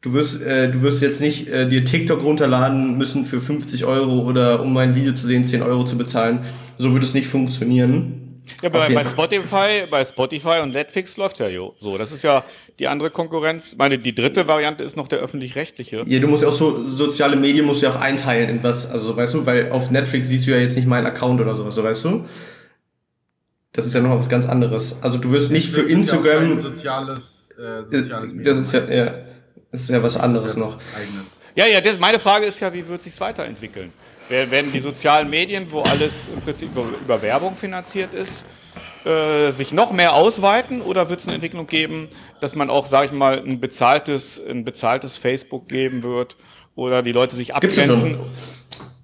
Du 0.00 0.12
wirst, 0.12 0.42
äh, 0.42 0.70
du 0.70 0.82
wirst 0.82 1.02
jetzt 1.02 1.20
nicht 1.20 1.48
äh, 1.48 1.68
dir 1.68 1.84
TikTok 1.84 2.22
runterladen 2.22 2.96
müssen 2.96 3.24
für 3.24 3.40
50 3.40 3.84
Euro 3.84 4.20
oder 4.20 4.62
um 4.62 4.72
mein 4.72 4.94
Video 4.94 5.12
zu 5.12 5.26
sehen 5.26 5.44
10 5.44 5.60
Euro 5.62 5.84
zu 5.84 5.98
bezahlen. 5.98 6.40
So 6.78 6.92
würde 6.92 7.04
es 7.04 7.14
nicht 7.14 7.26
funktionieren. 7.26 8.27
Ja, 8.62 8.68
bei, 8.68 8.88
bei 8.92 9.04
Spotify, 9.04 9.86
bei 9.90 10.04
Spotify 10.04 10.60
und 10.62 10.72
Netflix 10.72 11.16
läuft 11.16 11.38
ja 11.38 11.48
so. 11.78 11.98
Das 11.98 12.12
ist 12.12 12.22
ja 12.22 12.44
die 12.78 12.88
andere 12.88 13.10
Konkurrenz. 13.10 13.72
Ich 13.72 13.78
meine, 13.78 13.98
die 13.98 14.14
dritte 14.14 14.46
Variante 14.46 14.82
ist 14.82 14.96
noch 14.96 15.08
der 15.08 15.18
öffentlich-rechtliche. 15.18 16.02
Ja, 16.06 16.18
du 16.18 16.28
musst 16.28 16.42
ja 16.42 16.48
auch 16.48 16.52
so, 16.52 16.84
soziale 16.84 17.36
Medien 17.36 17.66
musst 17.66 17.82
du 17.82 17.86
ja 17.86 17.92
auch 17.92 18.00
einteilen 18.00 18.48
in 18.48 18.62
was, 18.62 18.90
also 18.90 19.16
weißt 19.16 19.34
du, 19.34 19.46
weil 19.46 19.70
auf 19.70 19.90
Netflix 19.90 20.28
siehst 20.28 20.46
du 20.46 20.52
ja 20.52 20.58
jetzt 20.58 20.76
nicht 20.76 20.88
meinen 20.88 21.06
Account 21.06 21.40
oder 21.40 21.54
sowas, 21.54 21.74
so 21.74 21.84
weißt 21.84 22.04
du? 22.04 22.26
Das 23.72 23.86
ist 23.86 23.94
ja 23.94 24.00
noch 24.00 24.18
was 24.18 24.28
ganz 24.28 24.46
anderes. 24.48 25.02
Also 25.02 25.18
du 25.18 25.30
wirst 25.30 25.50
nicht 25.52 25.70
für 25.70 25.82
Instagram. 25.82 26.56
Ja 26.56 26.60
soziales, 26.60 27.48
äh, 27.58 27.88
soziales 27.88 28.32
Medium. 28.32 28.56
Das 28.56 28.64
ist 28.64 28.72
ja, 28.72 28.94
ja, 28.94 29.14
das 29.70 29.82
ist 29.82 29.90
ja 29.90 30.02
was 30.02 30.16
anderes 30.16 30.56
noch. 30.56 30.78
Eigenes. 30.96 31.24
Ja, 31.54 31.66
ja, 31.66 31.80
das, 31.80 31.98
meine 31.98 32.18
Frage 32.18 32.46
ist 32.46 32.60
ja, 32.60 32.72
wie 32.72 32.86
wird 32.86 33.02
sich 33.02 33.18
weiterentwickeln? 33.20 33.92
Werden 34.28 34.72
die 34.72 34.80
sozialen 34.80 35.30
Medien, 35.30 35.70
wo 35.70 35.80
alles 35.80 36.28
im 36.34 36.40
Prinzip 36.42 36.70
über, 36.76 37.22
Werbung 37.22 37.56
finanziert 37.56 38.12
ist, 38.12 38.44
äh, 39.04 39.52
sich 39.52 39.72
noch 39.72 39.90
mehr 39.90 40.12
ausweiten 40.12 40.82
oder 40.82 41.08
wird 41.08 41.20
es 41.20 41.26
eine 41.26 41.36
Entwicklung 41.36 41.66
geben, 41.66 42.08
dass 42.40 42.54
man 42.54 42.68
auch, 42.68 42.86
sage 42.86 43.06
ich 43.06 43.12
mal, 43.12 43.38
ein 43.38 43.58
bezahltes, 43.58 44.38
ein 44.38 44.64
bezahltes 44.64 45.16
Facebook 45.16 45.68
geben 45.68 46.02
wird 46.02 46.36
oder 46.74 47.02
die 47.02 47.12
Leute 47.12 47.36
sich 47.36 47.54
abgrenzen? 47.54 48.20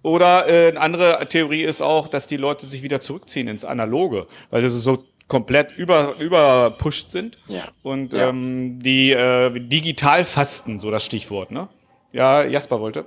Oder 0.02 0.46
äh, 0.46 0.68
eine 0.68 0.80
andere 0.80 1.26
Theorie 1.30 1.62
ist 1.62 1.80
auch, 1.80 2.08
dass 2.08 2.26
die 2.26 2.36
Leute 2.36 2.66
sich 2.66 2.82
wieder 2.82 3.00
zurückziehen 3.00 3.48
ins 3.48 3.64
Analoge, 3.64 4.26
weil 4.50 4.60
das 4.60 4.72
so 4.74 5.04
komplett 5.28 5.72
über 5.76 6.16
überpusht 6.18 7.08
sind 7.08 7.36
ja. 7.48 7.62
und 7.82 8.12
ja. 8.12 8.28
Ähm, 8.28 8.80
die 8.82 9.12
äh, 9.12 9.50
digital 9.58 10.26
fasten, 10.26 10.78
so 10.78 10.90
das 10.90 11.04
Stichwort, 11.04 11.50
ne? 11.50 11.68
Ja, 12.12 12.44
Jasper 12.44 12.80
wollte. 12.80 13.06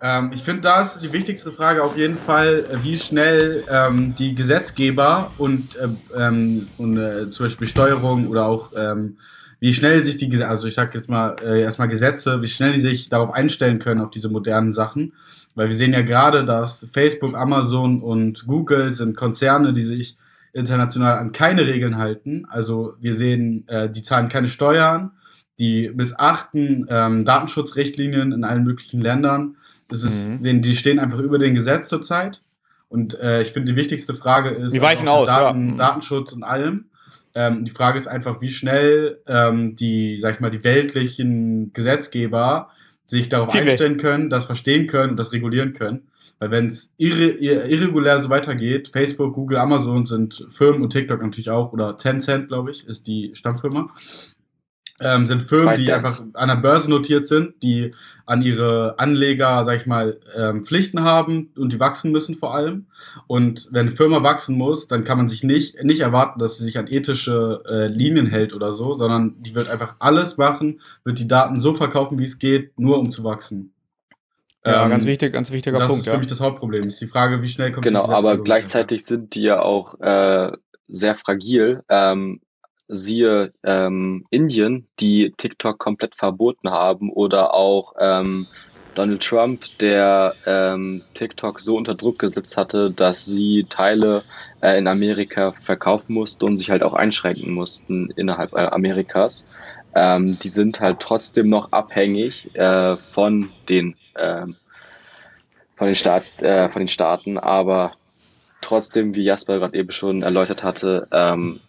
Ähm, 0.00 0.32
ich 0.34 0.42
finde, 0.42 0.62
da 0.62 0.82
ist 0.82 1.00
die 1.00 1.12
wichtigste 1.12 1.52
Frage 1.52 1.82
auf 1.82 1.96
jeden 1.96 2.18
Fall, 2.18 2.66
äh, 2.70 2.84
wie 2.84 2.98
schnell 2.98 3.64
ähm, 3.70 4.14
die 4.18 4.34
Gesetzgeber 4.34 5.32
und, 5.38 5.76
äh, 5.76 5.88
ähm, 6.16 6.68
und 6.76 6.98
äh, 6.98 7.30
zum 7.30 7.46
Beispiel 7.46 7.66
Steuerung 7.66 8.28
oder 8.28 8.46
auch 8.46 8.72
ähm, 8.76 9.16
wie 9.58 9.72
schnell 9.72 10.04
sich 10.04 10.18
die, 10.18 10.42
also 10.44 10.68
ich 10.68 10.74
sag 10.74 10.94
jetzt 10.94 11.08
mal 11.08 11.36
äh, 11.42 11.62
erstmal 11.62 11.88
Gesetze, 11.88 12.42
wie 12.42 12.46
schnell 12.46 12.72
die 12.72 12.80
sich 12.80 13.08
darauf 13.08 13.32
einstellen 13.32 13.78
können, 13.78 14.02
auf 14.02 14.10
diese 14.10 14.28
modernen 14.28 14.74
Sachen. 14.74 15.14
Weil 15.54 15.68
wir 15.68 15.74
sehen 15.74 15.94
ja 15.94 16.02
gerade, 16.02 16.44
dass 16.44 16.86
Facebook, 16.92 17.34
Amazon 17.34 18.02
und 18.02 18.46
Google 18.46 18.92
sind 18.92 19.16
Konzerne, 19.16 19.72
die 19.72 19.82
sich 19.82 20.18
international 20.52 21.18
an 21.18 21.32
keine 21.32 21.66
Regeln 21.66 21.96
halten. 21.96 22.46
Also 22.50 22.94
wir 23.00 23.14
sehen, 23.14 23.66
äh, 23.68 23.88
die 23.88 24.02
zahlen 24.02 24.28
keine 24.28 24.48
Steuern, 24.48 25.12
die 25.58 25.90
missachten 25.94 26.86
ähm, 26.90 27.24
Datenschutzrichtlinien 27.24 28.32
in 28.32 28.44
allen 28.44 28.64
möglichen 28.64 29.00
Ländern 29.00 29.56
das 29.88 30.02
ist, 30.02 30.40
mhm. 30.40 30.62
die 30.62 30.76
stehen 30.76 30.98
einfach 30.98 31.18
über 31.18 31.38
den 31.38 31.54
Gesetz 31.54 31.88
zurzeit. 31.88 32.42
Und 32.88 33.18
äh, 33.18 33.42
ich 33.42 33.48
finde, 33.48 33.72
die 33.72 33.76
wichtigste 33.76 34.14
Frage 34.14 34.50
ist 34.50 34.74
die 34.74 34.80
weichen 34.80 35.08
aus, 35.08 35.26
Daten, 35.26 35.66
ja. 35.66 35.72
Mhm. 35.74 35.78
Datenschutz 35.78 36.32
und 36.32 36.44
allem. 36.44 36.86
Ähm, 37.34 37.64
die 37.64 37.70
Frage 37.70 37.98
ist 37.98 38.06
einfach, 38.06 38.40
wie 38.40 38.48
schnell 38.48 39.20
ähm, 39.26 39.76
die, 39.76 40.18
sag 40.20 40.34
ich 40.34 40.40
mal, 40.40 40.50
die 40.50 40.64
weltlichen 40.64 41.72
Gesetzgeber 41.72 42.70
sich 43.06 43.28
darauf 43.28 43.50
die 43.50 43.58
einstellen 43.58 43.98
können, 43.98 44.30
das 44.30 44.46
verstehen 44.46 44.86
können 44.86 45.10
und 45.10 45.16
das 45.18 45.32
regulieren 45.32 45.72
können. 45.72 46.08
Weil 46.38 46.50
wenn 46.50 46.66
es 46.66 46.90
irre, 46.96 47.30
irregulär 47.30 48.20
so 48.20 48.30
weitergeht, 48.30 48.88
Facebook, 48.92 49.34
Google, 49.34 49.58
Amazon 49.58 50.06
sind 50.06 50.44
Firmen 50.50 50.82
und 50.82 50.90
TikTok 50.90 51.22
natürlich 51.22 51.50
auch, 51.50 51.72
oder 51.72 51.96
Tencent, 51.98 52.48
glaube 52.48 52.72
ich, 52.72 52.86
ist 52.86 53.06
die 53.06 53.30
Stammfirma, 53.34 53.90
ähm, 55.00 55.26
sind 55.26 55.42
Firmen, 55.42 55.76
die 55.76 55.92
einfach 55.92 56.22
an 56.34 56.48
der 56.48 56.56
Börse 56.56 56.88
notiert 56.88 57.26
sind, 57.26 57.62
die 57.62 57.92
an 58.24 58.42
ihre 58.42 58.98
Anleger, 58.98 59.64
sag 59.64 59.80
ich 59.80 59.86
mal, 59.86 60.18
ähm, 60.34 60.64
Pflichten 60.64 61.02
haben 61.02 61.52
und 61.56 61.72
die 61.72 61.80
wachsen 61.80 62.12
müssen 62.12 62.34
vor 62.34 62.54
allem. 62.54 62.86
Und 63.26 63.68
wenn 63.70 63.88
eine 63.88 63.96
Firma 63.96 64.22
wachsen 64.22 64.56
muss, 64.56 64.88
dann 64.88 65.04
kann 65.04 65.18
man 65.18 65.28
sich 65.28 65.42
nicht, 65.42 65.82
nicht 65.84 66.00
erwarten, 66.00 66.38
dass 66.38 66.58
sie 66.58 66.64
sich 66.64 66.78
an 66.78 66.88
ethische 66.88 67.62
äh, 67.68 67.86
Linien 67.88 68.26
hält 68.26 68.54
oder 68.54 68.72
so, 68.72 68.94
sondern 68.94 69.42
die 69.42 69.54
wird 69.54 69.68
einfach 69.68 69.96
alles 69.98 70.38
machen, 70.38 70.80
wird 71.04 71.18
die 71.18 71.28
Daten 71.28 71.60
so 71.60 71.74
verkaufen, 71.74 72.18
wie 72.18 72.24
es 72.24 72.38
geht, 72.38 72.78
nur 72.78 72.98
um 72.98 73.12
zu 73.12 73.22
wachsen. 73.22 73.72
Ja, 74.64 74.84
ähm, 74.84 74.90
ganz 74.90 75.06
wichtig, 75.06 75.32
ganz 75.32 75.52
wichtiger 75.52 75.78
das 75.78 75.86
Punkt. 75.86 76.00
Das 76.00 76.06
ist 76.06 76.10
für 76.10 76.16
ja. 76.16 76.18
mich 76.18 76.26
das 76.26 76.40
Hauptproblem. 76.40 76.88
Ist 76.88 77.00
die 77.00 77.06
Frage, 77.06 77.40
wie 77.42 77.48
schnell 77.48 77.70
kommt 77.70 77.84
Genau, 77.84 78.08
aber 78.08 78.38
gleichzeitig 78.38 79.04
sind 79.04 79.34
die 79.34 79.42
ja 79.42 79.60
auch 79.60 80.00
äh, 80.00 80.50
sehr 80.88 81.16
fragil. 81.16 81.84
Ähm, 81.88 82.40
siehe 82.88 83.52
ähm, 83.64 84.26
Indien, 84.30 84.86
die 85.00 85.32
TikTok 85.36 85.78
komplett 85.78 86.14
verboten 86.14 86.70
haben 86.70 87.10
oder 87.10 87.54
auch 87.54 87.94
ähm, 87.98 88.46
Donald 88.94 89.22
Trump, 89.22 89.64
der 89.78 90.34
ähm, 90.46 91.02
TikTok 91.14 91.60
so 91.60 91.76
unter 91.76 91.94
Druck 91.94 92.18
gesetzt 92.18 92.56
hatte, 92.56 92.90
dass 92.90 93.26
sie 93.26 93.66
Teile 93.68 94.24
äh, 94.62 94.78
in 94.78 94.86
Amerika 94.86 95.52
verkaufen 95.52 96.14
mussten 96.14 96.44
und 96.44 96.56
sich 96.56 96.70
halt 96.70 96.82
auch 96.82 96.94
einschränken 96.94 97.52
mussten 97.52 98.10
innerhalb 98.16 98.54
äh, 98.54 98.66
Amerikas. 98.66 99.46
Ähm, 99.94 100.38
die 100.38 100.48
sind 100.48 100.80
halt 100.80 101.00
trotzdem 101.00 101.48
noch 101.50 101.72
abhängig 101.72 102.54
äh, 102.54 102.96
von 102.96 103.50
den 103.68 103.96
äh, 104.14 104.46
von 105.76 105.86
den 105.86 105.94
Staat, 105.94 106.24
äh, 106.40 106.70
von 106.70 106.80
den 106.80 106.88
Staaten, 106.88 107.36
aber 107.36 107.92
trotzdem, 108.62 109.14
wie 109.14 109.24
Jasper 109.24 109.58
gerade 109.58 109.78
eben 109.78 109.90
schon 109.90 110.22
erläutert 110.22 110.64
hatte, 110.64 111.06
ähm, 111.12 111.60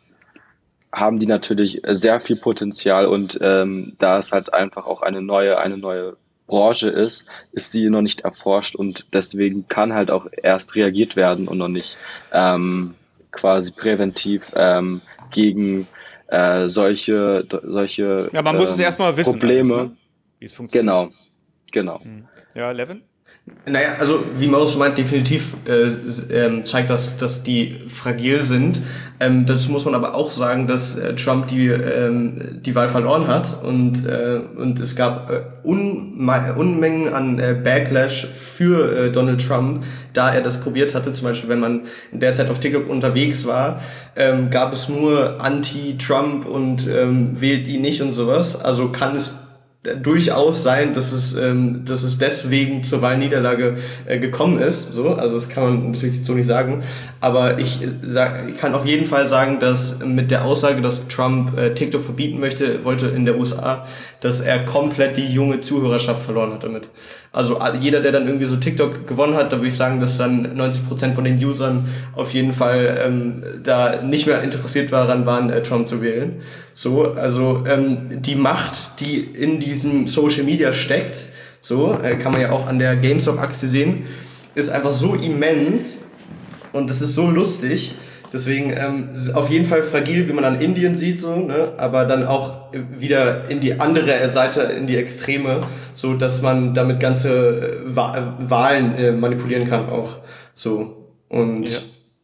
haben 0.92 1.20
die 1.20 1.28
natürlich 1.28 1.82
sehr 1.88 2.20
viel 2.20 2.38
Potenzial 2.38 3.06
und 3.06 3.38
ähm, 3.42 3.94
da 4.00 4.18
es 4.18 4.32
halt 4.32 4.54
einfach 4.54 4.86
auch 4.86 5.02
eine 5.02 5.22
neue, 5.22 5.58
eine 5.60 5.78
neue 5.78 6.18
Branche 6.48 6.90
ist, 6.90 7.26
ist 7.52 7.72
sie 7.72 7.90
noch 7.90 8.02
nicht 8.02 8.22
erforscht 8.22 8.76
und 8.76 9.14
deswegen 9.14 9.68
kann 9.68 9.94
halt 9.94 10.10
auch 10.10 10.28
erst 10.32 10.76
reagiert 10.76 11.16
werden 11.16 11.48
und 11.48 11.58
noch 11.58 11.68
nicht 11.68 11.98
ähm, 12.32 12.96
quasi 13.32 13.72
präventiv 13.72 14.52
ähm, 14.56 15.02
gegen 15.32 15.88
äh, 16.28 16.68
solche, 16.68 17.46
solche 17.64 18.30
ja, 18.32 18.42
man 18.42 18.56
muss 18.56 18.70
ähm, 18.70 18.74
es 18.74 18.80
erstmal 18.80 19.16
wissen, 19.18 19.34
Probleme. 19.34 19.74
Alles, 19.76 19.90
ne? 19.90 19.98
wie 20.40 20.46
es 20.46 20.54
funktioniert. 20.54 20.86
Genau, 20.86 21.12
genau. 21.72 22.04
Hm. 22.04 22.28
Ja, 22.56 22.72
Levin? 22.72 23.04
Naja, 23.66 23.96
also 24.00 24.24
wie 24.38 24.48
Maus 24.48 24.72
schon 24.72 24.80
meint, 24.80 24.98
definitiv 24.98 25.56
äh, 25.68 25.88
äh, 25.88 26.64
zeigt 26.64 26.90
das, 26.90 27.18
dass 27.18 27.44
die 27.44 27.80
fragil 27.88 28.42
sind. 28.42 28.82
Ähm, 29.22 29.46
dazu 29.46 29.72
muss 29.72 29.86
man 29.86 29.96
aber 29.96 30.16
auch 30.16 30.32
sagen, 30.32 30.68
dass 30.68 30.98
äh, 30.98 31.16
Trump 31.16 31.48
die, 31.48 31.68
ähm, 31.68 32.60
die 32.62 32.76
Wahl 32.76 32.90
verloren 32.90 33.28
hat 33.28 33.64
und, 33.64 34.06
äh, 34.06 34.42
und 34.58 34.80
es 34.80 34.98
gab 34.98 35.32
äh, 35.32 35.42
Unme 35.64 36.56
Unmengen 36.56 37.14
an 37.14 37.40
äh, 37.40 37.56
Backlash 37.62 38.28
für 38.28 39.06
äh, 39.06 39.12
Donald 39.12 39.46
Trump, 39.46 39.84
da 40.14 40.34
er 40.34 40.42
das 40.42 40.60
probiert 40.60 40.94
hatte. 40.94 41.14
Zum 41.14 41.28
Beispiel, 41.28 41.50
wenn 41.50 41.60
man 41.60 41.82
in 42.12 42.20
der 42.20 42.34
Zeit 42.34 42.50
auf 42.50 42.60
TikTok 42.60 42.90
unterwegs 42.90 43.48
war, 43.48 43.82
ähm, 44.18 44.50
gab 44.50 44.74
es 44.74 44.90
nur 44.90 45.42
Anti-Trump 45.42 46.46
und 46.46 46.86
ähm, 46.88 47.40
wählt 47.40 47.68
ihn 47.68 47.82
nicht 47.82 48.02
und 48.02 48.12
sowas. 48.12 48.62
Also 48.62 48.90
kann 48.90 49.16
es 49.16 49.47
durchaus 49.96 50.64
sein, 50.64 50.94
dass 50.94 51.12
es, 51.12 51.36
ähm, 51.36 51.86
dass 51.86 52.04
es 52.04 52.18
deswegen 52.18 52.84
zur 52.84 53.02
Wahlniederlage 53.02 53.78
äh, 54.06 54.20
gekommen 54.20 54.60
ist. 54.60 54.94
So, 54.94 55.14
also 55.14 55.36
das 55.36 55.50
kann 55.50 55.64
man 55.64 55.92
natürlich 55.92 56.24
so 56.24 56.34
nicht 56.34 56.48
sagen. 56.48 56.84
Aber 57.20 57.60
ich, 57.60 57.82
äh, 57.82 57.88
sag, 58.02 58.50
ich 58.50 58.58
kann 58.58 58.74
auf 58.74 58.86
jeden 58.86 59.06
Fall 59.06 59.28
sagen, 59.28 59.60
dass 59.60 60.00
mit 60.04 60.32
der 60.32 60.46
Aussage, 60.46 60.82
dass 60.82 61.08
Trump 61.08 61.58
äh, 61.58 61.74
TikTok 61.74 62.04
verbieten 62.04 62.40
möchte, 62.40 62.84
wollte 62.84 63.08
in 63.08 63.26
der 63.26 63.38
USA, 63.38 63.86
dass 64.22 64.42
er 64.42 64.66
komplett 64.66 65.18
die 65.18 65.28
junge 65.28 65.62
Zuhörerschaft 65.62 66.24
verloren 66.24 66.54
hat 66.54 66.64
damit. 66.64 66.90
Also 67.32 67.60
jeder, 67.80 68.02
der 68.02 68.12
dann 68.12 68.26
irgendwie 68.26 68.46
so 68.46 68.56
TikTok 68.56 69.06
gewonnen 69.06 69.36
hat, 69.36 69.52
da 69.52 69.58
würde 69.58 69.68
ich 69.68 69.76
sagen, 69.76 70.00
dass 70.00 70.18
dann 70.18 70.58
90% 70.60 71.14
von 71.14 71.24
den 71.24 71.44
Usern 71.44 71.86
auf 72.16 72.34
jeden 72.34 72.54
Fall 72.54 73.00
ähm, 73.04 73.44
da 73.64 74.02
nicht 74.02 74.28
mehr 74.28 74.42
interessiert 74.42 74.92
daran 74.92 75.26
waren, 75.26 75.50
äh, 75.50 75.62
Trump 75.62 75.88
zu 75.88 76.02
wählen. 76.02 76.42
So, 76.74 77.12
also 77.12 77.64
ähm, 77.68 78.22
die 78.22 78.36
Macht, 78.36 79.02
die 79.02 79.20
in 79.20 79.60
diesem 79.60 80.08
Social 80.08 80.44
Media 80.44 80.74
steckt, 80.74 81.28
so 81.62 82.00
äh, 82.02 82.16
kann 82.16 82.32
man 82.32 82.42
ja 82.42 82.52
auch 82.52 82.66
an 82.66 82.80
der 82.80 82.96
GameStop-Aktie 82.96 83.68
sehen, 83.68 84.06
ist 84.56 84.70
einfach 84.70 84.92
so 84.92 85.14
immens 85.14 86.06
und 86.74 86.90
das 86.90 87.02
ist 87.02 87.14
so 87.14 87.30
lustig 87.30 87.96
Deswegen 88.34 88.72
ähm, 88.72 89.10
auf 89.34 89.50
jeden 89.50 89.66
Fall 89.66 89.84
fragil, 89.84 90.28
wie 90.28 90.34
man 90.34 90.44
an 90.44 90.60
Indien 90.60 90.96
sieht, 90.96 91.20
so, 91.20 91.36
ne? 91.36 91.74
aber 91.78 92.06
dann 92.06 92.26
auch 92.26 92.72
wieder 92.74 93.50
in 93.50 93.60
die 93.60 93.80
andere 93.80 94.30
Seite, 94.30 94.62
in 94.62 94.88
die 94.88 94.98
Extreme, 94.98 95.64
so 95.94 96.14
dass 96.14 96.42
man 96.42 96.74
damit 96.74 97.00
ganze 97.00 97.84
äh, 97.86 97.96
Wahlen 97.96 98.96
äh, 98.98 99.12
manipulieren 99.12 99.70
kann 99.70 99.90
auch. 99.90 100.18
So. 100.54 101.12
Und 101.30 101.70
ja. 101.70 101.80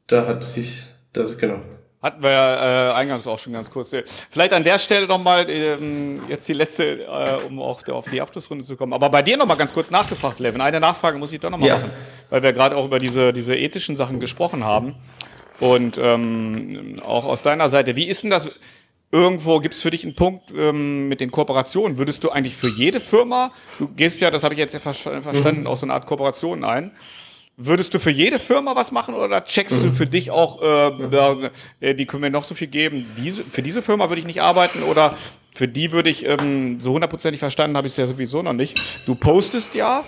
da 0.07 0.27
hat 0.27 0.43
sich 0.43 0.83
das, 1.13 1.37
genau. 1.37 1.59
Hatten 2.03 2.21
wir 2.21 2.31
ja 2.31 2.89
äh, 2.89 2.93
eingangs 2.95 3.25
auch 3.27 3.39
schon 3.39 3.53
ganz 3.53 3.71
kurz. 3.71 3.95
Vielleicht 4.29 4.51
an 4.51 4.65
der 4.65 4.77
Stelle 4.77 5.07
nochmal 5.07 5.49
ähm, 5.49 6.19
jetzt 6.27 6.45
die 6.49 6.53
letzte, 6.53 7.05
äh, 7.05 7.41
um 7.47 7.61
auch 7.61 7.81
auf 7.87 8.09
die 8.09 8.19
Abschlussrunde 8.19 8.65
zu 8.65 8.75
kommen. 8.75 8.91
Aber 8.91 9.09
bei 9.09 9.21
dir 9.21 9.37
nochmal 9.37 9.55
ganz 9.55 9.73
kurz 9.73 9.89
nachgefragt, 9.89 10.41
Levin. 10.41 10.59
Eine 10.59 10.81
Nachfrage 10.81 11.17
muss 11.17 11.31
ich 11.31 11.39
doch 11.39 11.49
nochmal 11.49 11.69
ja. 11.69 11.77
machen, 11.77 11.91
weil 12.29 12.43
wir 12.43 12.51
gerade 12.51 12.75
auch 12.75 12.83
über 12.83 12.99
diese, 12.99 13.31
diese 13.31 13.55
ethischen 13.55 13.95
Sachen 13.95 14.19
gesprochen 14.19 14.65
haben. 14.65 14.95
Und 15.59 15.99
ähm, 16.01 17.01
auch 17.05 17.25
aus 17.25 17.43
deiner 17.43 17.69
Seite, 17.69 17.95
wie 17.95 18.07
ist 18.07 18.23
denn 18.23 18.29
das? 18.29 18.49
Irgendwo 19.11 19.59
gibt 19.59 19.75
es 19.75 19.81
für 19.81 19.91
dich 19.91 20.03
einen 20.03 20.15
Punkt 20.15 20.51
ähm, 20.57 21.07
mit 21.07 21.21
den 21.21 21.29
Kooperationen. 21.29 21.99
Würdest 21.99 22.23
du 22.23 22.31
eigentlich 22.31 22.55
für 22.55 22.69
jede 22.69 22.99
Firma, 22.99 23.51
du 23.77 23.87
gehst 23.87 24.19
ja, 24.19 24.31
das 24.31 24.43
habe 24.43 24.55
ich 24.55 24.59
jetzt 24.59 24.73
ja 24.73 24.79
verstanden, 24.79 25.61
mhm. 25.61 25.67
aus 25.67 25.81
so 25.81 25.85
einer 25.85 25.93
Art 25.93 26.07
Kooperation 26.07 26.63
ein, 26.63 26.91
Würdest 27.55 27.93
du 27.93 27.99
für 27.99 28.09
jede 28.09 28.39
Firma 28.39 28.75
was 28.75 28.91
machen 28.91 29.13
oder 29.13 29.43
checkst 29.43 29.77
mhm. 29.77 29.83
du 29.83 29.91
für 29.91 30.07
dich 30.07 30.31
auch, 30.31 30.59
äh, 30.59 31.49
äh, 31.81 31.93
die 31.93 32.07
können 32.07 32.21
mir 32.21 32.31
noch 32.31 32.45
so 32.45 32.55
viel 32.55 32.67
geben, 32.67 33.05
diese, 33.15 33.43
für 33.43 33.61
diese 33.61 33.83
Firma 33.83 34.09
würde 34.09 34.19
ich 34.19 34.25
nicht 34.25 34.41
arbeiten 34.41 34.81
oder 34.81 35.15
für 35.53 35.67
die 35.67 35.91
würde 35.91 36.09
ich, 36.09 36.25
ähm, 36.25 36.79
so 36.79 36.93
hundertprozentig 36.93 37.37
verstanden 37.37 37.77
habe 37.77 37.85
ich 37.85 37.93
es 37.93 37.97
ja 37.97 38.07
sowieso 38.07 38.41
noch 38.41 38.53
nicht. 38.53 38.81
Du 39.05 39.13
postest 39.13 39.75
ja, 39.75 40.03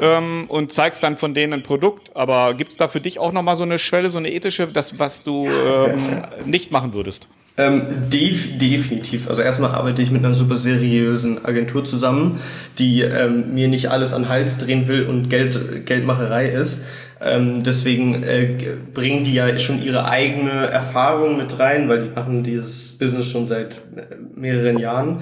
ähm, 0.00 0.44
und 0.48 0.72
zeigst 0.72 1.02
dann 1.02 1.16
von 1.16 1.34
denen 1.34 1.52
ein 1.52 1.62
Produkt. 1.62 2.14
Aber 2.14 2.54
gibt 2.54 2.72
es 2.72 2.76
da 2.76 2.88
für 2.88 3.00
dich 3.00 3.18
auch 3.18 3.32
nochmal 3.32 3.56
so 3.56 3.64
eine 3.64 3.78
Schwelle, 3.78 4.10
so 4.10 4.18
eine 4.18 4.32
ethische, 4.32 4.66
das, 4.66 4.98
was 4.98 5.22
du 5.22 5.46
ähm, 5.46 6.22
nicht 6.44 6.70
machen 6.70 6.92
würdest? 6.92 7.28
Ähm, 7.56 7.82
def 8.08 8.58
definitiv. 8.58 9.28
Also 9.28 9.42
erstmal 9.42 9.72
arbeite 9.72 10.00
ich 10.00 10.10
mit 10.10 10.24
einer 10.24 10.34
super 10.34 10.56
seriösen 10.56 11.44
Agentur 11.44 11.84
zusammen, 11.84 12.40
die 12.78 13.02
ähm, 13.02 13.52
mir 13.54 13.68
nicht 13.68 13.90
alles 13.90 14.14
an 14.14 14.28
Hals 14.28 14.58
drehen 14.58 14.88
will 14.88 15.06
und 15.06 15.28
Geld, 15.28 15.84
Geldmacherei 15.84 16.48
ist. 16.48 16.84
Ähm, 17.22 17.62
deswegen 17.62 18.22
äh, 18.22 18.56
bringen 18.94 19.24
die 19.24 19.34
ja 19.34 19.58
schon 19.58 19.82
ihre 19.82 20.08
eigene 20.08 20.50
Erfahrung 20.50 21.36
mit 21.36 21.58
rein, 21.58 21.86
weil 21.86 22.00
die 22.00 22.08
machen 22.08 22.42
dieses 22.42 22.96
Business 22.96 23.30
schon 23.30 23.44
seit 23.44 23.74
äh, 23.94 24.16
mehreren 24.34 24.78
Jahren. 24.78 25.18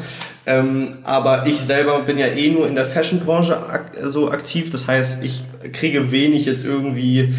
Ähm, 0.47 0.99
aber 1.03 1.47
ich 1.49 1.57
selber 1.57 2.03
bin 2.03 2.17
ja 2.17 2.29
eh 2.29 2.51
nur 2.51 2.69
in 2.69 2.77
der 2.77 2.87
Fashion-Branche 2.87 3.57
ak 3.57 3.97
so 4.05 4.31
aktiv. 4.31 4.71
Das 4.71 4.87
heißt, 4.87 5.25
ich 5.25 5.43
kriege 5.73 6.13
wenig 6.13 6.47
jetzt 6.47 6.65
irgendwie, 6.65 7.35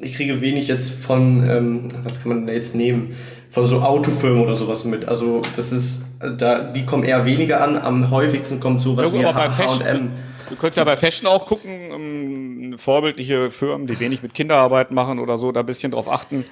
ich 0.00 0.14
kriege 0.14 0.40
wenig 0.40 0.68
jetzt 0.68 0.90
von, 0.90 1.46
ähm, 1.46 1.88
was 2.02 2.22
kann 2.22 2.30
man 2.30 2.46
da 2.46 2.54
jetzt 2.54 2.74
nehmen? 2.74 3.14
Von 3.50 3.66
so 3.66 3.82
Autofirmen 3.82 4.42
oder 4.42 4.54
sowas 4.54 4.86
mit. 4.86 5.06
Also 5.06 5.42
das 5.54 5.72
ist, 5.72 6.18
da, 6.38 6.60
die 6.60 6.86
kommen 6.86 7.04
eher 7.04 7.26
weniger 7.26 7.62
an. 7.62 7.76
Am 7.76 8.10
häufigsten 8.10 8.58
kommt 8.58 8.80
sowas 8.80 9.12
ja, 9.12 9.20
wie 9.20 9.24
H&M. 9.24 10.12
Du 10.48 10.54
könntest 10.54 10.78
ja 10.78 10.84
bei 10.84 10.96
Fashion 10.96 11.26
auch 11.28 11.44
gucken, 11.46 12.55
vorbildliche 12.76 13.50
Firmen, 13.50 13.86
die 13.86 13.98
wenig 14.00 14.22
mit 14.22 14.34
Kinderarbeit 14.34 14.90
machen 14.90 15.18
oder 15.18 15.38
so, 15.38 15.52
da 15.52 15.60
ein 15.60 15.66
bisschen 15.66 15.92
drauf 15.92 16.08
achten. 16.08 16.44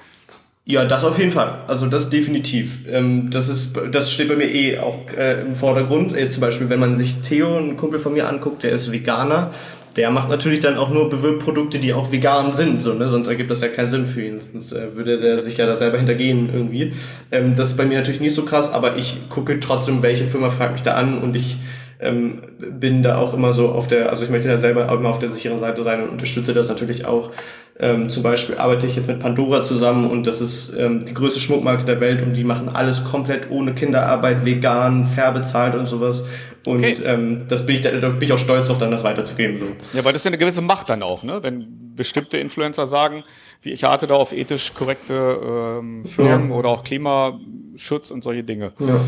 Ja, 0.67 0.83
das 0.85 1.03
auf 1.05 1.19
jeden 1.19 1.29
Fall. 1.29 1.59
Also 1.67 1.85
das 1.85 2.09
definitiv. 2.09 2.87
Ähm, 2.89 3.29
das 3.29 3.49
ist, 3.49 3.79
das 3.91 4.11
steht 4.11 4.29
bei 4.29 4.35
mir 4.35 4.51
eh 4.51 4.79
auch 4.79 4.99
äh, 5.15 5.41
im 5.41 5.55
Vordergrund. 5.55 6.11
Jetzt 6.11 6.33
zum 6.33 6.41
Beispiel, 6.41 6.69
wenn 6.69 6.79
man 6.79 6.95
sich 6.95 7.21
Theo, 7.21 7.55
ein 7.55 7.75
Kumpel 7.75 7.99
von 7.99 8.13
mir 8.13 8.27
anguckt, 8.27 8.63
der 8.63 8.71
ist 8.71 8.91
Veganer, 8.91 9.51
der 9.95 10.09
macht 10.09 10.29
natürlich 10.29 10.59
dann 10.59 10.77
auch 10.77 10.89
nur 10.89 11.09
Bewirbbprodukte, 11.09 11.79
die 11.79 11.93
auch 11.93 12.11
vegan 12.11 12.51
sind, 12.51 12.81
so, 12.81 12.93
ne? 12.93 13.07
sonst 13.07 13.27
ergibt 13.27 13.49
das 13.49 13.61
ja 13.61 13.69
keinen 13.69 13.87
Sinn 13.87 14.05
für 14.05 14.23
ihn, 14.25 14.37
sonst 14.39 14.73
äh, 14.73 14.95
würde 14.95 15.17
der 15.17 15.41
sich 15.41 15.57
ja 15.57 15.65
da 15.65 15.75
selber 15.75 15.97
hintergehen 15.97 16.49
irgendwie. 16.53 16.93
Ähm, 17.31 17.55
das 17.55 17.67
ist 17.67 17.77
bei 17.77 17.85
mir 17.85 17.99
natürlich 17.99 18.19
nicht 18.19 18.35
so 18.35 18.43
krass, 18.43 18.73
aber 18.73 18.97
ich 18.97 19.29
gucke 19.29 19.59
trotzdem, 19.59 20.01
welche 20.01 20.25
Firma 20.25 20.49
fragt 20.49 20.73
mich 20.73 20.83
da 20.83 20.95
an 20.95 21.19
und 21.19 21.35
ich 21.35 21.57
ähm, 22.05 22.41
bin 22.57 23.03
da 23.03 23.17
auch 23.17 23.33
immer 23.33 23.51
so 23.51 23.69
auf 23.69 23.87
der, 23.87 24.09
also 24.09 24.23
ich 24.23 24.29
möchte 24.29 24.47
da 24.47 24.57
selber 24.57 24.91
auch 24.91 24.99
immer 24.99 25.09
auf 25.09 25.19
der 25.19 25.29
sicheren 25.29 25.57
Seite 25.57 25.83
sein 25.83 26.03
und 26.03 26.09
unterstütze 26.09 26.53
das 26.53 26.69
natürlich 26.69 27.05
auch. 27.05 27.31
Ähm, 27.77 28.07
zum 28.07 28.23
Beispiel 28.23 28.55
arbeite 28.57 28.87
ich 28.87 28.95
jetzt 28.95 29.07
mit 29.09 29.19
Pandora 29.19 29.63
zusammen 29.63 30.09
und 30.09 30.25
das 30.27 30.39
ist 30.39 30.77
ähm, 30.77 31.03
die 31.03 31.13
größte 31.13 31.41
Schmuckmarke 31.41 31.83
der 31.83 31.99
Welt 31.99 32.21
und 32.21 32.33
die 32.33 32.45
machen 32.45 32.69
alles 32.69 33.03
komplett 33.03 33.51
ohne 33.51 33.73
Kinderarbeit, 33.73 34.45
vegan, 34.45 35.03
fair 35.03 35.33
bezahlt 35.33 35.75
und 35.75 35.85
sowas. 35.85 36.25
Und 36.65 36.77
okay. 36.77 36.95
ähm, 37.05 37.45
das 37.49 37.65
bin 37.65 37.75
ich, 37.75 37.81
da, 37.81 37.91
da 37.91 38.09
bin 38.09 38.21
ich 38.21 38.31
auch 38.31 38.37
stolz 38.37 38.67
darauf, 38.67 38.79
dann 38.79 38.91
das 38.91 39.03
weiterzugeben. 39.03 39.59
So. 39.59 39.65
Ja, 39.93 40.05
weil 40.05 40.13
das 40.13 40.21
ist 40.21 40.23
ja 40.25 40.29
eine 40.29 40.37
gewisse 40.37 40.61
Macht 40.61 40.89
dann 40.89 41.03
auch, 41.03 41.23
ne? 41.23 41.43
Wenn 41.43 41.95
bestimmte 41.95 42.37
Influencer 42.37 42.87
sagen, 42.87 43.23
wie 43.61 43.71
ich 43.71 43.83
hatte 43.83 44.07
da 44.07 44.15
auf 44.15 44.31
ethisch 44.31 44.73
korrekte 44.73 45.77
ähm, 45.79 46.05
Firmen 46.05 46.49
ja. 46.49 46.55
oder 46.55 46.69
auch 46.69 46.83
Klimaschutz 46.83 48.11
und 48.11 48.23
solche 48.23 48.43
Dinge. 48.43 48.71
Ja. 48.79 48.99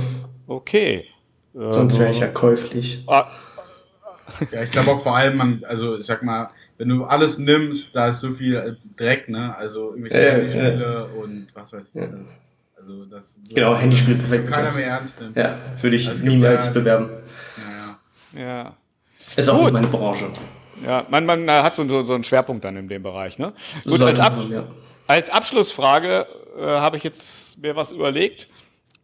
Okay. 0.48 1.06
Sonst 1.58 2.00
wäre 2.00 2.12
ich 2.12 2.20
ja 2.20 2.28
käuflich. 2.28 3.04
Ah. 3.08 3.28
Ja, 4.52 4.64
ich 4.64 4.72
glaube 4.72 4.92
auch 4.92 5.02
vor 5.02 5.16
allem, 5.16 5.38
man, 5.38 5.64
also 5.68 5.98
ich 5.98 6.06
sag 6.06 6.22
mal, 6.22 6.52
wenn 6.78 6.90
du 6.90 7.06
alles 7.06 7.38
nimmst, 7.40 7.96
da 7.96 8.10
ist 8.10 8.20
so 8.20 8.34
viel 8.34 8.56
äh, 8.56 8.74
Dreck, 8.96 9.30
ne? 9.30 9.56
Also 9.58 9.92
irgendwelche 9.92 10.18
äh, 10.18 10.32
Handyspiele 10.32 11.10
äh. 11.14 11.18
und 11.20 11.48
was 11.54 11.74
weiß 11.74 11.84
ich. 11.94 11.96
Ja. 11.96 12.10
Also 12.78 13.06
das 13.06 13.34
so 13.44 13.56
genau, 13.56 13.76
Handyspiele 13.76 14.18
perfekt. 14.18 14.52
Keiner 14.52 14.72
mehr 14.72 14.88
ernst 14.88 15.20
nimmt. 15.20 15.36
Ja, 15.36 15.56
würde 15.82 15.96
ich 15.96 16.08
also 16.08 16.24
niemals 16.24 16.66
ja, 16.66 16.72
bewerben. 16.74 17.10
Ja, 18.36 18.40
ja. 18.40 18.48
ja. 18.48 18.74
Ist 19.36 19.50
auch 19.50 19.56
Gut. 19.56 19.64
nicht 19.66 19.74
meine 19.74 19.88
Branche. 19.88 20.26
Ja, 20.86 21.06
man, 21.10 21.26
man 21.26 21.50
hat 21.50 21.76
so, 21.76 21.88
so, 21.88 22.04
so 22.04 22.14
einen 22.14 22.24
Schwerpunkt 22.24 22.64
dann 22.64 22.78
in 22.78 22.88
dem 22.88 23.02
Bereich, 23.02 23.40
ne? 23.40 23.54
Gut, 23.84 24.00
als, 24.02 24.20
Ab 24.20 24.38
ja. 24.50 24.66
als 25.08 25.30
Abschlussfrage 25.32 26.28
äh, 26.58 26.62
habe 26.62 26.98
ich 26.98 27.04
jetzt 27.04 27.60
mir 27.60 27.76
was 27.76 27.92
überlegt. 27.92 28.48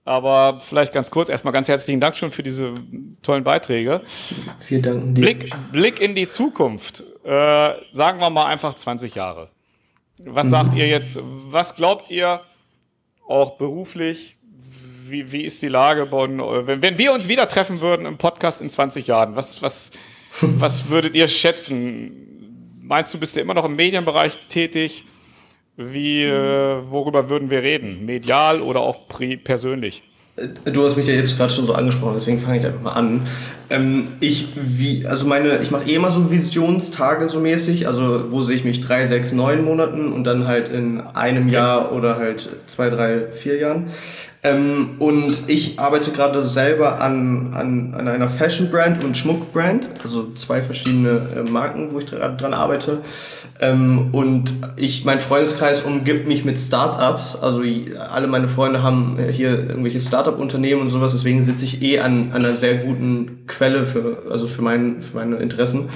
Aber 0.06 0.60
vielleicht 0.60 0.92
ganz 0.92 1.10
kurz, 1.12 1.30
erstmal 1.30 1.54
ganz 1.54 1.70
herzlichen 1.70 2.02
Dank 2.02 2.16
schon 2.16 2.32
für 2.32 2.44
diese 2.44 2.76
tollen 3.22 3.44
Beiträge. 3.44 4.02
Vielen 4.60 4.82
Dank. 4.82 5.14
Blick, 5.16 5.54
Blick 5.72 6.02
in 6.02 6.14
die 6.14 6.28
Zukunft. 6.28 7.04
Äh, 7.24 7.74
sagen 7.94 8.20
wir 8.20 8.30
mal 8.30 8.46
einfach 8.46 8.74
20 8.74 9.16
Jahre. 9.16 9.50
Was 10.26 10.48
mhm. 10.48 10.52
sagt 10.52 10.76
ihr 10.76 10.88
jetzt? 10.88 11.18
Was 11.22 11.76
glaubt 11.76 12.12
ihr 12.12 12.42
auch 13.28 13.58
beruflich? 13.58 14.36
Wie, 15.08 15.32
wie 15.32 15.44
ist 15.44 15.62
die 15.62 15.70
Lage? 15.70 16.08
Von, 16.08 16.40
wenn, 16.40 16.82
wenn 16.82 16.98
wir 16.98 17.14
uns 17.14 17.30
wieder 17.30 17.48
treffen 17.48 17.80
würden 17.80 18.06
im 18.06 18.18
Podcast 18.18 18.62
in 18.62 18.70
20 18.70 19.08
Jahren, 19.08 19.38
was, 19.38 19.62
was, 19.62 19.92
was 20.42 20.90
würdet 20.90 21.16
ihr 21.16 21.30
schätzen? 21.30 22.80
Meinst 22.82 23.14
du, 23.14 23.20
bist 23.20 23.38
du 23.38 23.40
immer 23.40 23.54
noch 23.54 23.64
im 23.64 23.78
Medienbereich 23.78 24.38
tätig? 24.50 25.06
Wie, 25.76 26.24
äh, 26.24 26.82
worüber 26.90 27.30
würden 27.30 27.50
wir 27.50 27.64
reden? 27.64 28.06
Medial 28.06 28.62
oder 28.62 28.82
auch 28.82 29.08
persönlich? 29.08 30.04
Äh, 30.36 30.72
du 30.72 30.84
hast 30.84 30.98
mich 30.98 31.08
ja 31.08 31.14
jetzt 31.14 31.38
gerade 31.38 31.52
schon 31.52 31.66
so 31.66 31.74
angesprochen, 31.74 32.14
deswegen 32.14 32.40
fange 32.40 32.58
ich 32.58 32.66
einfach 32.66 32.82
mal 32.82 32.92
an. 32.92 33.22
Ähm, 33.70 34.08
ich 34.20 34.50
wie, 34.56 35.06
also 35.08 35.28
meine, 35.28 35.60
ich 35.62 35.72
mache 35.72 35.90
eh 35.90 35.96
immer 35.96 36.12
so 36.12 36.30
Visionstage 36.30 37.28
so 37.28 37.40
mäßig, 37.40 37.88
also 37.88 38.32
wo 38.32 38.44
sehe 38.44 38.56
ich 38.56 38.66
mich 38.66 38.82
drei, 38.82 39.06
sechs, 39.06 39.32
neun 39.32 39.64
Monaten 39.66 40.14
und 40.14 40.26
dann 40.26 40.48
halt 40.48 40.70
in 40.70 41.02
einem 41.02 41.50
Jahr 41.50 41.92
oder 41.92 42.18
halt 42.18 42.50
zwei, 42.68 42.90
drei, 42.90 43.28
vier 43.32 43.58
Jahren. 43.58 43.88
Ähm, 44.46 44.96
und 45.00 45.44
ich 45.48 45.80
arbeite 45.80 46.12
gerade 46.12 46.44
selber 46.44 47.00
an, 47.00 47.54
an, 47.54 47.94
an 47.94 48.10
einer 48.10 48.28
Fashion-Brand 48.28 49.02
und 49.02 49.16
Schmuck-Brand, 49.16 49.90
also 50.04 50.32
zwei 50.32 50.62
verschiedene 50.62 51.28
äh, 51.38 51.50
Marken, 51.50 51.94
wo 51.94 52.00
ich 52.00 52.08
gerade 52.08 52.36
dran 52.36 52.54
arbeite. 52.54 53.00
Ähm, 53.62 54.10
und 54.12 54.52
ich, 54.76 55.06
mein 55.06 55.22
Freundeskreis 55.22 55.84
umgibt 55.84 56.28
mich 56.28 56.44
mit 56.44 56.58
Startups, 56.58 57.38
also 57.42 57.62
alle 58.12 58.28
meine 58.28 58.50
Freunde 58.50 58.84
haben 58.84 59.18
hier 59.32 59.70
irgendwelche 59.70 60.02
Startup-Unternehmen 60.02 60.82
und 60.82 60.90
sowas, 60.90 61.14
deswegen 61.14 61.42
sitze 61.42 61.64
ich 61.64 61.82
eh 61.82 62.00
an, 62.00 62.34
an 62.34 62.44
einer 62.44 62.56
sehr 62.56 62.76
guten 62.76 63.46
Quelle 63.48 63.86
für, 63.86 64.24
also 64.30 64.50
für, 64.50 64.62
mein, 64.62 65.02
für 65.02 65.18
meine 65.18 65.38
Interessen. 65.38 65.88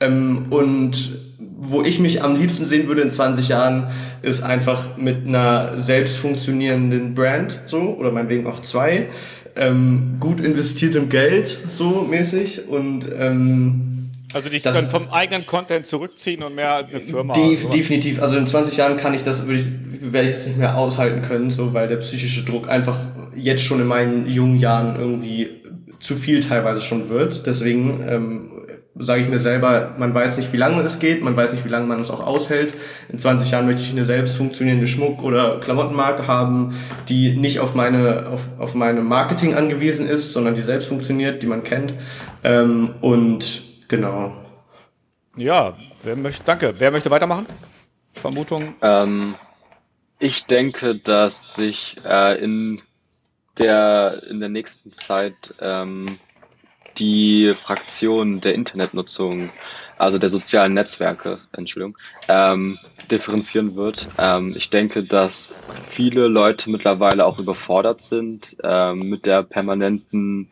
Ähm, 0.00 0.46
und 0.48 1.18
wo 1.64 1.82
ich 1.82 2.00
mich 2.00 2.22
am 2.22 2.36
liebsten 2.36 2.66
sehen 2.66 2.88
würde 2.88 3.02
in 3.02 3.10
20 3.10 3.48
Jahren, 3.48 3.86
ist 4.22 4.42
einfach 4.42 4.96
mit 4.96 5.26
einer 5.26 5.78
selbst 5.78 6.16
funktionierenden 6.18 7.14
Brand, 7.14 7.62
so, 7.66 7.78
oder 7.78 8.10
meinetwegen 8.10 8.48
auch 8.48 8.60
zwei, 8.60 9.08
ähm, 9.54 10.16
gut 10.18 10.40
investiertem 10.40 11.08
Geld, 11.08 11.56
so 11.68 12.02
mäßig, 12.02 12.68
und 12.68 13.08
ähm, 13.16 14.10
also 14.34 14.48
dich 14.48 14.62
das, 14.62 14.74
können 14.74 14.90
vom 14.90 15.10
eigenen 15.10 15.46
Content 15.46 15.86
zurückziehen 15.86 16.42
und 16.42 16.56
mehr 16.56 16.78
eine 16.78 16.98
Firma. 16.98 17.32
Def, 17.34 17.68
definitiv. 17.70 18.20
Also 18.20 18.38
in 18.38 18.46
20 18.46 18.76
Jahren 18.76 18.96
kann 18.96 19.14
ich 19.14 19.22
das, 19.22 19.46
ich, 19.48 19.66
werde 20.00 20.28
ich 20.28 20.34
das 20.34 20.46
nicht 20.46 20.58
mehr 20.58 20.76
aushalten 20.76 21.22
können, 21.22 21.50
so 21.50 21.74
weil 21.74 21.86
der 21.86 21.98
psychische 21.98 22.44
Druck 22.44 22.68
einfach 22.68 22.96
jetzt 23.36 23.62
schon 23.62 23.80
in 23.80 23.86
meinen 23.86 24.26
jungen 24.26 24.58
Jahren 24.58 24.98
irgendwie 24.98 25.48
zu 26.00 26.16
viel 26.16 26.40
teilweise 26.40 26.80
schon 26.80 27.08
wird. 27.08 27.46
Deswegen 27.46 28.04
ähm, 28.08 28.51
sage 28.94 29.22
ich 29.22 29.28
mir 29.28 29.38
selber, 29.38 29.94
man 29.98 30.14
weiß 30.14 30.36
nicht, 30.36 30.52
wie 30.52 30.58
lange 30.58 30.82
es 30.82 30.98
geht, 30.98 31.22
man 31.22 31.36
weiß 31.36 31.54
nicht, 31.54 31.64
wie 31.64 31.70
lange 31.70 31.86
man 31.86 32.00
es 32.00 32.10
auch 32.10 32.24
aushält. 32.26 32.74
In 33.08 33.18
20 33.18 33.50
Jahren 33.50 33.66
möchte 33.66 33.82
ich 33.82 33.90
eine 33.90 34.04
selbst 34.04 34.36
funktionierende 34.36 34.86
Schmuck- 34.86 35.22
oder 35.22 35.60
Klamottenmarke 35.60 36.26
haben, 36.26 36.74
die 37.08 37.34
nicht 37.34 37.60
auf 37.60 37.74
meine, 37.74 38.28
auf, 38.28 38.48
auf 38.58 38.74
meine 38.74 39.00
Marketing 39.00 39.54
angewiesen 39.54 40.08
ist, 40.08 40.32
sondern 40.32 40.54
die 40.54 40.62
selbst 40.62 40.88
funktioniert, 40.88 41.42
die 41.42 41.46
man 41.46 41.62
kennt. 41.62 41.94
Ähm, 42.44 42.94
und 43.00 43.62
genau. 43.88 44.32
Ja, 45.36 45.76
wer 46.02 46.16
möchte, 46.16 46.44
danke. 46.44 46.74
Wer 46.78 46.90
möchte 46.90 47.10
weitermachen? 47.10 47.46
Vermutung? 48.12 48.74
Ähm, 48.82 49.36
ich 50.18 50.44
denke, 50.44 50.96
dass 50.96 51.54
sich 51.54 51.96
äh, 52.06 52.38
in 52.42 52.82
der 53.58 54.22
in 54.28 54.40
der 54.40 54.48
nächsten 54.48 54.92
Zeit 54.92 55.54
ähm, 55.60 56.18
die 56.98 57.54
Fraktion 57.56 58.40
der 58.40 58.54
Internetnutzung, 58.54 59.50
also 59.98 60.18
der 60.18 60.28
sozialen 60.28 60.74
Netzwerke, 60.74 61.36
Entschuldigung, 61.52 61.96
ähm, 62.28 62.78
differenzieren 63.10 63.76
wird. 63.76 64.08
Ähm, 64.18 64.54
ich 64.56 64.70
denke, 64.70 65.04
dass 65.04 65.52
viele 65.84 66.28
Leute 66.28 66.70
mittlerweile 66.70 67.26
auch 67.26 67.38
überfordert 67.38 68.00
sind 68.00 68.56
ähm, 68.62 69.08
mit 69.08 69.26
der 69.26 69.42
permanenten 69.42 70.48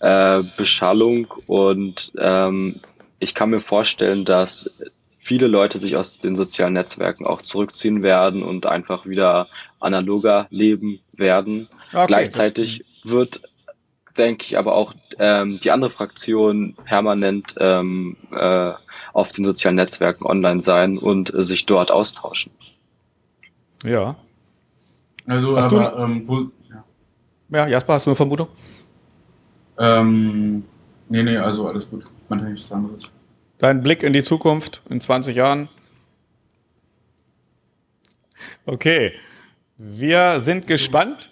äh, 0.00 0.42
Beschallung 0.56 1.32
und 1.46 2.12
ähm, 2.18 2.80
ich 3.18 3.34
kann 3.34 3.50
mir 3.50 3.60
vorstellen, 3.60 4.24
dass 4.24 4.70
viele 5.18 5.46
Leute 5.46 5.78
sich 5.78 5.96
aus 5.96 6.18
den 6.18 6.34
sozialen 6.34 6.72
Netzwerken 6.72 7.26
auch 7.26 7.42
zurückziehen 7.42 8.02
werden 8.02 8.42
und 8.42 8.66
einfach 8.66 9.06
wieder 9.06 9.48
analoger 9.78 10.46
leben 10.50 11.00
werden. 11.12 11.68
Okay, 11.92 12.06
Gleichzeitig 12.06 12.84
wird 13.04 13.42
denke 14.20 14.44
ich, 14.44 14.58
aber 14.58 14.74
auch 14.74 14.94
ähm, 15.18 15.58
die 15.60 15.70
andere 15.70 15.90
Fraktion 15.90 16.76
permanent 16.84 17.54
ähm, 17.58 18.16
äh, 18.32 18.72
auf 19.12 19.32
den 19.32 19.44
sozialen 19.44 19.76
Netzwerken 19.76 20.26
online 20.26 20.60
sein 20.60 20.98
und 20.98 21.34
äh, 21.34 21.42
sich 21.42 21.66
dort 21.66 21.90
austauschen. 21.90 22.52
Ja. 23.82 24.16
Also, 25.26 25.56
hast 25.56 25.66
aber, 25.66 25.90
du, 25.90 26.02
ähm, 26.02 26.28
wo, 26.28 26.50
ja. 26.70 26.84
ja, 27.50 27.66
Jasper, 27.68 27.94
hast 27.94 28.06
du 28.06 28.10
eine 28.10 28.16
Vermutung? 28.16 28.48
Ähm, 29.78 30.64
nee, 31.08 31.22
nee, 31.22 31.36
also 31.36 31.68
alles 31.68 31.88
gut. 31.88 32.04
Man 32.28 32.42
hat 32.42 32.50
nichts 32.50 32.70
anderes. 32.70 33.02
Dein 33.58 33.82
Blick 33.82 34.02
in 34.02 34.12
die 34.12 34.22
Zukunft 34.22 34.82
in 34.88 35.00
20 35.00 35.36
Jahren? 35.36 35.68
Okay. 38.66 39.12
Wir 39.76 40.40
sind 40.40 40.66
gespannt. 40.66 41.30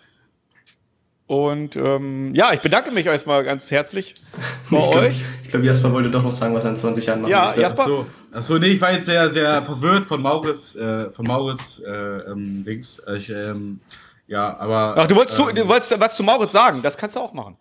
Und 1.29 1.76
ähm, 1.76 2.35
ja, 2.35 2.55
ich 2.55 2.61
bedanke 2.61 2.91
mich 2.91 3.05
erstmal 3.05 3.45
ganz 3.45 3.70
herzlich 3.70 4.14
bei 4.70 4.79
ich 4.79 4.87
euch. 4.87 4.93
Glaub, 4.93 5.12
ich 5.43 5.49
glaube, 5.49 5.66
Jasper 5.66 5.93
wollte 5.93 6.11
doch 6.11 6.22
noch 6.22 6.33
sagen, 6.33 6.55
was 6.55 6.64
er 6.64 6.70
in 6.70 6.76
20 6.76 7.05
Jahren 7.05 7.20
machen 7.20 7.31
ja, 7.31 7.45
möchte. 7.45 7.61
Jasper? 7.61 7.83
Achso, 7.83 8.07
Achso, 8.33 8.59
nee, 8.59 8.68
ich 8.68 8.81
war 8.81 8.93
jetzt 8.93 9.05
sehr, 9.05 9.31
sehr 9.31 9.62
verwirrt 9.62 10.07
von 10.07 10.22
Maurits, 10.22 10.74
äh, 10.74 11.11
von 11.11 11.26
Maurits 11.26 11.81
äh, 11.81 11.95
ähm, 11.95 12.64
Dings. 12.64 13.03
Ich, 13.14 13.29
ähm, 13.29 13.79
ja, 14.26 14.57
aber. 14.59 14.95
Ach, 14.97 15.07
du 15.07 15.16
wolltest, 15.16 15.39
ähm, 15.39 15.49
zu, 15.49 15.55
du 15.55 15.68
wolltest 15.68 16.01
was 16.01 16.16
zu 16.16 16.22
Maurits 16.22 16.53
sagen, 16.53 16.81
das 16.81 16.97
kannst 16.97 17.14
du 17.14 17.20
auch 17.20 17.35
machen. 17.35 17.59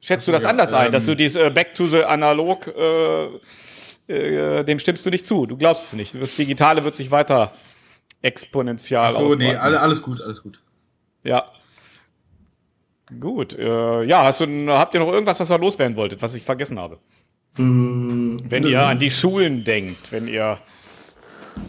Schätzt 0.00 0.26
du 0.26 0.32
das 0.32 0.42
ja, 0.42 0.48
anders 0.48 0.72
ähm, 0.72 0.78
ein, 0.78 0.90
dass 0.90 1.04
du 1.04 1.12
ähm, 1.12 1.18
dieses 1.18 1.40
äh, 1.40 1.48
Back 1.50 1.74
to 1.74 1.86
the 1.86 2.02
Analog, 2.02 2.66
äh, 2.66 3.26
äh, 4.08 4.64
dem 4.64 4.80
stimmst 4.80 5.06
du 5.06 5.10
nicht 5.10 5.26
zu? 5.26 5.46
Du 5.46 5.56
glaubst 5.56 5.86
es 5.86 5.92
nicht. 5.92 6.20
Das 6.20 6.34
Digitale 6.34 6.82
wird 6.82 6.96
sich 6.96 7.12
weiter 7.12 7.52
exponentiell 8.20 8.98
Ach 8.98 9.12
so, 9.12 9.36
nee, 9.36 9.54
alles 9.54 10.02
gut, 10.02 10.20
alles 10.20 10.42
gut. 10.42 10.58
Ja. 11.22 11.44
Gut. 13.20 13.56
Äh, 13.58 14.04
ja, 14.04 14.24
hast 14.24 14.40
du, 14.40 14.68
habt 14.68 14.94
ihr 14.94 15.00
noch 15.00 15.12
irgendwas, 15.12 15.40
was 15.40 15.50
ihr 15.50 15.58
loswerden 15.58 15.96
wolltet, 15.96 16.22
was 16.22 16.34
ich 16.34 16.44
vergessen 16.44 16.78
habe? 16.78 16.98
Mm, 17.56 18.38
wenn 18.48 18.66
ihr 18.66 18.80
an 18.80 18.98
die 18.98 19.10
Schulen 19.10 19.64
denkt, 19.64 20.10
wenn 20.10 20.26
ihr 20.26 20.58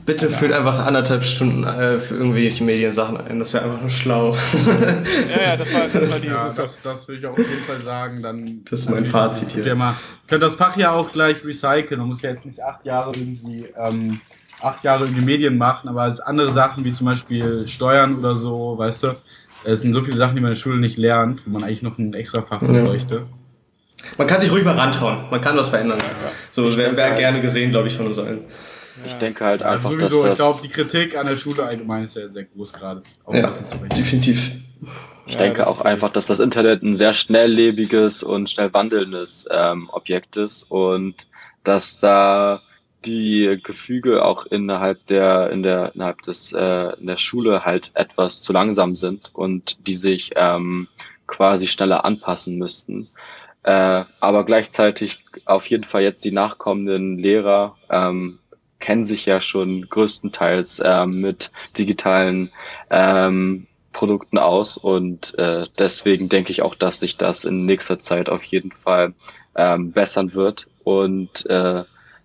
Bitte 0.05 0.27
ja. 0.27 0.31
füllt 0.31 0.53
einfach 0.53 0.85
anderthalb 0.85 1.23
Stunden 1.23 1.63
äh, 1.63 1.99
für 1.99 2.15
irgendwelche 2.15 2.63
Mediensachen 2.63 3.17
ein. 3.17 3.39
Das 3.39 3.53
wäre 3.53 3.65
einfach 3.65 3.81
nur 3.81 3.89
schlau. 3.89 4.33
ja, 4.33 5.43
ja, 5.45 5.57
das 5.57 5.73
war, 5.73 5.81
das 5.81 6.11
war 6.11 6.19
die. 6.19 6.27
Ja, 6.27 6.49
das, 6.49 6.81
das 6.81 7.07
will 7.07 7.17
ich 7.17 7.25
auch 7.25 7.31
auf 7.31 7.37
jeden 7.37 7.63
Fall 7.63 7.81
sagen. 7.81 8.21
Dann, 8.21 8.61
das 8.69 8.81
ist 8.81 8.89
mein 8.89 9.05
Fazit 9.05 9.51
hier. 9.51 9.65
Ihr 9.65 9.75
mal, 9.75 9.95
könnt 10.27 10.43
das 10.43 10.55
Fach 10.55 10.77
ja 10.77 10.91
auch 10.91 11.11
gleich 11.11 11.43
recyceln. 11.43 11.99
Man 11.99 12.09
muss 12.09 12.21
ja 12.21 12.31
jetzt 12.31 12.45
nicht 12.45 12.61
acht 12.61 12.85
Jahre 12.85 13.11
irgendwie. 13.13 13.65
Ähm, 13.77 14.21
acht 14.61 14.83
Jahre 14.85 15.03
irgendwie 15.03 15.25
Medien 15.25 15.57
machen, 15.57 15.89
aber 15.89 16.03
als 16.03 16.21
andere 16.21 16.53
Sachen 16.53 16.85
wie 16.85 16.91
zum 16.91 17.05
Beispiel 17.05 17.67
Steuern 17.67 18.17
oder 18.17 18.37
so, 18.37 18.77
weißt 18.77 19.03
du, 19.03 19.15
es 19.65 19.81
sind 19.81 19.93
so 19.93 20.03
viele 20.03 20.17
Sachen, 20.17 20.35
die 20.35 20.41
man 20.41 20.51
in 20.51 20.55
der 20.55 20.61
Schule 20.61 20.77
nicht 20.77 20.97
lernt, 20.97 21.41
wo 21.45 21.51
man 21.51 21.63
eigentlich 21.63 21.81
noch 21.81 21.97
ein 21.97 22.13
extra 22.13 22.41
Fach 22.41 22.61
ja. 22.61 22.67
bräuchte. 22.67 23.25
Man 24.17 24.27
kann 24.27 24.41
sich 24.41 24.51
ruhig 24.51 24.65
mal 24.65 24.77
rantrauen, 24.77 25.29
man 25.29 25.41
kann 25.41 25.55
was 25.55 25.69
verändern. 25.69 25.99
Ja, 25.99 26.31
So 26.51 26.75
wäre 26.75 26.95
wär 26.95 27.11
gerne 27.15 27.39
gesehen, 27.39 27.71
glaube 27.71 27.87
ich, 27.87 27.95
von 27.95 28.07
uns 28.07 28.19
allen. 28.19 28.41
Ich 29.05 29.13
denke 29.15 29.43
halt 29.43 29.63
einfach, 29.63 29.91
ja, 29.91 29.99
sowieso, 29.99 30.23
dass 30.23 30.31
ich 30.31 30.37
glaube, 30.37 30.59
die 30.63 30.69
Kritik 30.69 31.17
an 31.17 31.27
der 31.27 31.37
Schule 31.37 31.63
allgemein 31.63 32.03
ist 32.03 32.15
ja 32.15 32.29
sehr 32.29 32.43
groß 32.43 32.73
gerade. 32.73 33.01
Ja, 33.31 33.51
definitiv. 33.95 34.51
Ich 35.25 35.33
ja, 35.33 35.39
denke 35.39 35.67
auch 35.67 35.81
einfach, 35.81 36.11
dass 36.11 36.27
das 36.27 36.39
Internet 36.39 36.83
ein 36.83 36.95
sehr 36.95 37.13
schnelllebiges 37.13 38.23
und 38.23 38.49
schnell 38.49 38.73
wandelndes 38.73 39.45
ähm, 39.49 39.89
Objekt 39.91 40.37
ist 40.37 40.69
und 40.69 41.27
dass 41.63 41.99
da 41.99 42.61
die 43.05 43.59
Gefüge 43.63 44.23
auch 44.23 44.45
innerhalb 44.45 45.05
der 45.07 45.49
in 45.51 45.63
der 45.63 45.93
innerhalb 45.95 46.21
des 46.21 46.53
äh, 46.53 46.93
in 46.99 47.07
der 47.07 47.17
Schule 47.17 47.65
halt 47.65 47.91
etwas 47.95 48.41
zu 48.41 48.53
langsam 48.53 48.95
sind 48.95 49.31
und 49.33 49.87
die 49.87 49.95
sich 49.95 50.31
ähm, 50.35 50.87
quasi 51.27 51.67
schneller 51.67 52.05
anpassen 52.05 52.57
müssten. 52.57 53.07
Äh, 53.63 54.03
aber 54.19 54.45
gleichzeitig 54.45 55.23
auf 55.45 55.67
jeden 55.67 55.85
Fall 55.85 56.03
jetzt 56.03 56.25
die 56.25 56.31
nachkommenden 56.31 57.17
Lehrer 57.17 57.77
ähm, 57.89 58.39
kennen 58.79 59.05
sich 59.05 59.25
ja 59.25 59.39
schon 59.39 59.87
größtenteils 59.89 60.79
äh, 60.79 61.05
mit 61.05 61.51
digitalen 61.77 62.51
ähm, 62.89 63.67
Produkten 63.93 64.37
aus 64.37 64.77
und 64.77 65.37
äh, 65.37 65.67
deswegen 65.77 66.27
denke 66.27 66.51
ich 66.51 66.61
auch, 66.63 66.75
dass 66.75 66.99
sich 66.99 67.15
das 67.15 67.45
in 67.45 67.65
nächster 67.65 67.99
Zeit 67.99 68.27
auf 68.27 68.43
jeden 68.43 68.71
Fall 68.71 69.13
ähm, 69.55 69.91
bessern 69.91 70.33
wird 70.33 70.67
und 70.83 71.45
äh, 71.45 71.83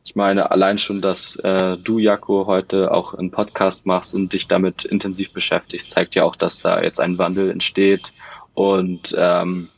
ich 0.08 0.16
meine, 0.16 0.50
allein 0.50 0.78
schon, 0.78 1.02
dass 1.02 1.36
äh, 1.36 1.76
du, 1.76 1.98
Jaco, 1.98 2.46
heute 2.46 2.92
auch 2.92 3.12
einen 3.12 3.30
Podcast 3.30 3.84
machst 3.84 4.14
und 4.14 4.32
dich 4.32 4.48
damit 4.48 4.86
intensiv 4.86 5.34
beschäftigst, 5.34 5.90
zeigt 5.90 6.14
ja 6.14 6.24
auch, 6.24 6.34
dass 6.34 6.62
da 6.62 6.80
jetzt 6.80 6.98
ein 6.98 7.18
Wandel 7.18 7.50
entsteht 7.50 8.14
und 8.54 9.14
ähm, 9.18 9.68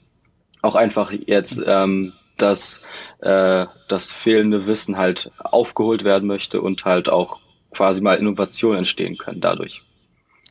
auch 0.62 0.76
einfach 0.76 1.10
jetzt 1.10 1.64
ähm, 1.66 2.12
dass 2.38 2.82
äh, 3.18 3.66
das 3.88 4.12
fehlende 4.12 4.66
Wissen 4.66 4.96
halt 4.96 5.32
aufgeholt 5.36 6.04
werden 6.04 6.28
möchte 6.28 6.60
und 6.60 6.84
halt 6.84 7.08
auch 7.08 7.40
quasi 7.72 8.00
mal 8.00 8.16
Innovationen 8.16 8.78
entstehen 8.78 9.18
können 9.18 9.40
dadurch. 9.40 9.82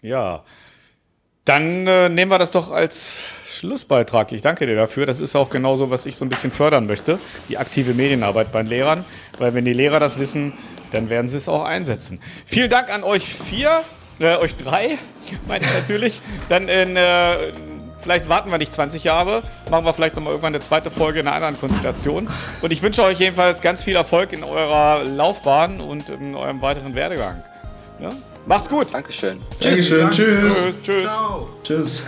Ja, 0.01 0.43
dann 1.45 1.87
äh, 1.87 2.09
nehmen 2.09 2.31
wir 2.31 2.37
das 2.37 2.51
doch 2.51 2.69
als 2.69 3.23
Schlussbeitrag. 3.59 4.31
Ich 4.31 4.41
danke 4.41 4.65
dir 4.65 4.75
dafür. 4.75 5.05
Das 5.05 5.19
ist 5.19 5.35
auch 5.35 5.49
genauso, 5.49 5.91
was 5.91 6.05
ich 6.05 6.15
so 6.15 6.23
ein 6.23 6.29
bisschen 6.29 6.51
fördern 6.51 6.87
möchte, 6.87 7.19
die 7.49 7.57
aktive 7.57 7.93
Medienarbeit 7.93 8.51
bei 8.51 8.63
den 8.63 8.69
Lehrern. 8.69 9.03
Weil 9.37 9.53
wenn 9.53 9.65
die 9.65 9.73
Lehrer 9.73 9.99
das 9.99 10.17
wissen, 10.17 10.53
dann 10.91 11.09
werden 11.09 11.27
sie 11.27 11.37
es 11.37 11.49
auch 11.49 11.65
einsetzen. 11.65 12.21
Vielen 12.45 12.69
Dank 12.69 12.93
an 12.93 13.03
euch 13.03 13.25
vier, 13.25 13.81
äh, 14.19 14.37
euch 14.37 14.55
drei, 14.55 14.97
meine 15.47 15.65
ich 15.65 15.73
natürlich. 15.73 16.21
Dann 16.47 16.67
in 16.67 16.95
äh, 16.95 17.51
Vielleicht 18.01 18.29
warten 18.29 18.49
wir 18.49 18.57
nicht 18.57 18.73
20 18.73 19.03
Jahre, 19.03 19.43
machen 19.69 19.83
wir 19.83 19.93
vielleicht 19.93 20.15
nochmal 20.15 20.31
irgendwann 20.31 20.55
eine 20.55 20.63
zweite 20.63 20.89
Folge 20.89 21.19
in 21.19 21.27
einer 21.27 21.35
anderen 21.35 21.59
Konstellation. 21.59 22.29
Und 22.61 22.71
ich 22.71 22.81
wünsche 22.81 23.03
euch 23.03 23.19
jedenfalls 23.19 23.59
ganz 23.59 23.83
viel 23.83 23.97
Erfolg 23.97 24.31
in 24.31 24.45
eurer 24.45 25.03
Laufbahn 25.03 25.81
und 25.81 26.07
in 26.07 26.33
eurem 26.33 26.61
weiteren 26.61 26.95
Werdegang. 26.95 27.43
Ja? 27.99 28.11
Macht's 28.45 28.69
gut. 28.69 28.93
Dankeschön. 28.93 29.41
Dankeschön. 29.59 30.09
Tschüss. 30.11 30.79
Tschüss. 30.81 30.81
Tschüss. 30.81 31.09
Tschüss. 31.63 32.03